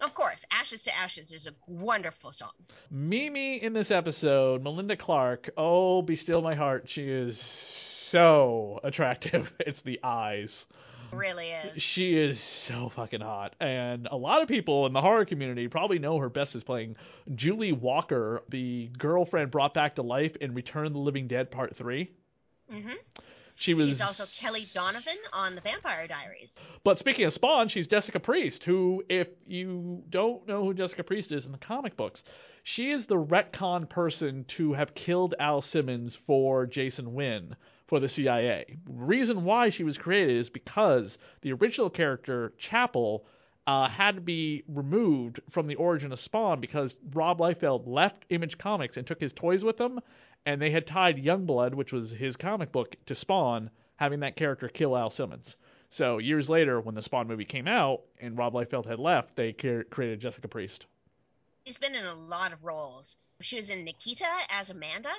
Of 0.00 0.14
course, 0.14 0.40
Ashes 0.50 0.80
to 0.84 0.94
Ashes 0.94 1.30
is 1.30 1.46
a 1.46 1.52
wonderful 1.66 2.32
song. 2.32 2.50
Mimi 2.90 3.62
in 3.62 3.72
this 3.72 3.90
episode, 3.90 4.62
Melinda 4.62 4.96
Clark, 4.96 5.50
oh, 5.56 6.02
be 6.02 6.16
still 6.16 6.42
my 6.42 6.56
heart, 6.56 6.86
she 6.88 7.02
is 7.02 7.40
so 8.12 8.78
attractive. 8.84 9.50
It's 9.60 9.80
the 9.82 9.98
eyes. 10.04 10.52
Really 11.12 11.48
is. 11.50 11.82
She 11.82 12.16
is 12.16 12.40
so 12.66 12.90
fucking 12.96 13.20
hot. 13.20 13.54
And 13.60 14.08
a 14.10 14.16
lot 14.16 14.42
of 14.42 14.48
people 14.48 14.86
in 14.86 14.92
the 14.92 15.00
horror 15.00 15.24
community 15.24 15.68
probably 15.68 15.98
know 15.98 16.18
her 16.18 16.30
best 16.30 16.54
as 16.56 16.62
playing 16.62 16.96
Julie 17.34 17.72
Walker, 17.72 18.42
the 18.48 18.90
girlfriend 18.98 19.50
brought 19.50 19.74
back 19.74 19.96
to 19.96 20.02
life 20.02 20.34
in 20.40 20.54
Return 20.54 20.86
of 20.86 20.92
the 20.94 20.98
Living 20.98 21.28
Dead 21.28 21.50
Part 21.50 21.76
3. 21.76 22.10
hmm 22.70 22.88
She 23.56 23.74
was 23.74 23.88
She's 23.90 24.00
also 24.00 24.24
Kelly 24.40 24.66
Donovan 24.72 25.18
on 25.32 25.54
The 25.54 25.60
Vampire 25.60 26.06
Diaries. 26.06 26.48
But 26.82 26.98
speaking 26.98 27.26
of 27.26 27.34
Spawn, 27.34 27.68
she's 27.68 27.86
Jessica 27.86 28.18
Priest, 28.18 28.64
who, 28.64 29.04
if 29.08 29.28
you 29.46 30.02
don't 30.08 30.46
know 30.48 30.64
who 30.64 30.74
Jessica 30.74 31.04
Priest 31.04 31.30
is 31.30 31.44
in 31.44 31.52
the 31.52 31.58
comic 31.58 31.96
books, 31.96 32.22
she 32.64 32.90
is 32.90 33.06
the 33.06 33.16
retcon 33.16 33.88
person 33.88 34.44
to 34.56 34.72
have 34.72 34.94
killed 34.94 35.34
Al 35.38 35.62
Simmons 35.62 36.16
for 36.26 36.64
Jason 36.66 37.12
Wynn 37.12 37.54
for 37.92 38.00
the 38.00 38.08
CIA. 38.08 38.78
Reason 38.88 39.44
why 39.44 39.68
she 39.68 39.84
was 39.84 39.98
created 39.98 40.38
is 40.38 40.48
because 40.48 41.18
the 41.42 41.52
original 41.52 41.90
character, 41.90 42.54
Chapel, 42.56 43.26
uh, 43.66 43.86
had 43.86 44.14
to 44.14 44.22
be 44.22 44.62
removed 44.66 45.40
from 45.50 45.66
the 45.66 45.74
origin 45.74 46.10
of 46.10 46.18
Spawn 46.18 46.58
because 46.58 46.96
Rob 47.12 47.38
Liefeld 47.38 47.86
left 47.86 48.24
Image 48.30 48.56
Comics 48.56 48.96
and 48.96 49.06
took 49.06 49.20
his 49.20 49.34
toys 49.34 49.62
with 49.62 49.78
him, 49.78 50.00
and 50.46 50.58
they 50.58 50.70
had 50.70 50.86
tied 50.86 51.18
Youngblood, 51.18 51.74
which 51.74 51.92
was 51.92 52.12
his 52.12 52.34
comic 52.34 52.72
book, 52.72 52.96
to 53.04 53.14
Spawn, 53.14 53.68
having 53.96 54.20
that 54.20 54.36
character 54.36 54.70
kill 54.70 54.96
Al 54.96 55.10
Simmons. 55.10 55.56
So 55.90 56.16
years 56.16 56.48
later, 56.48 56.80
when 56.80 56.94
the 56.94 57.02
Spawn 57.02 57.28
movie 57.28 57.44
came 57.44 57.68
out 57.68 58.00
and 58.22 58.38
Rob 58.38 58.54
Liefeld 58.54 58.86
had 58.86 59.00
left, 59.00 59.36
they 59.36 59.52
cre- 59.52 59.82
created 59.90 60.18
Jessica 60.18 60.48
Priest. 60.48 60.86
She's 61.66 61.76
been 61.76 61.94
in 61.94 62.06
a 62.06 62.14
lot 62.14 62.54
of 62.54 62.64
roles. 62.64 63.16
She 63.42 63.56
was 63.56 63.68
in 63.68 63.84
Nikita 63.84 64.24
as 64.48 64.70
Amanda, 64.70 65.12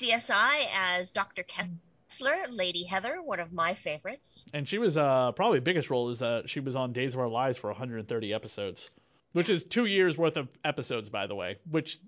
CSI 0.00 0.66
as 0.74 1.10
Dr. 1.10 1.44
Kessler, 1.44 2.50
Lady 2.50 2.84
Heather, 2.84 3.20
one 3.22 3.40
of 3.40 3.52
my 3.52 3.76
favorites. 3.82 4.42
And 4.52 4.68
she 4.68 4.78
was 4.78 4.96
uh, 4.96 5.32
probably 5.36 5.60
biggest 5.60 5.90
role 5.90 6.10
is 6.10 6.18
that 6.18 6.44
she 6.46 6.60
was 6.60 6.76
on 6.76 6.92
Days 6.92 7.14
of 7.14 7.20
Our 7.20 7.28
Lives 7.28 7.58
for 7.58 7.68
130 7.70 8.32
episodes, 8.32 8.78
which 9.32 9.48
is 9.48 9.62
two 9.70 9.86
years 9.86 10.16
worth 10.16 10.36
of 10.36 10.48
episodes, 10.64 11.08
by 11.08 11.26
the 11.26 11.34
way, 11.34 11.58
which 11.70 11.98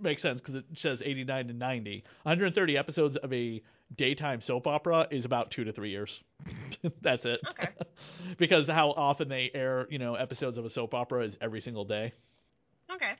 makes 0.00 0.22
sense 0.22 0.40
because 0.40 0.56
it 0.56 0.64
says 0.76 1.00
89 1.04 1.48
to 1.48 1.52
90. 1.52 2.04
130 2.22 2.76
episodes 2.76 3.16
of 3.16 3.32
a 3.32 3.62
daytime 3.96 4.40
soap 4.42 4.66
opera 4.66 5.06
is 5.10 5.24
about 5.24 5.50
two 5.50 5.64
to 5.64 5.72
three 5.72 5.90
years. 5.90 6.10
That's 7.02 7.24
it. 7.24 7.40
Okay. 7.50 7.68
because 8.38 8.66
how 8.66 8.90
often 8.90 9.28
they 9.28 9.50
air, 9.54 9.86
you 9.90 9.98
know, 9.98 10.14
episodes 10.14 10.58
of 10.58 10.64
a 10.64 10.70
soap 10.70 10.94
opera 10.94 11.26
is 11.26 11.34
every 11.40 11.60
single 11.60 11.84
day. 11.84 12.12
Okay. 12.94 13.12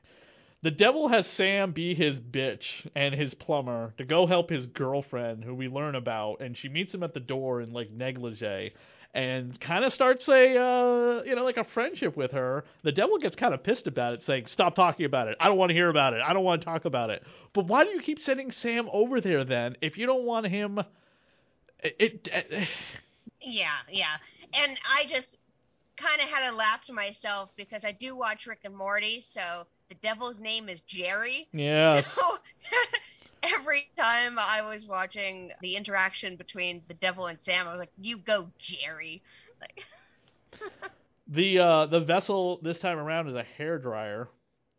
The 0.64 0.70
devil 0.70 1.08
has 1.08 1.26
Sam 1.26 1.72
be 1.72 1.94
his 1.94 2.18
bitch 2.18 2.64
and 2.94 3.14
his 3.14 3.34
plumber 3.34 3.92
to 3.98 4.04
go 4.06 4.26
help 4.26 4.48
his 4.48 4.64
girlfriend, 4.64 5.44
who 5.44 5.54
we 5.54 5.68
learn 5.68 5.94
about, 5.94 6.40
and 6.40 6.56
she 6.56 6.70
meets 6.70 6.94
him 6.94 7.02
at 7.02 7.12
the 7.12 7.20
door 7.20 7.60
in 7.60 7.74
like 7.74 7.90
negligee, 7.90 8.72
and 9.12 9.60
kind 9.60 9.84
of 9.84 9.92
starts 9.92 10.26
a 10.26 10.56
uh, 10.58 11.22
you 11.24 11.36
know 11.36 11.44
like 11.44 11.58
a 11.58 11.64
friendship 11.64 12.16
with 12.16 12.30
her. 12.30 12.64
The 12.82 12.92
devil 12.92 13.18
gets 13.18 13.36
kind 13.36 13.52
of 13.52 13.62
pissed 13.62 13.86
about 13.86 14.14
it, 14.14 14.24
saying, 14.24 14.46
"Stop 14.46 14.74
talking 14.74 15.04
about 15.04 15.28
it. 15.28 15.36
I 15.38 15.48
don't 15.48 15.58
want 15.58 15.68
to 15.68 15.74
hear 15.74 15.90
about 15.90 16.14
it. 16.14 16.22
I 16.22 16.32
don't 16.32 16.44
want 16.44 16.62
to 16.62 16.64
talk 16.64 16.86
about 16.86 17.10
it." 17.10 17.22
But 17.52 17.66
why 17.66 17.84
do 17.84 17.90
you 17.90 18.00
keep 18.00 18.18
sending 18.18 18.50
Sam 18.50 18.88
over 18.90 19.20
there 19.20 19.44
then 19.44 19.76
if 19.82 19.98
you 19.98 20.06
don't 20.06 20.24
want 20.24 20.46
him? 20.46 20.78
It, 21.80 21.96
it, 21.98 22.28
it 22.32 22.68
Yeah, 23.42 23.66
yeah. 23.92 24.16
And 24.54 24.78
I 24.90 25.04
just 25.10 25.36
kind 25.98 26.22
of 26.22 26.28
had 26.30 26.48
to 26.48 26.56
laugh 26.56 26.86
to 26.86 26.94
myself 26.94 27.50
because 27.54 27.82
I 27.84 27.92
do 27.92 28.16
watch 28.16 28.46
Rick 28.46 28.60
and 28.64 28.74
Morty, 28.74 29.22
so 29.34 29.66
the 29.88 29.94
devil's 30.02 30.38
name 30.38 30.68
is 30.68 30.80
Jerry. 30.86 31.48
yes. 31.52 32.06
So 32.14 32.38
every 33.60 33.88
time 33.98 34.38
I 34.38 34.62
was 34.62 34.84
watching 34.86 35.50
the 35.60 35.76
interaction 35.76 36.36
between 36.36 36.82
the 36.88 36.94
devil 36.94 37.26
and 37.26 37.38
Sam, 37.44 37.66
I 37.68 37.70
was 37.70 37.78
like, 37.78 37.92
"You 38.00 38.18
go, 38.18 38.48
Jerry." 38.58 39.22
Like, 39.60 39.82
The 41.26 41.58
uh 41.58 41.86
the 41.86 42.00
vessel 42.00 42.60
this 42.62 42.78
time 42.78 42.98
around 42.98 43.28
is 43.28 43.34
a 43.34 43.42
hair 43.56 43.78
dryer. 43.78 44.28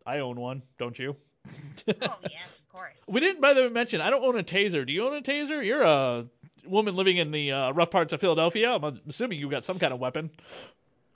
I 0.05 0.19
own 0.19 0.39
one, 0.39 0.61
don't 0.77 0.97
you? 0.97 1.15
oh 1.47 1.51
yes, 1.87 2.49
of 2.59 2.71
course. 2.71 2.93
We 3.07 3.19
didn't 3.19 3.41
by 3.41 3.55
the 3.55 3.61
way 3.61 3.69
mention 3.69 3.99
I 3.99 4.11
don't 4.11 4.23
own 4.23 4.37
a 4.37 4.43
taser. 4.43 4.85
Do 4.85 4.93
you 4.93 5.07
own 5.07 5.15
a 5.15 5.21
taser? 5.21 5.65
You're 5.65 5.81
a 5.81 6.25
woman 6.67 6.95
living 6.95 7.17
in 7.17 7.31
the 7.31 7.51
uh, 7.51 7.71
rough 7.71 7.89
parts 7.89 8.13
of 8.13 8.21
Philadelphia. 8.21 8.69
I'm 8.71 9.01
assuming 9.09 9.39
you've 9.39 9.49
got 9.49 9.65
some 9.65 9.79
kind 9.79 9.91
of 9.91 9.99
weapon. 9.99 10.29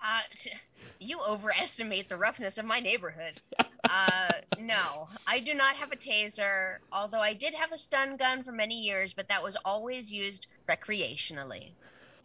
Uh, 0.03 0.21
t- 0.41 0.49
you 0.99 1.19
overestimate 1.21 2.09
the 2.09 2.17
roughness 2.17 2.57
of 2.57 2.65
my 2.65 2.79
neighborhood. 2.79 3.41
Uh, 3.89 4.33
no, 4.59 5.07
I 5.25 5.39
do 5.39 5.55
not 5.55 5.75
have 5.75 5.91
a 5.91 5.95
taser. 5.95 6.75
Although 6.91 7.21
I 7.21 7.33
did 7.33 7.55
have 7.55 7.71
a 7.71 7.77
stun 7.77 8.17
gun 8.17 8.43
for 8.43 8.51
many 8.51 8.75
years, 8.75 9.13
but 9.15 9.27
that 9.29 9.41
was 9.41 9.55
always 9.65 10.11
used 10.11 10.45
recreationally. 10.69 11.71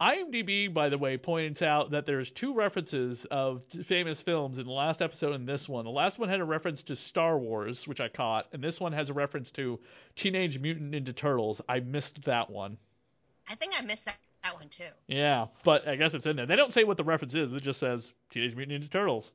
IMDb, 0.01 0.71
by 0.71 0.89
the 0.89 0.97
way, 0.97 1.17
points 1.17 1.61
out 1.61 1.91
that 1.91 2.05
there's 2.05 2.29
two 2.31 2.53
references 2.53 3.25
of 3.31 3.61
famous 3.87 4.19
films 4.21 4.57
in 4.57 4.65
the 4.65 4.71
last 4.71 5.01
episode 5.01 5.33
and 5.33 5.47
this 5.47 5.67
one. 5.67 5.85
The 5.85 5.91
last 5.91 6.19
one 6.19 6.27
had 6.29 6.41
a 6.41 6.45
reference 6.45 6.83
to 6.83 6.95
Star 6.95 7.39
Wars, 7.39 7.81
which 7.85 8.01
I 8.01 8.09
caught, 8.09 8.47
and 8.51 8.63
this 8.63 8.79
one 8.79 8.91
has 8.91 9.09
a 9.09 9.13
reference 9.13 9.49
to 9.51 9.79
Teenage 10.17 10.59
Mutant 10.59 10.91
Ninja 10.91 11.15
Turtles. 11.15 11.61
I 11.69 11.79
missed 11.79 12.19
that 12.25 12.49
one. 12.49 12.77
I 13.47 13.55
think 13.55 13.73
I 13.77 13.81
missed 13.81 14.05
that, 14.05 14.15
that 14.15 14.24
one 14.65 14.69
too. 14.69 14.93
Yeah, 15.07 15.47
but 15.63 15.87
I 15.87 15.95
guess 15.95 16.13
it's 16.13 16.25
in 16.25 16.35
there. 16.35 16.45
They 16.45 16.55
don't 16.55 16.73
say 16.73 16.83
what 16.83 16.97
the 16.97 17.03
reference 17.03 17.35
is. 17.35 17.53
It 17.53 17.63
just 17.63 17.79
says 17.79 18.11
Teenage 18.31 18.55
Mutant 18.55 18.83
Ninja 18.83 18.91
Turtles. 18.91 19.31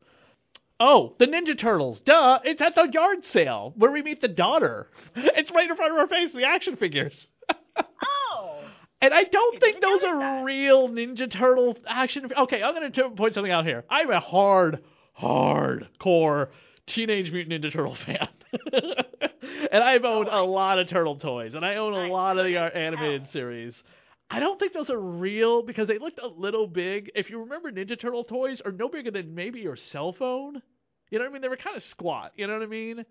Oh, 0.79 1.15
the 1.19 1.27
Ninja 1.27 1.59
Turtles. 1.59 2.01
Duh. 2.01 2.41
It's 2.45 2.61
at 2.63 2.75
the 2.75 2.89
yard 2.91 3.25
sale 3.27 3.75
where 3.77 3.91
we 3.93 4.03
meet 4.03 4.21
the 4.21 4.29
daughter. 4.29 4.89
It's 5.17 5.51
right 5.51 5.69
in 5.69 5.77
front 5.77 5.93
of 5.93 5.99
our 5.99 6.09
face, 6.09 6.33
the 6.33 6.45
action 6.45 6.77
figures. 6.77 7.15
Oh, 8.33 8.61
And 9.03 9.13
I 9.13 9.25
don't 9.25 9.61
think 9.61 9.81
those 9.81 10.03
are 10.05 10.19
that. 10.19 10.45
real 10.45 10.89
Ninja 10.89 11.31
Turtle 11.31 11.77
action. 11.87 12.31
Okay, 12.37 12.63
I'm 12.63 12.75
going 12.75 12.93
to 12.93 13.11
point 13.11 13.35
something 13.35 13.53
out 13.53 13.65
here. 13.67 13.85
I'm 13.91 14.11
a 14.11 14.21
hard, 14.21 14.83
hardcore 15.21 16.49
Teenage 16.87 17.31
Mutant 17.33 17.65
Ninja 17.65 17.73
Turtle 17.73 17.97
fan. 18.07 18.29
and 19.73 19.83
I've 19.83 20.05
oh, 20.05 20.21
owned 20.21 20.29
a 20.29 20.43
lot 20.43 20.79
of 20.79 20.89
turtle 20.89 21.17
toys, 21.17 21.55
and 21.55 21.65
I 21.65 21.77
own 21.77 21.95
a 21.95 22.01
I 22.05 22.09
lot 22.09 22.39
of 22.39 22.45
the 22.45 22.57
animated 22.57 23.29
series. 23.31 23.75
I 24.31 24.39
don't 24.39 24.61
think 24.61 24.73
those 24.73 24.91
are 24.91 25.01
real 25.01 25.63
because 25.63 25.89
they 25.89 25.99
looked 25.99 26.21
a 26.23 26.29
little 26.29 26.69
big. 26.69 27.11
If 27.17 27.31
you 27.31 27.41
remember, 27.41 27.73
Ninja 27.73 27.99
Turtle 27.99 28.23
toys 28.23 28.63
are 28.65 28.71
no 28.71 28.89
bigger 28.89 29.11
than 29.11 29.35
maybe 29.35 29.61
your 29.61 29.77
cell 29.77 30.13
phone. 30.13 30.63
You 31.11 31.19
know 31.19 31.25
what 31.25 31.31
I 31.31 31.33
mean? 31.33 31.43
They 31.43 31.49
were 31.49 31.57
kind 31.57 31.77
of 31.77 31.83
squat. 31.83 32.33
You 32.37 32.47
know 32.47 32.53
what 32.55 32.63
I 32.63 32.67
mean? 32.67 33.05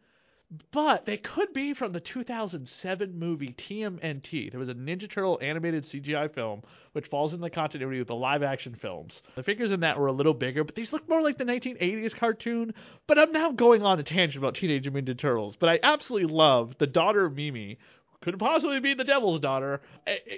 But 0.71 1.05
they 1.05 1.17
could 1.17 1.53
be 1.53 1.75
from 1.75 1.91
the 1.91 1.99
2007 1.99 3.19
movie 3.19 3.55
TMNT. 3.69 4.49
There 4.49 4.59
was 4.59 4.69
a 4.69 4.73
Ninja 4.73 5.11
Turtle 5.11 5.37
animated 5.41 5.85
CGI 5.85 6.33
film 6.33 6.63
which 6.93 7.05
falls 7.07 7.35
in 7.35 7.39
the 7.39 7.51
continuity 7.51 7.99
with 7.99 8.07
the 8.07 8.15
live 8.15 8.41
action 8.41 8.75
films. 8.81 9.21
The 9.35 9.43
figures 9.43 9.71
in 9.71 9.81
that 9.81 9.99
were 9.99 10.07
a 10.07 10.11
little 10.11 10.33
bigger, 10.33 10.63
but 10.63 10.73
these 10.73 10.91
look 10.91 11.07
more 11.07 11.21
like 11.21 11.37
the 11.37 11.43
1980s 11.43 12.15
cartoon. 12.15 12.73
But 13.05 13.19
I'm 13.19 13.31
now 13.31 13.51
going 13.51 13.83
on 13.83 13.99
a 13.99 14.03
tangent 14.03 14.37
about 14.37 14.55
Teenage 14.55 14.89
Mutant 14.89 15.17
Ninja 15.17 15.21
Turtles. 15.21 15.55
But 15.59 15.69
I 15.69 15.79
absolutely 15.83 16.33
love 16.33 16.73
the 16.79 16.87
daughter 16.87 17.25
of 17.25 17.35
Mimi, 17.35 17.77
could 18.21 18.37
possibly 18.39 18.79
be 18.79 18.93
the 18.93 19.03
devil's 19.03 19.39
daughter, 19.39 19.81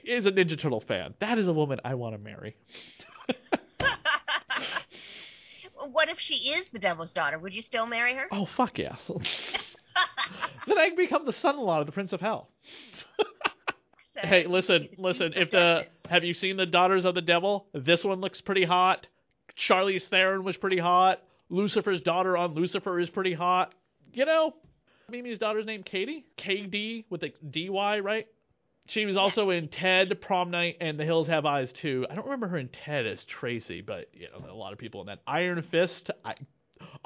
is 0.05 0.25
a 0.25 0.32
Ninja 0.32 0.59
Turtle 0.59 0.82
fan. 0.82 1.13
That 1.19 1.38
is 1.38 1.47
a 1.47 1.53
woman 1.53 1.79
I 1.84 1.95
want 1.95 2.15
to 2.15 2.19
marry. 2.21 2.55
what 5.91 6.09
if 6.09 6.19
she 6.19 6.36
is 6.51 6.67
the 6.71 6.79
devil's 6.79 7.11
daughter? 7.11 7.39
Would 7.39 7.53
you 7.53 7.61
still 7.61 7.86
marry 7.88 8.13
her? 8.13 8.27
Oh, 8.32 8.47
fuck 8.57 8.77
yes. 8.77 8.99
then 10.67 10.77
I 10.77 10.88
can 10.89 10.95
become 10.97 11.25
the 11.25 11.34
son 11.34 11.55
in 11.55 11.61
law 11.61 11.79
of 11.79 11.86
the 11.86 11.91
Prince 11.91 12.13
of 12.13 12.21
Hell. 12.21 12.49
So- 14.13 14.27
Hey, 14.27 14.45
listen, 14.45 14.89
listen. 14.97 15.32
If 15.38 15.51
the 15.51 15.86
have 16.09 16.25
you 16.25 16.34
seen 16.34 16.57
the 16.57 16.65
Daughters 16.65 17.05
of 17.05 17.15
the 17.15 17.21
Devil? 17.21 17.67
This 17.73 18.03
one 18.03 18.19
looks 18.19 18.41
pretty 18.41 18.65
hot. 18.65 19.07
Charlize 19.57 20.03
Theron 20.09 20.43
was 20.43 20.57
pretty 20.57 20.79
hot. 20.79 21.21
Lucifer's 21.49 22.01
daughter 22.01 22.36
on 22.36 22.53
Lucifer 22.53 22.99
is 22.99 23.09
pretty 23.09 23.34
hot. 23.34 23.73
You 24.13 24.25
know, 24.25 24.53
Mimi's 25.12 25.38
daughter's 25.38 25.66
name 25.66 25.84
Katie, 25.84 26.26
KD 26.38 27.05
with 27.09 27.24
a 27.24 27.34
DY, 27.49 27.99
right? 27.99 28.28
She 28.88 29.05
was 29.05 29.16
also 29.16 29.51
in 29.51 29.68
Ted, 29.68 30.20
Prom 30.22 30.51
Night, 30.51 30.78
and 30.82 30.99
The 30.99 31.05
Hills 31.05 31.28
Have 31.28 31.45
Eyes 31.45 31.72
too. 31.72 32.05
I 32.09 32.16
don't 32.16 32.26
remember 32.26 32.47
her 32.47 32.57
in 32.57 32.70
Ted 32.70 33.05
as 33.05 33.24
Tracy, 33.24 33.82
but 33.82 34.09
you 34.14 34.28
know, 34.32 34.51
a 34.51 34.53
lot 34.53 34.74
of 34.74 34.80
people 34.80 35.01
in 35.01 35.07
that. 35.07 35.20
Iron 35.28 35.62
Fist. 35.72 36.09
I, 36.26 36.36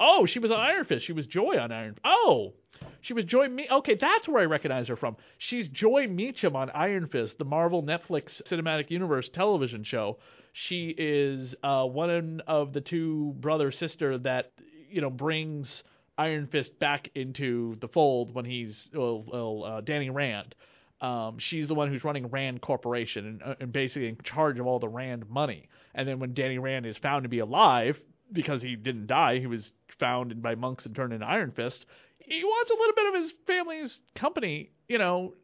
oh, 0.00 0.26
she 0.26 0.38
was 0.38 0.50
on 0.50 0.58
Iron 0.58 0.84
Fist. 0.86 1.06
She 1.06 1.12
was 1.12 1.26
Joy 1.26 1.58
on 1.58 1.72
Iron. 1.72 1.96
Oh, 2.04 2.54
she 3.02 3.12
was 3.12 3.24
Joy. 3.24 3.48
Me- 3.48 3.68
okay, 3.70 3.96
that's 4.00 4.26
where 4.26 4.42
I 4.42 4.46
recognize 4.46 4.88
her 4.88 4.96
from. 4.96 5.16
She's 5.38 5.68
Joy 5.68 6.06
Meachum 6.06 6.54
on 6.54 6.70
Iron 6.70 7.08
Fist, 7.08 7.38
the 7.38 7.44
Marvel 7.44 7.82
Netflix 7.82 8.42
Cinematic 8.50 8.90
Universe 8.90 9.28
television 9.32 9.84
show. 9.84 10.18
She 10.52 10.94
is 10.96 11.54
uh, 11.62 11.84
one 11.84 12.42
of 12.46 12.72
the 12.72 12.80
two 12.80 13.34
brother 13.38 13.70
sister 13.70 14.18
that 14.18 14.52
you 14.90 15.02
know 15.02 15.10
brings 15.10 15.84
Iron 16.18 16.46
Fist 16.46 16.78
back 16.78 17.10
into 17.14 17.76
the 17.80 17.88
fold 17.88 18.34
when 18.34 18.44
he's 18.44 18.76
well, 18.92 19.24
well 19.26 19.64
uh, 19.64 19.80
Danny 19.80 20.10
Rand. 20.10 20.54
Um, 21.00 21.38
she's 21.38 21.68
the 21.68 21.74
one 21.74 21.90
who's 21.90 22.04
running 22.04 22.28
Rand 22.28 22.62
Corporation 22.62 23.26
and, 23.26 23.42
uh, 23.42 23.54
and 23.60 23.72
basically 23.72 24.08
in 24.08 24.16
charge 24.24 24.58
of 24.58 24.66
all 24.66 24.78
the 24.78 24.88
Rand 24.88 25.28
money. 25.28 25.68
And 25.94 26.08
then 26.08 26.18
when 26.18 26.32
Danny 26.32 26.58
Rand 26.58 26.86
is 26.86 26.96
found 26.96 27.24
to 27.24 27.28
be 27.28 27.40
alive 27.40 28.00
because 28.32 28.62
he 28.62 28.76
didn't 28.76 29.06
die, 29.06 29.38
he 29.38 29.46
was 29.46 29.70
found 29.98 30.42
by 30.42 30.54
monks 30.54 30.86
and 30.86 30.96
turned 30.96 31.12
into 31.12 31.26
Iron 31.26 31.52
Fist. 31.52 31.84
He 32.18 32.42
wants 32.42 32.70
a 32.70 32.74
little 32.74 32.94
bit 32.94 33.14
of 33.14 33.22
his 33.22 33.32
family's 33.46 33.98
company, 34.14 34.70
you 34.88 34.98
know, 34.98 35.34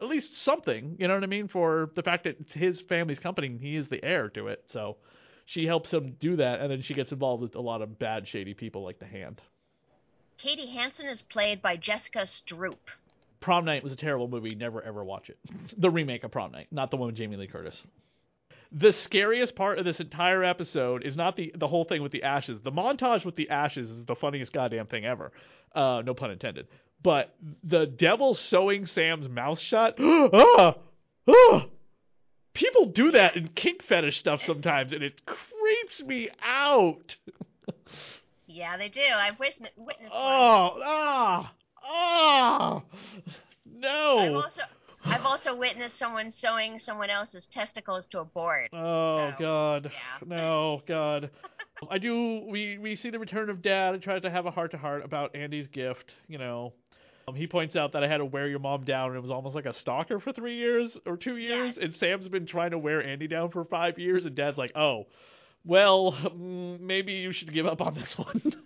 at 0.00 0.08
least 0.08 0.44
something, 0.44 0.96
you 0.98 1.08
know 1.08 1.14
what 1.14 1.22
I 1.22 1.28
mean, 1.28 1.48
for 1.48 1.90
the 1.96 2.02
fact 2.02 2.24
that 2.24 2.36
it's 2.40 2.52
his 2.52 2.80
family's 2.82 3.18
company, 3.18 3.56
he 3.60 3.76
is 3.76 3.88
the 3.88 4.04
heir 4.04 4.28
to 4.30 4.48
it. 4.48 4.64
So 4.70 4.98
she 5.46 5.64
helps 5.64 5.90
him 5.90 6.16
do 6.20 6.36
that, 6.36 6.60
and 6.60 6.70
then 6.70 6.82
she 6.82 6.94
gets 6.94 7.12
involved 7.12 7.42
with 7.42 7.54
a 7.54 7.60
lot 7.60 7.80
of 7.80 7.98
bad, 7.98 8.28
shady 8.28 8.52
people 8.52 8.84
like 8.84 8.98
the 8.98 9.06
Hand. 9.06 9.40
Katie 10.38 10.70
Hansen 10.70 11.06
is 11.06 11.22
played 11.22 11.62
by 11.62 11.76
Jessica 11.76 12.26
Stroup. 12.26 12.76
Prom 13.40 13.64
Night 13.64 13.82
was 13.82 13.92
a 13.92 13.96
terrible 13.96 14.28
movie. 14.28 14.54
Never 14.54 14.82
ever 14.82 15.04
watch 15.04 15.30
it. 15.30 15.38
The 15.78 15.90
remake 15.90 16.24
of 16.24 16.30
Prom 16.30 16.52
Night, 16.52 16.68
not 16.70 16.90
the 16.90 16.96
one 16.96 17.08
with 17.08 17.16
Jamie 17.16 17.36
Lee 17.36 17.46
Curtis. 17.46 17.80
The 18.72 18.92
scariest 18.92 19.54
part 19.54 19.78
of 19.78 19.84
this 19.84 20.00
entire 20.00 20.42
episode 20.42 21.04
is 21.04 21.16
not 21.16 21.36
the 21.36 21.52
the 21.54 21.68
whole 21.68 21.84
thing 21.84 22.02
with 22.02 22.12
the 22.12 22.22
ashes. 22.22 22.60
The 22.62 22.72
montage 22.72 23.24
with 23.24 23.36
the 23.36 23.50
ashes 23.50 23.88
is 23.88 24.04
the 24.04 24.16
funniest 24.16 24.52
goddamn 24.52 24.86
thing 24.86 25.04
ever. 25.04 25.32
Uh, 25.74 26.02
no 26.04 26.14
pun 26.14 26.30
intended. 26.30 26.66
But 27.02 27.34
the 27.62 27.86
devil 27.86 28.34
sewing 28.34 28.86
Sam's 28.86 29.28
mouth 29.28 29.60
shut. 29.60 29.96
ah, 30.00 30.74
ah. 31.28 31.66
People 32.54 32.86
do 32.86 33.10
that 33.12 33.36
in 33.36 33.48
kink 33.48 33.82
fetish 33.82 34.18
stuff 34.18 34.42
sometimes, 34.42 34.92
and 34.92 35.02
it 35.02 35.20
creeps 35.26 36.02
me 36.02 36.28
out. 36.42 37.16
Yeah, 38.46 38.76
they 38.76 38.88
do. 38.88 39.00
I've 39.14 39.38
witnessed, 39.38 39.72
witnessed 39.76 40.12
one. 40.12 40.22
Oh, 40.22 40.80
ah, 40.84 41.52
ah, 41.84 42.82
I've 42.84 43.32
no. 43.80 44.36
also 44.36 44.60
I've 45.04 45.24
also 45.24 45.56
witnessed 45.56 45.98
someone 45.98 46.32
sewing 46.32 46.78
someone 46.78 47.10
else's 47.10 47.46
testicles 47.52 48.06
to 48.10 48.20
a 48.20 48.24
board. 48.24 48.68
Oh 48.72 49.30
So, 49.30 49.34
God, 49.38 49.84
yeah. 49.92 50.26
no 50.26 50.82
God. 50.86 51.30
I 51.90 51.98
do. 51.98 52.46
We 52.48 52.78
we 52.78 52.96
see 52.96 53.10
the 53.10 53.18
return 53.18 53.50
of 53.50 53.62
Dad 53.62 53.94
and 53.94 54.02
tries 54.02 54.22
to 54.22 54.30
have 54.30 54.46
a 54.46 54.50
heart 54.50 54.70
to 54.72 54.78
heart 54.78 55.04
about 55.04 55.36
Andy's 55.36 55.66
gift. 55.66 56.14
You 56.26 56.38
know, 56.38 56.72
um, 57.28 57.34
he 57.34 57.46
points 57.46 57.76
out 57.76 57.92
that 57.92 58.02
I 58.02 58.08
had 58.08 58.18
to 58.18 58.24
wear 58.24 58.48
your 58.48 58.58
mom 58.60 58.84
down, 58.84 59.08
and 59.08 59.16
it 59.16 59.22
was 59.22 59.30
almost 59.30 59.54
like 59.54 59.66
a 59.66 59.74
stalker 59.74 60.18
for 60.18 60.32
three 60.32 60.56
years 60.56 60.96
or 61.04 61.16
two 61.16 61.36
years. 61.36 61.76
And 61.80 61.94
Sam's 61.96 62.28
been 62.28 62.46
trying 62.46 62.70
to 62.70 62.78
wear 62.78 63.02
Andy 63.02 63.28
down 63.28 63.50
for 63.50 63.64
five 63.64 63.98
years, 63.98 64.24
and 64.24 64.34
Dad's 64.34 64.56
like, 64.56 64.72
oh, 64.76 65.06
well, 65.66 66.12
maybe 66.80 67.14
you 67.14 67.32
should 67.32 67.52
give 67.52 67.66
up 67.66 67.80
on 67.80 67.94
this 67.94 68.16
one. 68.16 68.54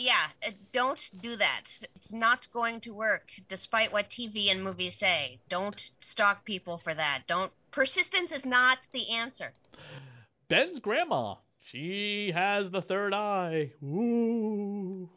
Yeah, 0.00 0.28
uh, 0.46 0.52
don't 0.72 1.00
do 1.20 1.36
that. 1.36 1.64
It's 1.82 2.10
not 2.10 2.46
going 2.54 2.80
to 2.82 2.94
work, 2.94 3.24
despite 3.50 3.92
what 3.92 4.08
TV 4.08 4.50
and 4.50 4.64
movies 4.64 4.94
say. 4.98 5.40
Don't 5.50 5.78
stalk 6.00 6.46
people 6.46 6.80
for 6.82 6.94
that. 6.94 7.24
Don't. 7.28 7.52
Persistence 7.70 8.32
is 8.32 8.46
not 8.46 8.78
the 8.94 9.10
answer. 9.10 9.52
Ben's 10.48 10.78
grandma, 10.78 11.34
she 11.70 12.32
has 12.34 12.70
the 12.70 12.80
third 12.80 13.12
eye. 13.12 13.72
Ooh. 13.84 15.08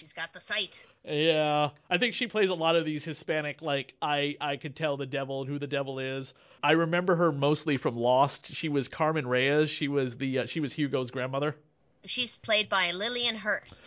She's 0.00 0.12
got 0.14 0.32
the 0.34 0.40
sight. 0.48 0.72
Yeah, 1.04 1.70
I 1.88 1.98
think 1.98 2.14
she 2.14 2.26
plays 2.26 2.50
a 2.50 2.54
lot 2.54 2.76
of 2.76 2.84
these 2.84 3.04
Hispanic. 3.04 3.62
Like 3.62 3.94
I, 4.02 4.36
I 4.40 4.56
could 4.56 4.76
tell 4.76 4.96
the 4.96 5.06
devil 5.06 5.42
and 5.42 5.50
who 5.50 5.58
the 5.58 5.66
devil 5.66 5.98
is. 5.98 6.32
I 6.62 6.72
remember 6.72 7.16
her 7.16 7.32
mostly 7.32 7.76
from 7.76 7.96
Lost. 7.96 8.48
She 8.54 8.68
was 8.68 8.88
Carmen 8.88 9.26
Reyes. 9.26 9.70
She 9.70 9.88
was 9.88 10.14
the 10.16 10.40
uh, 10.40 10.46
she 10.46 10.60
was 10.60 10.72
Hugo's 10.72 11.10
grandmother. 11.10 11.56
She's 12.04 12.36
played 12.42 12.68
by 12.68 12.90
Lillian 12.90 13.36
Hurst. 13.36 13.80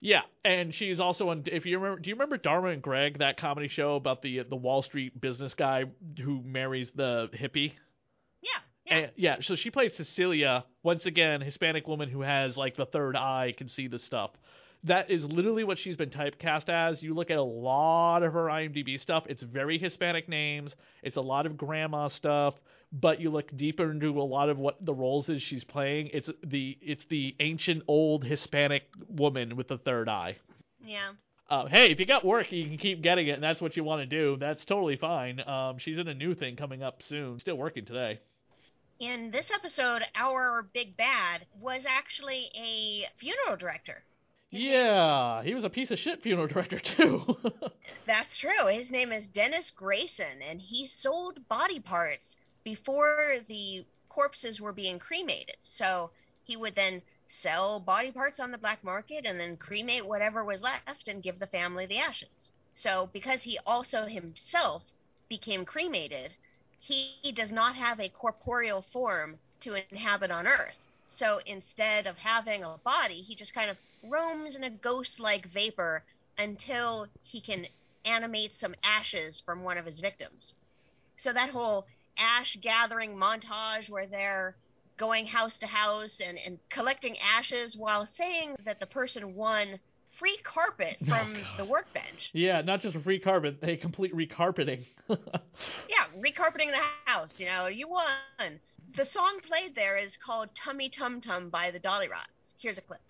Yeah, 0.00 0.22
and 0.44 0.74
she's 0.74 1.00
also 1.00 1.30
on. 1.30 1.44
If 1.46 1.66
you 1.66 1.78
remember, 1.78 2.00
do 2.00 2.10
you 2.10 2.14
remember 2.14 2.36
Dharma 2.36 2.68
and 2.68 2.82
Greg, 2.82 3.18
that 3.18 3.38
comedy 3.38 3.68
show 3.68 3.96
about 3.96 4.22
the 4.22 4.42
the 4.48 4.56
Wall 4.56 4.82
Street 4.82 5.20
business 5.20 5.54
guy 5.54 5.84
who 6.22 6.42
marries 6.42 6.88
the 6.94 7.30
hippie? 7.34 7.72
Yeah. 8.42 8.50
Yeah. 8.86 8.96
And, 8.96 9.10
yeah, 9.16 9.36
so 9.40 9.54
she 9.54 9.70
played 9.70 9.92
Cecilia, 9.94 10.64
once 10.82 11.04
again, 11.04 11.40
Hispanic 11.40 11.86
woman 11.86 12.08
who 12.08 12.22
has 12.22 12.56
like 12.56 12.76
the 12.76 12.86
third 12.86 13.16
eye, 13.16 13.54
can 13.56 13.68
see 13.68 13.86
the 13.86 13.98
stuff. 13.98 14.30
That 14.84 15.10
is 15.10 15.24
literally 15.24 15.64
what 15.64 15.78
she's 15.78 15.96
been 15.96 16.10
typecast 16.10 16.68
as. 16.68 17.02
You 17.02 17.14
look 17.14 17.30
at 17.30 17.36
a 17.36 17.42
lot 17.42 18.22
of 18.22 18.32
her 18.32 18.46
IMDb 18.46 19.00
stuff, 19.00 19.24
it's 19.28 19.42
very 19.42 19.78
Hispanic 19.78 20.28
names, 20.28 20.72
it's 21.02 21.16
a 21.16 21.20
lot 21.20 21.46
of 21.46 21.56
grandma 21.56 22.08
stuff, 22.08 22.54
but 22.92 23.20
you 23.20 23.30
look 23.30 23.54
deeper 23.56 23.90
into 23.90 24.20
a 24.20 24.22
lot 24.22 24.48
of 24.48 24.58
what 24.58 24.76
the 24.84 24.94
roles 24.94 25.28
is 25.28 25.42
she's 25.42 25.64
playing. 25.64 26.10
It's 26.12 26.30
the 26.44 26.78
it's 26.80 27.04
the 27.10 27.34
ancient 27.40 27.82
old 27.88 28.24
Hispanic 28.24 28.84
woman 29.08 29.56
with 29.56 29.68
the 29.68 29.78
third 29.78 30.08
eye. 30.08 30.36
yeah. 30.84 31.10
Uh, 31.50 31.66
hey, 31.66 31.90
if 31.90 31.98
you 31.98 32.04
got 32.04 32.26
work, 32.26 32.52
you 32.52 32.66
can 32.66 32.76
keep 32.76 33.02
getting 33.02 33.26
it, 33.28 33.32
and 33.32 33.42
that's 33.42 33.62
what 33.62 33.74
you 33.74 33.82
want 33.82 34.02
to 34.02 34.06
do. 34.06 34.36
That's 34.38 34.62
totally 34.66 34.96
fine. 34.96 35.40
Um, 35.48 35.78
she's 35.78 35.96
in 35.96 36.06
a 36.06 36.12
new 36.12 36.34
thing 36.34 36.56
coming 36.56 36.82
up 36.82 37.00
soon. 37.08 37.40
Still 37.40 37.56
working 37.56 37.86
today. 37.86 38.20
In 39.00 39.30
this 39.30 39.46
episode, 39.54 40.02
our 40.14 40.66
big 40.74 40.96
bad 40.98 41.46
was 41.58 41.84
actually 41.88 42.50
a 42.54 43.06
funeral 43.18 43.56
director. 43.56 44.02
Yeah, 44.50 45.42
he 45.42 45.54
was 45.54 45.64
a 45.64 45.70
piece 45.70 45.90
of 45.90 45.98
shit 45.98 46.22
funeral 46.22 46.46
director 46.46 46.78
too. 46.78 47.36
That's 48.06 48.36
true. 48.40 48.66
His 48.66 48.90
name 48.90 49.12
is 49.12 49.24
Dennis 49.34 49.70
Grayson, 49.76 50.42
and 50.48 50.60
he 50.60 50.88
sold 51.02 51.46
body 51.48 51.80
parts 51.80 52.24
before 52.64 53.36
the 53.48 53.84
corpses 54.08 54.60
were 54.60 54.72
being 54.72 54.98
cremated. 54.98 55.56
So 55.76 56.10
he 56.44 56.56
would 56.56 56.74
then 56.74 57.02
sell 57.42 57.78
body 57.78 58.10
parts 58.10 58.40
on 58.40 58.50
the 58.50 58.58
black 58.58 58.82
market 58.82 59.26
and 59.26 59.38
then 59.38 59.56
cremate 59.58 60.06
whatever 60.06 60.44
was 60.44 60.60
left 60.60 61.08
and 61.08 61.22
give 61.22 61.38
the 61.38 61.46
family 61.46 61.84
the 61.84 61.98
ashes. 61.98 62.28
So 62.74 63.10
because 63.12 63.42
he 63.42 63.58
also 63.66 64.06
himself 64.06 64.82
became 65.28 65.64
cremated, 65.64 66.32
he 66.80 67.32
does 67.36 67.50
not 67.50 67.74
have 67.74 68.00
a 68.00 68.08
corporeal 68.08 68.84
form 68.92 69.36
to 69.60 69.74
inhabit 69.90 70.30
on 70.30 70.46
Earth. 70.46 70.74
So 71.18 71.40
instead 71.44 72.06
of 72.06 72.16
having 72.16 72.64
a 72.64 72.76
body, 72.84 73.20
he 73.20 73.34
just 73.34 73.52
kind 73.52 73.70
of 73.70 73.76
roams 74.02 74.54
in 74.56 74.64
a 74.64 74.70
ghost 74.70 75.12
like 75.18 75.52
vapor 75.52 76.04
until 76.38 77.06
he 77.22 77.40
can 77.40 77.66
animate 78.04 78.52
some 78.60 78.74
ashes 78.82 79.40
from 79.44 79.62
one 79.62 79.76
of 79.78 79.84
his 79.86 80.00
victims. 80.00 80.52
So 81.22 81.32
that 81.32 81.50
whole 81.50 81.86
ash 82.18 82.56
gathering 82.62 83.16
montage 83.16 83.88
where 83.88 84.06
they're 84.06 84.56
going 84.98 85.26
house 85.26 85.52
to 85.60 85.66
house 85.66 86.10
and, 86.24 86.38
and 86.44 86.58
collecting 86.70 87.16
ashes 87.18 87.76
while 87.76 88.08
saying 88.16 88.54
that 88.64 88.80
the 88.80 88.86
person 88.86 89.34
won 89.34 89.78
free 90.18 90.38
carpet 90.42 90.96
Oh, 91.02 91.06
from 91.06 91.34
God. 91.34 91.42
the 91.58 91.64
workbench. 91.64 92.30
yeah, 92.32 92.60
not 92.62 92.80
just 92.80 92.96
a 92.96 93.00
free 93.00 93.20
carpet, 93.20 93.58
they 93.60 93.76
complete 93.76 94.14
recarpeting. 94.14 94.84
Yeah, 95.88 96.04
recarpeting 96.20 96.70
the 96.70 96.82
house, 97.10 97.30
you 97.36 97.46
know, 97.46 97.66
you 97.66 97.88
won. 97.88 98.60
The 98.96 99.04
song 99.12 99.38
played 99.48 99.74
there 99.74 99.96
is 99.96 100.12
called 100.24 100.48
Tummy 100.64 100.90
Tum 100.96 101.20
Tum 101.20 101.50
by 101.50 101.70
the 101.70 101.80
Dollyrots. 101.80 102.34
Here's 102.60 102.78
a 102.78 102.82
clip. 102.82 103.00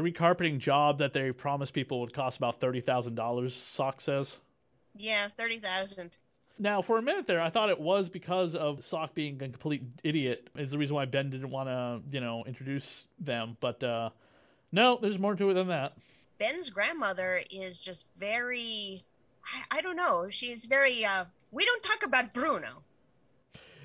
The 0.00 0.10
recarpeting 0.10 0.58
job 0.58 0.98
that 0.98 1.12
they 1.12 1.32
promised 1.32 1.72
people 1.72 2.00
would 2.00 2.12
cost 2.12 2.36
about 2.36 2.60
thirty 2.60 2.80
thousand 2.80 3.14
dollars. 3.14 3.54
Sock 3.74 4.00
says. 4.00 4.36
Yeah, 4.96 5.28
30,000. 5.36 6.10
Now, 6.58 6.82
for 6.82 6.98
a 6.98 7.02
minute 7.02 7.26
there, 7.28 7.40
I 7.40 7.48
thought 7.50 7.70
it 7.70 7.80
was 7.80 8.08
because 8.08 8.54
of 8.54 8.84
Sock 8.84 9.14
being 9.14 9.36
a 9.36 9.48
complete 9.48 9.82
idiot 10.02 10.48
is 10.56 10.72
the 10.72 10.78
reason 10.78 10.96
why 10.96 11.04
Ben 11.04 11.30
didn't 11.30 11.50
want 11.50 11.68
to, 11.68 12.00
you 12.10 12.20
know, 12.20 12.44
introduce 12.44 13.06
them. 13.20 13.56
But 13.60 13.82
uh, 13.82 14.10
no, 14.72 14.98
there's 15.00 15.18
more 15.18 15.36
to 15.36 15.50
it 15.50 15.54
than 15.54 15.68
that. 15.68 15.92
Ben's 16.38 16.70
grandmother 16.70 17.42
is 17.50 17.78
just 17.78 18.04
very 18.18 19.04
I, 19.70 19.78
I 19.78 19.80
don't 19.80 19.96
know, 19.96 20.28
she's 20.30 20.64
very 20.68 21.04
uh 21.04 21.24
we 21.50 21.64
don't 21.64 21.82
talk 21.82 22.02
about 22.04 22.34
Bruno. 22.34 22.82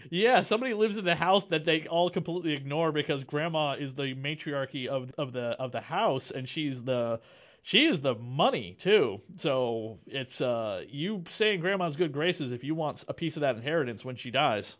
Yeah, 0.09 0.43
somebody 0.43 0.73
lives 0.73 0.97
in 0.97 1.05
the 1.05 1.15
house 1.15 1.43
that 1.49 1.65
they 1.65 1.87
all 1.89 2.09
completely 2.09 2.53
ignore 2.53 2.91
because 2.91 3.23
Grandma 3.23 3.73
is 3.73 3.93
the 3.93 4.13
matriarchy 4.13 4.87
of 4.87 5.11
of 5.17 5.33
the 5.33 5.55
of 5.59 5.71
the 5.71 5.81
house, 5.81 6.31
and 6.33 6.47
she's 6.47 6.81
the 6.83 7.19
she 7.63 7.79
is 7.79 8.01
the 8.01 8.15
money 8.15 8.77
too. 8.81 9.21
So 9.39 9.97
it's 10.07 10.39
uh 10.39 10.81
you 10.87 11.23
saying 11.37 11.61
Grandma's 11.61 11.95
good 11.95 12.13
graces 12.13 12.51
if 12.51 12.63
you 12.63 12.75
want 12.75 13.03
a 13.07 13.13
piece 13.13 13.35
of 13.35 13.41
that 13.41 13.55
inheritance 13.55 14.05
when 14.05 14.15
she 14.15 14.31
dies. 14.31 14.75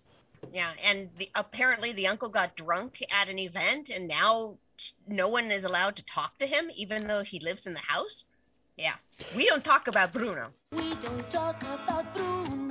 Yeah, 0.53 0.71
and 0.83 1.09
the, 1.17 1.29
apparently 1.33 1.93
the 1.93 2.07
uncle 2.07 2.29
got 2.29 2.55
drunk 2.55 3.03
at 3.11 3.27
an 3.27 3.39
event 3.39 3.89
and 3.89 4.07
now 4.07 4.57
no 5.07 5.27
one 5.27 5.49
is 5.49 5.63
allowed 5.63 5.95
to 5.95 6.03
talk 6.13 6.37
to 6.37 6.45
him 6.45 6.69
even 6.75 7.07
though 7.07 7.23
he 7.23 7.39
lives 7.39 7.65
in 7.65 7.73
the 7.73 7.79
house. 7.79 8.23
Yeah. 8.77 8.93
We 9.35 9.47
don't 9.47 9.63
talk 9.63 9.87
about 9.87 10.13
Bruno. 10.13 10.49
We 10.71 10.95
don't 11.01 11.31
talk 11.31 11.61
about 11.61 12.13
Bruno. 12.13 12.64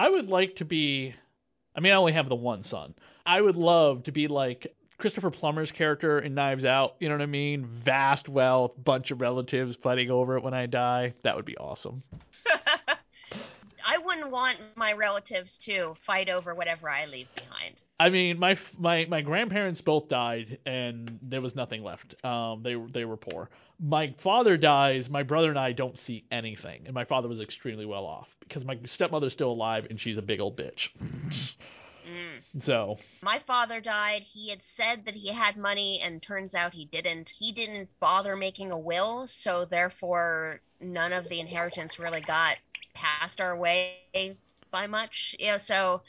I 0.00 0.08
would 0.08 0.28
like 0.28 0.56
to 0.56 0.64
be. 0.64 1.14
I 1.76 1.80
mean, 1.80 1.92
I 1.92 1.96
only 1.96 2.14
have 2.14 2.30
the 2.30 2.34
one 2.34 2.64
son. 2.64 2.94
I 3.26 3.38
would 3.38 3.56
love 3.56 4.04
to 4.04 4.12
be 4.12 4.28
like 4.28 4.74
Christopher 4.96 5.30
Plummer's 5.30 5.70
character 5.70 6.18
in 6.18 6.32
Knives 6.32 6.64
Out. 6.64 6.94
You 7.00 7.10
know 7.10 7.16
what 7.16 7.22
I 7.22 7.26
mean? 7.26 7.68
Vast 7.84 8.26
wealth, 8.26 8.72
bunch 8.82 9.10
of 9.10 9.20
relatives 9.20 9.76
fighting 9.82 10.10
over 10.10 10.38
it 10.38 10.42
when 10.42 10.54
I 10.54 10.64
die. 10.64 11.12
That 11.22 11.36
would 11.36 11.44
be 11.44 11.58
awesome. 11.58 12.02
I 13.86 13.98
wouldn't 14.02 14.30
want 14.30 14.56
my 14.74 14.94
relatives 14.94 15.50
to 15.66 15.94
fight 16.06 16.30
over 16.30 16.54
whatever 16.54 16.88
I 16.88 17.04
leave 17.04 17.28
behind. 17.34 17.74
I 18.00 18.08
mean, 18.08 18.38
my 18.38 18.58
my 18.78 19.04
my 19.10 19.20
grandparents 19.20 19.82
both 19.82 20.08
died, 20.08 20.58
and 20.64 21.18
there 21.20 21.42
was 21.42 21.54
nothing 21.54 21.84
left. 21.84 22.14
Um, 22.24 22.62
they 22.62 22.74
they 22.94 23.04
were 23.04 23.18
poor. 23.18 23.50
My 23.78 24.14
father 24.22 24.56
dies. 24.56 25.10
My 25.10 25.22
brother 25.22 25.50
and 25.50 25.58
I 25.58 25.72
don't 25.72 25.98
see 25.98 26.24
anything, 26.30 26.84
and 26.86 26.94
my 26.94 27.04
father 27.04 27.28
was 27.28 27.40
extremely 27.40 27.84
well 27.84 28.06
off 28.06 28.26
because 28.40 28.64
my 28.64 28.78
stepmother's 28.86 29.34
still 29.34 29.52
alive, 29.52 29.86
and 29.90 30.00
she's 30.00 30.16
a 30.16 30.22
big 30.22 30.40
old 30.40 30.56
bitch. 30.56 30.88
Mm. 32.10 32.64
So 32.64 32.96
My 33.22 33.42
father 33.46 33.82
died. 33.82 34.22
He 34.22 34.48
had 34.48 34.60
said 34.78 35.04
that 35.04 35.14
he 35.14 35.30
had 35.30 35.58
money, 35.58 36.00
and 36.02 36.22
turns 36.22 36.54
out 36.54 36.72
he 36.72 36.86
didn't. 36.86 37.28
He 37.38 37.52
didn't 37.52 37.90
bother 38.00 38.34
making 38.34 38.72
a 38.72 38.78
will, 38.78 39.28
so 39.42 39.66
therefore 39.66 40.62
none 40.80 41.12
of 41.12 41.28
the 41.28 41.38
inheritance 41.38 41.98
really 41.98 42.22
got 42.22 42.56
passed 42.94 43.42
our 43.42 43.54
way 43.58 43.98
by 44.70 44.86
much. 44.86 45.36
Yeah, 45.38 45.58
so 45.66 46.00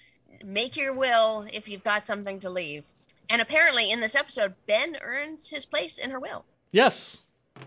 make 0.43 0.75
your 0.75 0.93
will 0.93 1.45
if 1.51 1.67
you've 1.67 1.83
got 1.83 2.05
something 2.05 2.39
to 2.41 2.49
leave. 2.49 2.83
And 3.29 3.41
apparently, 3.41 3.91
in 3.91 4.01
this 4.01 4.15
episode, 4.15 4.55
Ben 4.67 4.97
earns 5.01 5.47
his 5.49 5.65
place 5.65 5.93
in 5.97 6.11
her 6.11 6.19
will. 6.19 6.43
Yes, 6.71 7.17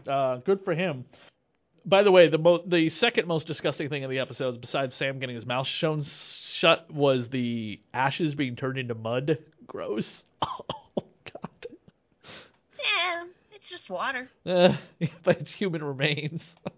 uh, 0.07 0.37
good 0.37 0.65
for 0.65 0.75
him. 0.75 1.05
By 1.87 2.03
the 2.03 2.11
way, 2.11 2.29
the 2.29 2.39
mo- 2.39 2.62
the 2.67 2.89
second 2.89 3.27
most 3.29 3.47
disgusting 3.47 3.89
thing 3.89 4.03
in 4.03 4.11
the 4.11 4.19
episode, 4.19 4.61
besides 4.61 4.95
Sam 4.97 5.19
getting 5.19 5.37
his 5.37 5.47
mouth 5.47 5.67
shown 5.67 6.05
shut, 6.59 6.91
was 6.91 7.29
the 7.29 7.81
ashes 7.93 8.35
being 8.35 8.57
turned 8.57 8.79
into 8.79 8.95
mud. 8.95 9.39
Gross. 9.67 10.25
Oh 10.97 11.05
God. 11.25 11.67
Yeah, 12.79 13.25
it's 13.55 13.69
just 13.69 13.91
water. 13.91 14.29
Uh, 14.47 14.77
but 15.25 15.41
it's 15.41 15.53
human 15.53 15.83
remains. 15.83 16.43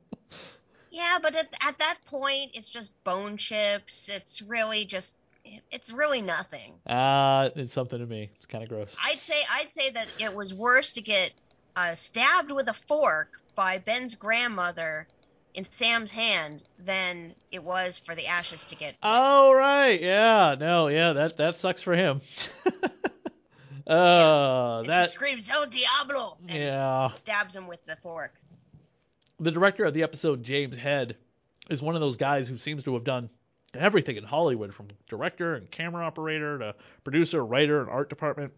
Yeah, 0.91 1.19
but 1.21 1.35
at, 1.37 1.49
at 1.61 1.79
that 1.79 1.99
point, 2.07 2.53
it's 2.55 2.71
just 2.71 2.89
bone 3.05 3.37
chips. 3.37 4.01
It's 4.07 4.41
really 4.41 4.87
just, 4.87 5.09
it's 5.71 5.91
really 5.91 6.23
nothing. 6.23 6.75
Ah, 6.87 7.49
it's 7.55 7.75
something 7.75 7.99
to 7.99 8.07
me. 8.07 8.31
It's 8.37 8.47
kind 8.47 8.63
of 8.65 8.69
gross. 8.71 8.91
I'd 9.05 9.21
say 9.29 9.43
I'd 9.51 9.69
say 9.77 9.91
that 9.93 10.07
it 10.21 10.35
was 10.35 10.53
worse 10.55 10.93
to 10.93 11.03
get 11.03 11.33
uh, 11.75 11.95
stabbed 12.11 12.51
with 12.51 12.69
a 12.69 12.75
fork 12.89 13.29
by 13.55 13.79
Ben's 13.79 14.15
grandmother 14.15 15.07
in 15.55 15.67
Sam's 15.79 16.11
hand 16.11 16.63
than 16.79 17.35
it 17.51 17.63
was 17.63 18.01
for 18.05 18.15
the 18.15 18.27
ashes 18.27 18.61
to 18.69 18.77
get. 18.77 18.95
Oh 19.03 19.53
right, 19.53 20.01
yeah, 20.01 20.55
no, 20.59 20.89
yeah, 20.89 21.13
that 21.15 21.37
that 21.39 21.61
sucks 21.61 21.83
for 21.83 21.95
him. 21.95 22.21
uh, 23.87 24.79
And 24.81 24.89
that 24.89 25.13
screams 25.13 25.45
"El 25.51 25.67
Diablo!" 25.67 26.39
yeah. 26.49 27.11
stabs 27.23 27.55
him 27.55 27.67
with 27.67 27.81
the 27.87 27.97
fork. 28.03 28.35
the 29.41 29.51
director 29.51 29.85
of 29.85 29.95
the 29.95 30.03
episode, 30.03 30.43
James 30.45 30.77
Head, 30.77 31.17
is 31.71 31.81
one 31.83 31.95
of 31.95 32.01
those 32.01 32.17
guys 32.17 32.49
who 32.49 32.59
seems 32.59 32.83
to 32.85 32.95
have 32.95 33.05
done 33.05 33.31
everything 33.75 34.17
in 34.17 34.25
Hollywood, 34.25 34.75
from 34.75 34.89
director 35.09 35.55
and 35.55 35.71
camera 35.71 36.05
operator 36.07 36.59
to 36.59 36.75
producer, 37.05 37.45
writer, 37.45 37.81
and 37.81 37.91
art 37.91 38.09
department. 38.09 38.53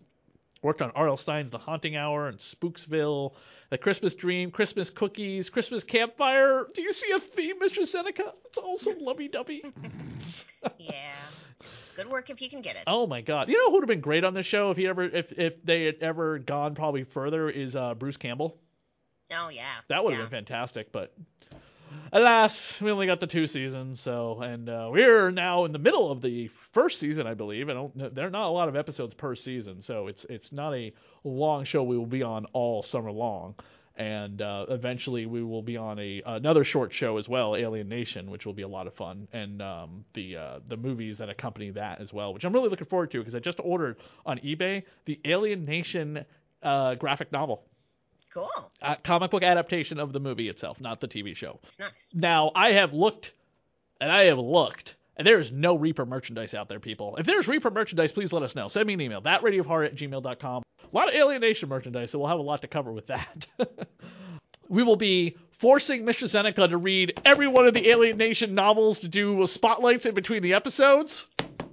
Worked 0.60 0.82
on 0.82 0.90
R.L. 0.96 1.16
Stine's 1.18 1.52
The 1.52 1.58
Haunting 1.58 1.94
Hour 1.94 2.26
and 2.26 2.38
Spooksville, 2.40 3.32
The 3.70 3.78
Christmas 3.78 4.14
Dream, 4.16 4.50
Christmas 4.50 4.90
Cookies, 4.90 5.48
Christmas 5.48 5.84
Campfire. 5.84 6.66
Do 6.74 6.82
you 6.82 6.92
see 6.92 7.12
a 7.12 7.20
theme, 7.36 7.60
Mr. 7.60 7.88
Zeneca? 7.88 8.32
It's 8.46 8.58
all 8.58 8.78
so 8.80 8.94
lovey-dovey. 8.98 9.62
Yeah. 10.78 11.14
Good 11.96 12.10
work 12.10 12.30
if 12.30 12.40
you 12.40 12.50
can 12.50 12.62
get 12.62 12.74
it. 12.76 12.82
Oh 12.86 13.06
my 13.06 13.20
God! 13.20 13.48
You 13.48 13.56
know 13.58 13.66
who 13.66 13.74
would 13.74 13.82
have 13.82 13.88
been 13.88 14.00
great 14.00 14.24
on 14.24 14.34
this 14.34 14.46
show 14.46 14.72
if 14.72 14.76
he 14.76 14.88
ever, 14.88 15.04
if 15.04 15.26
if 15.32 15.54
they 15.64 15.84
had 15.84 15.96
ever 16.00 16.38
gone 16.38 16.74
probably 16.74 17.04
further 17.04 17.48
is 17.48 17.76
uh, 17.76 17.94
Bruce 17.94 18.16
Campbell. 18.16 18.56
Oh 19.32 19.48
yeah. 19.48 19.76
That 19.88 20.04
would 20.04 20.14
have 20.14 20.20
yeah. 20.20 20.26
been 20.26 20.46
fantastic, 20.46 20.92
but 20.92 21.14
alas, 22.12 22.54
we 22.80 22.90
only 22.90 23.06
got 23.06 23.20
the 23.20 23.26
two 23.26 23.46
seasons. 23.46 24.00
So, 24.02 24.40
and 24.40 24.68
uh, 24.68 24.88
we're 24.90 25.30
now 25.30 25.64
in 25.64 25.72
the 25.72 25.78
middle 25.78 26.10
of 26.10 26.22
the 26.22 26.50
first 26.72 27.00
season, 27.00 27.26
I 27.26 27.34
believe. 27.34 27.68
I 27.68 27.74
don't. 27.74 28.14
There 28.14 28.26
are 28.26 28.30
not 28.30 28.48
a 28.48 28.52
lot 28.52 28.68
of 28.68 28.76
episodes 28.76 29.14
per 29.14 29.34
season, 29.34 29.82
so 29.86 30.06
it's 30.06 30.24
it's 30.28 30.50
not 30.52 30.74
a 30.74 30.92
long 31.24 31.64
show. 31.64 31.82
We 31.82 31.98
will 31.98 32.06
be 32.06 32.22
on 32.22 32.46
all 32.52 32.82
summer 32.82 33.10
long, 33.10 33.54
and 33.96 34.40
uh, 34.40 34.66
eventually 34.68 35.26
we 35.26 35.42
will 35.42 35.62
be 35.62 35.76
on 35.76 35.98
a 35.98 36.22
another 36.24 36.64
short 36.64 36.92
show 36.92 37.18
as 37.18 37.28
well, 37.28 37.56
Alien 37.56 37.88
Nation, 37.88 38.30
which 38.30 38.46
will 38.46 38.54
be 38.54 38.62
a 38.62 38.68
lot 38.68 38.86
of 38.86 38.94
fun, 38.94 39.28
and 39.32 39.60
um, 39.60 40.04
the 40.14 40.36
uh, 40.36 40.58
the 40.68 40.76
movies 40.76 41.18
that 41.18 41.28
accompany 41.28 41.70
that 41.70 42.00
as 42.00 42.12
well, 42.12 42.32
which 42.32 42.44
I'm 42.44 42.52
really 42.52 42.68
looking 42.68 42.86
forward 42.86 43.10
to 43.12 43.18
because 43.18 43.34
I 43.34 43.40
just 43.40 43.58
ordered 43.62 43.96
on 44.24 44.38
eBay 44.38 44.84
the 45.06 45.20
Alien 45.24 45.64
Nation 45.64 46.24
uh, 46.62 46.94
graphic 46.94 47.32
novel 47.32 47.62
Cool. 48.38 48.70
uh, 48.82 48.94
comic 49.04 49.30
book 49.30 49.42
adaptation 49.42 49.98
of 49.98 50.12
the 50.12 50.20
movie 50.20 50.48
itself, 50.48 50.80
not 50.80 51.00
the 51.00 51.08
TV 51.08 51.34
show. 51.36 51.58
Nice. 51.78 51.90
Now, 52.14 52.52
I 52.54 52.72
have 52.72 52.92
looked, 52.92 53.32
and 54.00 54.10
I 54.12 54.24
have 54.24 54.38
looked, 54.38 54.94
and 55.16 55.26
there 55.26 55.40
is 55.40 55.50
no 55.50 55.76
Reaper 55.76 56.06
merchandise 56.06 56.54
out 56.54 56.68
there, 56.68 56.80
people. 56.80 57.16
If 57.16 57.26
there's 57.26 57.48
Reaper 57.48 57.70
merchandise, 57.70 58.12
please 58.12 58.32
let 58.32 58.42
us 58.42 58.54
know. 58.54 58.68
Send 58.68 58.86
me 58.86 58.94
an 58.94 59.00
email, 59.00 59.20
thatradiohorror 59.20 59.86
at 59.86 59.96
gmail.com. 59.96 60.62
A 60.80 60.96
lot 60.96 61.08
of 61.08 61.14
Alien 61.14 61.40
Nation 61.40 61.68
merchandise, 61.68 62.12
so 62.12 62.18
we'll 62.18 62.28
have 62.28 62.38
a 62.38 62.42
lot 62.42 62.62
to 62.62 62.68
cover 62.68 62.92
with 62.92 63.08
that. 63.08 63.46
we 64.68 64.82
will 64.82 64.96
be 64.96 65.36
forcing 65.60 66.04
Mr. 66.04 66.30
Zeneca 66.30 66.68
to 66.68 66.76
read 66.76 67.20
every 67.24 67.48
one 67.48 67.66
of 67.66 67.74
the 67.74 67.88
Alien 67.90 68.16
Nation 68.16 68.54
novels 68.54 69.00
to 69.00 69.08
do 69.08 69.46
spotlights 69.46 70.06
in 70.06 70.14
between 70.14 70.42
the 70.42 70.54
episodes. 70.54 71.26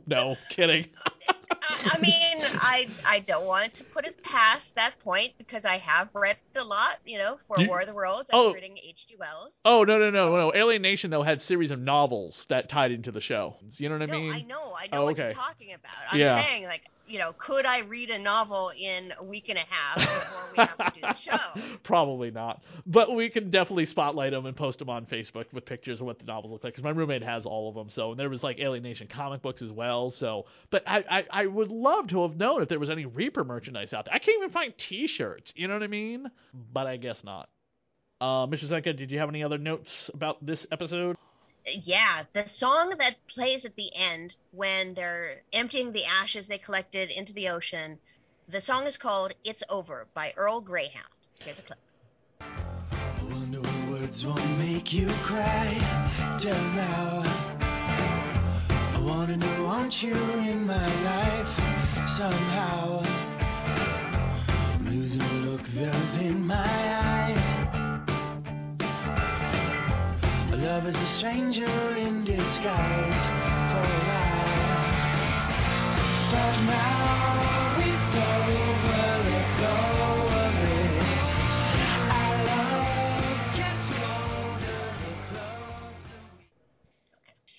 No, 0.08 0.36
kidding. 0.50 0.88
I, 1.62 1.98
mean, 2.00 2.38
I 2.42 2.88
I 3.06 3.20
don't 3.20 3.46
want 3.46 3.74
to 3.76 3.84
put 3.84 4.06
it 4.06 4.22
past 4.24 4.66
that 4.76 4.94
point 5.04 5.34
because 5.38 5.64
I 5.66 5.78
have 5.78 6.10
read 6.14 6.38
a 6.56 6.64
lot, 6.64 6.98
you 7.06 7.18
know, 7.18 7.38
for 7.48 7.60
You- 7.60 7.68
War 7.68 7.82
of 7.82 7.88
the 7.88 7.94
Worlds. 7.94 8.30
I'm 8.32 8.40
Oh. 8.40 8.54
reading 8.54 8.78
H.G. 8.78 9.16
Wells. 9.20 9.52
Oh 9.64 9.84
no 9.84 9.98
no 9.98 10.10
no 10.10 10.36
no! 10.36 10.54
Alien 10.56 10.82
Nation 10.82 11.10
though 11.12 11.24
had 11.24 11.42
series 11.44 11.72
of 11.72 11.80
novels 11.80 12.46
that 12.50 12.70
tied 12.70 12.92
into 12.92 13.12
the 13.12 13.22
show. 13.22 13.56
You 13.78 13.90
know 13.90 13.96
what 13.96 14.04
I 14.04 14.06
no, 14.08 14.20
mean? 14.20 14.32
I 14.34 14.42
know, 14.42 14.74
I 14.78 14.88
know 14.88 15.02
Oh, 15.02 15.06
what 15.06 15.18
you're 15.18 15.34
talking 15.34 15.74
about. 15.74 15.92
I'm 16.12 16.20
Yeah. 16.20 16.44
saying, 16.44 16.64
like, 16.66 16.82
you 17.08 17.20
know, 17.20 17.34
could 17.38 17.66
I 17.66 17.80
read 17.80 18.10
a 18.10 18.18
novel 18.20 18.72
in 18.78 19.14
a 19.20 19.24
week 19.24 19.50
and 19.50 19.58
a 19.58 19.64
half 19.68 19.98
before 19.98 20.50
we 20.52 20.58
have 20.58 20.94
to 20.94 21.00
do 21.00 21.02
the 21.02 21.16
show? 21.16 21.78
Probably 21.84 22.32
not, 22.32 22.62
but 22.86 23.16
we 23.16 23.30
can 23.30 23.50
definitely 23.52 23.86
spotlight 23.86 24.32
them 24.32 24.46
and 24.46 24.56
post 24.56 24.80
them 24.80 24.90
on 24.90 25.06
Facebook 25.06 25.46
with 25.54 25.66
pictures 25.66 26.00
of 26.00 26.06
what 26.06 26.20
the 26.20 26.26
novels 26.26 26.52
look 26.52 26.64
like. 26.64 26.74
Because 26.74 26.84
my 26.84 26.90
roommate 26.92 27.24
has 27.24 27.46
all 27.46 27.70
of 27.70 27.76
them, 27.76 27.90
so 27.90 28.12
and 28.12 28.20
there 28.20 28.30
was 28.30 28.44
like 28.44 28.60
Alien 28.60 28.84
Nation 28.84 29.08
comic 29.08 29.42
books 29.42 29.62
as 29.62 29.72
well. 29.72 30.12
So, 30.12 30.46
but 30.72 30.84
I, 30.88 31.04
I 31.10 31.44
I 31.44 31.46
would 31.46 31.70
love 31.70 32.08
to 32.10 32.22
have 32.24 32.38
known 32.38 32.62
if 32.62 32.70
there 32.70 32.80
was 32.80 32.90
any 32.90 33.06
Reaper 33.06 33.44
merchandise 33.44 33.94
out 33.94 34.06
there. 34.06 34.14
I 34.14 34.20
can't 34.20 34.38
even 34.38 34.52
find 34.52 34.74
T-shirts. 34.78 35.54
You 35.56 35.68
know 35.68 35.74
what 35.76 35.84
I 35.84 35.88
mean? 35.88 36.30
But 36.74 36.88
I 36.88 36.98
guess 36.98 37.18
not. 37.24 37.50
Uh, 38.22 38.48
Mr. 38.48 38.70
Zeneca, 38.70 38.96
did 38.96 39.12
you 39.12 39.20
have 39.20 39.30
any 39.30 39.44
other 39.44 39.58
notes 39.58 40.10
about 40.14 40.44
this 40.46 40.66
episode? 40.72 41.18
Yeah, 41.66 42.24
the 42.34 42.46
song 42.54 42.94
that 43.00 43.16
plays 43.28 43.66
at 43.66 43.76
the 43.76 43.94
end 43.96 44.36
when 44.52 44.94
they're 44.94 45.42
emptying 45.52 45.92
the 45.92 46.06
ashes 46.06 46.46
they 46.48 46.60
collected 46.60 47.10
into 47.10 47.34
the 47.34 47.50
ocean, 47.50 47.98
the 48.48 48.62
song 48.62 48.86
is 48.86 48.98
called 48.98 49.34
It's 49.44 49.64
Over 49.70 50.08
by 50.14 50.34
Earl 50.38 50.62
Greyhound. 50.62 51.06
Here's 51.40 51.58
a 51.58 51.64
clip. 51.64 51.80
Words 53.90 54.26
won't 54.26 54.60
make 54.60 54.94
you 54.94 55.08
cry. 55.24 55.74
Now. 56.44 57.24
I 58.94 59.00
to 59.40 59.64
want 59.64 60.04
you 60.04 60.14
in 60.14 60.68
my 60.68 60.88
life 61.04 62.08
somehow. 62.18 63.02
I'm 64.48 64.86
losing 64.90 65.22
look 65.50 65.68
in 66.20 66.46
my 66.46 66.56
eyes. 66.56 67.05
Love 70.76 70.88
is 70.88 70.96
a 70.96 71.06
stranger 71.20 71.96
in 71.96 72.26
disguise 72.26 73.26
for 73.72 73.80
a 73.80 74.02
while. 74.10 74.84
But 76.34 76.58
now 76.66 77.76
over, 77.80 79.14
let 79.24 79.50
go 79.62 79.72
of. 80.36 80.56
Our 82.12 82.36
love 82.46 83.56
gets 83.56 83.88
colder. 83.90 84.84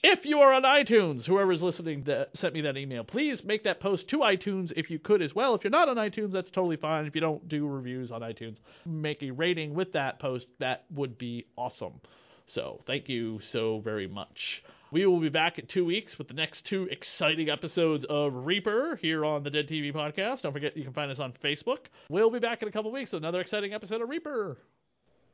If 0.02 0.26
you 0.26 0.40
are 0.40 0.52
on 0.52 0.64
iTunes, 0.64 1.24
whoever's 1.24 1.62
listening 1.62 2.02
that 2.04 2.36
sent 2.36 2.52
me 2.52 2.60
that 2.60 2.76
email, 2.76 3.02
please 3.02 3.42
make 3.42 3.64
that 3.64 3.80
post 3.80 4.08
to 4.08 4.18
iTunes 4.18 4.74
if 4.76 4.90
you 4.90 4.98
could 4.98 5.22
as 5.22 5.34
well. 5.34 5.54
If 5.54 5.64
you're 5.64 5.70
not 5.70 5.88
on 5.88 5.96
iTunes, 5.96 6.32
that's 6.32 6.50
totally 6.50 6.76
fine. 6.76 7.06
If 7.06 7.14
you 7.14 7.22
don't 7.22 7.48
do 7.48 7.66
reviews 7.66 8.12
on 8.12 8.20
iTunes, 8.20 8.58
make 8.84 9.22
a 9.22 9.30
rating 9.30 9.72
with 9.72 9.94
that 9.94 10.18
post. 10.18 10.44
That 10.58 10.84
would 10.90 11.16
be 11.16 11.46
awesome. 11.56 12.02
So 12.49 12.80
thank 12.86 13.09
you 13.09 13.40
so 13.53 13.80
very 13.80 14.07
much. 14.07 14.62
We 14.92 15.05
will 15.05 15.20
be 15.20 15.28
back 15.28 15.59
in 15.59 15.66
two 15.66 15.84
weeks 15.84 16.16
with 16.16 16.28
the 16.28 16.34
next 16.34 16.64
two 16.64 16.88
exciting 16.90 17.51
episodes 17.51 18.07
of 18.09 18.47
Reaper 18.47 18.99
here 19.03 19.24
on 19.24 19.42
the 19.42 19.51
Dead 19.51 19.68
TV 19.68 19.92
podcast. 19.92 20.42
Don't 20.42 20.53
forget 20.53 20.76
you 20.76 20.84
can 20.84 20.92
find 20.92 21.11
us 21.11 21.18
on 21.18 21.34
Facebook. 21.44 21.78
We'll 22.09 22.30
be 22.30 22.38
back 22.38 22.62
in 22.62 22.68
a 22.68 22.72
couple 22.72 22.92
weeks 22.92 23.12
with 23.12 23.22
another 23.22 23.40
exciting 23.40 23.74
episode 23.74 24.01
of 24.01 24.09
Reaper. 24.09 24.57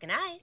Good 0.01 0.09
night. 0.09 0.41